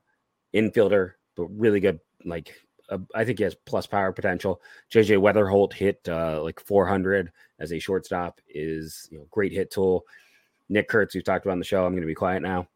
infielder, 0.53 1.13
but 1.35 1.45
really 1.45 1.79
good. 1.79 1.99
Like 2.25 2.53
uh, 2.89 2.97
I 3.15 3.23
think 3.23 3.39
he 3.39 3.43
has 3.43 3.55
plus 3.55 3.87
power 3.87 4.11
potential. 4.11 4.61
JJ 4.91 5.17
Wetherholt 5.17 5.73
hit 5.73 6.07
uh, 6.07 6.41
like 6.41 6.59
400 6.59 7.31
as 7.59 7.71
a 7.71 7.79
shortstop, 7.79 8.39
is 8.47 9.07
you 9.11 9.19
know 9.19 9.25
great 9.29 9.51
hit 9.51 9.71
tool. 9.71 10.05
Nick 10.69 10.87
Kurtz, 10.87 11.15
we've 11.15 11.23
talked 11.23 11.45
about 11.45 11.53
on 11.53 11.59
the 11.59 11.65
show. 11.65 11.85
I'm 11.85 11.93
going 11.93 12.01
to 12.01 12.07
be 12.07 12.15
quiet 12.15 12.41
now. 12.41 12.67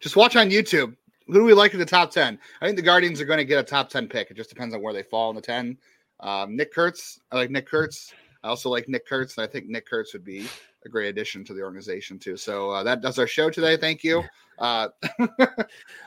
Just 0.00 0.16
watch 0.16 0.36
on 0.36 0.50
YouTube. 0.50 0.96
Who 1.26 1.34
do 1.34 1.44
we 1.44 1.54
like 1.54 1.72
in 1.72 1.80
the 1.80 1.84
top 1.84 2.12
10? 2.12 2.38
I 2.60 2.64
think 2.64 2.76
the 2.76 2.82
Guardians 2.82 3.20
are 3.20 3.24
going 3.24 3.38
to 3.38 3.44
get 3.44 3.58
a 3.58 3.64
top 3.64 3.90
10 3.90 4.08
pick. 4.08 4.30
It 4.30 4.36
just 4.36 4.48
depends 4.48 4.74
on 4.74 4.80
where 4.80 4.92
they 4.92 5.02
fall 5.02 5.30
in 5.30 5.36
the 5.36 5.42
10. 5.42 5.76
Um, 6.20 6.56
Nick 6.56 6.72
Kurtz. 6.72 7.20
I 7.32 7.36
like 7.36 7.50
Nick 7.50 7.66
Kurtz. 7.66 8.14
I 8.44 8.48
also 8.48 8.70
like 8.70 8.88
Nick 8.88 9.06
Kurtz. 9.06 9.36
And 9.36 9.44
I 9.44 9.50
think 9.50 9.66
Nick 9.66 9.86
Kurtz 9.86 10.12
would 10.12 10.24
be 10.24 10.46
a 10.86 10.88
great 10.88 11.08
addition 11.08 11.44
to 11.44 11.54
the 11.54 11.62
organization, 11.62 12.18
too. 12.18 12.36
So 12.36 12.70
uh, 12.70 12.82
that 12.84 13.02
does 13.02 13.18
our 13.18 13.26
show 13.26 13.50
today. 13.50 13.76
Thank 13.76 14.04
you. 14.04 14.22
Uh, 14.58 14.88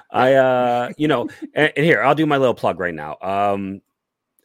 I, 0.09 0.33
uh, 0.33 0.89
you 0.97 1.07
know, 1.07 1.29
and, 1.53 1.71
and 1.77 1.85
here 1.85 2.01
I'll 2.01 2.15
do 2.15 2.25
my 2.25 2.37
little 2.37 2.55
plug 2.55 2.79
right 2.79 2.95
now. 2.95 3.15
Um, 3.21 3.79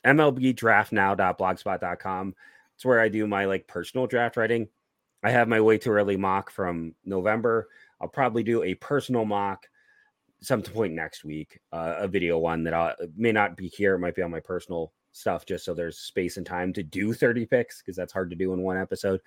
mlbdraftnow.blogspot.com. 0.04 2.34
It's 2.74 2.84
where 2.84 3.00
I 3.00 3.08
do 3.08 3.26
my 3.26 3.46
like 3.46 3.66
personal 3.66 4.06
draft 4.06 4.36
writing. 4.36 4.68
I 5.22 5.30
have 5.30 5.48
my 5.48 5.62
way 5.62 5.78
too 5.78 5.90
early 5.90 6.18
mock 6.18 6.50
from 6.50 6.94
November. 7.06 7.70
I'll 7.98 8.08
probably 8.08 8.42
do 8.42 8.62
a 8.62 8.74
personal 8.74 9.24
mock 9.24 9.66
some 10.42 10.60
point 10.62 10.92
next 10.92 11.24
week, 11.24 11.60
uh, 11.72 11.94
a 11.98 12.08
video 12.08 12.38
one 12.38 12.64
that 12.64 12.74
I 12.74 12.94
may 13.16 13.32
not 13.32 13.56
be 13.56 13.68
here. 13.68 13.94
It 13.94 14.00
might 14.00 14.14
be 14.14 14.22
on 14.22 14.30
my 14.30 14.40
personal 14.40 14.92
stuff, 15.12 15.46
just 15.46 15.64
so 15.64 15.72
there's 15.72 15.98
space 15.98 16.36
and 16.36 16.44
time 16.44 16.74
to 16.74 16.82
do 16.82 17.14
30 17.14 17.46
picks 17.46 17.80
because 17.80 17.96
that's 17.96 18.12
hard 18.12 18.28
to 18.30 18.36
do 18.36 18.52
in 18.52 18.60
one 18.60 18.76
episode. 18.76 19.22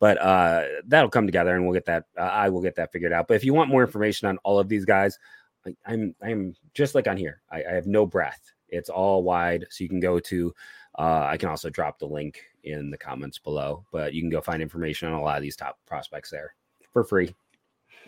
But 0.00 0.20
uh, 0.20 0.64
that'll 0.86 1.10
come 1.10 1.26
together, 1.26 1.54
and 1.54 1.64
we'll 1.64 1.74
get 1.74 1.84
that. 1.86 2.06
Uh, 2.18 2.22
I 2.22 2.48
will 2.48 2.62
get 2.62 2.74
that 2.76 2.90
figured 2.90 3.12
out. 3.12 3.28
But 3.28 3.34
if 3.34 3.44
you 3.44 3.54
want 3.54 3.70
more 3.70 3.82
information 3.82 4.26
on 4.26 4.38
all 4.38 4.58
of 4.58 4.68
these 4.68 4.84
guys, 4.84 5.18
I, 5.66 5.76
I'm 5.86 6.14
I'm 6.22 6.56
just 6.74 6.94
like 6.94 7.06
on 7.06 7.16
here. 7.16 7.42
I, 7.52 7.62
I 7.62 7.72
have 7.72 7.86
no 7.86 8.06
breath. 8.06 8.40
It's 8.70 8.88
all 8.88 9.22
wide, 9.22 9.66
so 9.70 9.84
you 9.84 9.88
can 9.88 10.00
go 10.00 10.18
to. 10.18 10.54
Uh, 10.98 11.26
I 11.28 11.36
can 11.36 11.48
also 11.48 11.70
drop 11.70 11.98
the 11.98 12.06
link 12.06 12.40
in 12.64 12.90
the 12.90 12.98
comments 12.98 13.38
below, 13.38 13.84
but 13.92 14.12
you 14.12 14.22
can 14.22 14.30
go 14.30 14.40
find 14.40 14.60
information 14.60 15.08
on 15.08 15.14
a 15.14 15.22
lot 15.22 15.36
of 15.36 15.42
these 15.42 15.56
top 15.56 15.78
prospects 15.86 16.30
there 16.30 16.54
for 16.92 17.04
free. 17.04 17.34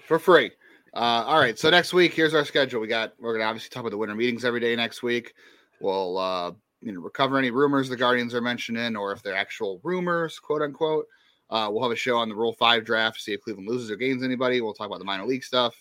For 0.07 0.19
free. 0.19 0.51
Uh, 0.95 1.25
all 1.27 1.39
right. 1.39 1.59
So 1.59 1.71
next 1.71 1.93
week, 1.93 2.13
here's 2.13 2.35
our 2.35 2.45
schedule. 2.45 2.81
We 2.81 2.87
got 2.87 3.13
we're 3.19 3.35
gonna 3.35 3.49
obviously 3.49 3.71
talk 3.71 3.81
about 3.83 3.91
the 3.91 3.99
winter 3.99 4.15
meetings 4.15 4.45
every 4.45 4.61
day 4.61 4.75
next 4.77 5.03
week. 5.03 5.35
We'll 5.81 6.19
uh, 6.19 6.53
you 6.81 6.93
know 6.93 7.01
recover 7.01 7.39
any 7.39 7.51
rumors 7.51 7.89
the 7.89 7.97
Guardians 7.97 8.35
are 8.35 8.43
mentioning, 8.43 8.97
or 8.97 9.13
if 9.13 9.23
they're 9.23 9.37
actual 9.37 9.81
rumors, 9.83 10.39
quote 10.39 10.63
unquote. 10.63 11.07
Uh, 11.53 11.69
we'll 11.71 11.83
have 11.83 11.93
a 11.93 11.97
show 11.97 12.17
on 12.17 12.31
the 12.31 12.35
Rule 12.35 12.55
Five 12.55 12.83
draft, 12.83 13.21
see 13.21 13.35
if 13.35 13.43
Cleveland 13.43 13.69
loses 13.69 13.91
or 13.91 13.97
gains 13.97 14.25
anybody. 14.25 14.63
We'll 14.63 14.73
talk 14.73 14.87
about 14.87 15.01
the 15.01 15.05
minor 15.05 15.27
league 15.27 15.45
stuff, 15.45 15.75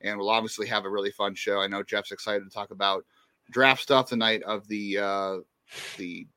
and 0.00 0.16
we'll 0.16 0.30
obviously 0.30 0.68
have 0.68 0.84
a 0.84 0.88
really 0.88 1.10
fun 1.10 1.34
show. 1.34 1.60
I 1.60 1.66
know 1.66 1.82
Jeff's 1.82 2.12
excited 2.12 2.44
to 2.44 2.50
talk 2.50 2.70
about 2.70 3.04
draft 3.50 3.82
stuff 3.82 4.08
the 4.08 4.16
night 4.16 4.44
of 4.44 4.68
the 4.68 4.98
uh, 4.98 5.36
the 5.96 6.28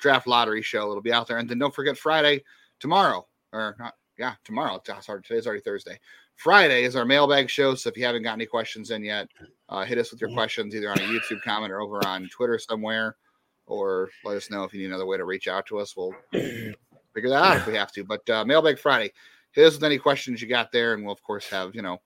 draft 0.00 0.26
lottery 0.26 0.62
show. 0.62 0.90
It'll 0.90 1.00
be 1.00 1.12
out 1.12 1.28
there, 1.28 1.38
and 1.38 1.48
then 1.48 1.60
don't 1.60 1.72
forget 1.72 1.96
Friday 1.96 2.42
tomorrow 2.80 3.24
or 3.52 3.76
not. 3.78 3.94
Yeah, 4.18 4.34
tomorrow. 4.42 4.82
Sorry, 5.00 5.22
today's 5.22 5.46
already 5.46 5.62
Thursday. 5.62 6.00
Friday 6.34 6.82
is 6.82 6.96
our 6.96 7.04
mailbag 7.04 7.48
show. 7.48 7.76
So 7.76 7.88
if 7.88 7.96
you 7.96 8.04
haven't 8.04 8.24
got 8.24 8.32
any 8.32 8.46
questions 8.46 8.90
in 8.90 9.04
yet, 9.04 9.28
uh, 9.68 9.84
hit 9.84 9.98
us 9.98 10.10
with 10.10 10.20
your 10.20 10.30
questions 10.30 10.74
either 10.74 10.90
on 10.90 10.98
a 10.98 11.02
YouTube 11.02 11.40
comment 11.42 11.72
or 11.72 11.80
over 11.80 12.04
on 12.04 12.28
Twitter 12.32 12.58
somewhere, 12.58 13.14
or 13.66 14.10
let 14.24 14.36
us 14.36 14.50
know 14.50 14.64
if 14.64 14.74
you 14.74 14.80
need 14.80 14.86
another 14.86 15.06
way 15.06 15.18
to 15.18 15.24
reach 15.24 15.46
out 15.46 15.66
to 15.66 15.78
us. 15.78 15.96
We'll 15.96 16.14
figure 17.14 17.30
that 17.30 17.42
out 17.42 17.56
if 17.56 17.66
we 17.66 17.74
have 17.74 17.92
to. 17.92 18.04
But 18.04 18.28
uh, 18.28 18.44
mailbag 18.44 18.78
Friday, 18.78 19.12
hit 19.52 19.66
us 19.66 19.74
with 19.74 19.84
any 19.84 19.98
questions 19.98 20.42
you 20.42 20.48
got 20.48 20.72
there, 20.72 20.94
and 20.94 21.02
we'll 21.02 21.12
of 21.12 21.22
course 21.22 21.48
have 21.48 21.74
you 21.74 21.82
know 21.82 21.98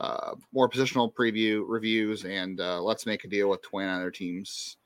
uh, 0.00 0.34
more 0.52 0.68
positional 0.68 1.12
preview 1.12 1.64
reviews 1.66 2.24
and 2.24 2.60
uh, 2.60 2.80
let's 2.82 3.06
make 3.06 3.24
a 3.24 3.28
deal 3.28 3.48
with 3.48 3.62
29 3.62 3.94
other 3.94 4.10
teams 4.10 4.76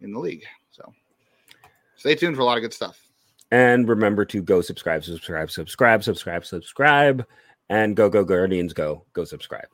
in 0.00 0.12
the 0.12 0.18
league. 0.18 0.44
So 0.70 0.92
stay 1.96 2.14
tuned 2.14 2.36
for 2.36 2.42
a 2.42 2.44
lot 2.44 2.56
of 2.56 2.62
good 2.62 2.74
stuff. 2.74 3.00
And 3.50 3.88
remember 3.88 4.24
to 4.24 4.42
go 4.42 4.60
subscribe, 4.60 5.04
subscribe, 5.04 5.50
subscribe, 5.50 6.02
subscribe, 6.02 6.44
subscribe, 6.44 7.24
and 7.68 7.94
go, 7.94 8.08
go, 8.08 8.24
Guardians, 8.24 8.72
go, 8.72 9.04
go 9.12 9.24
subscribe. 9.24 9.68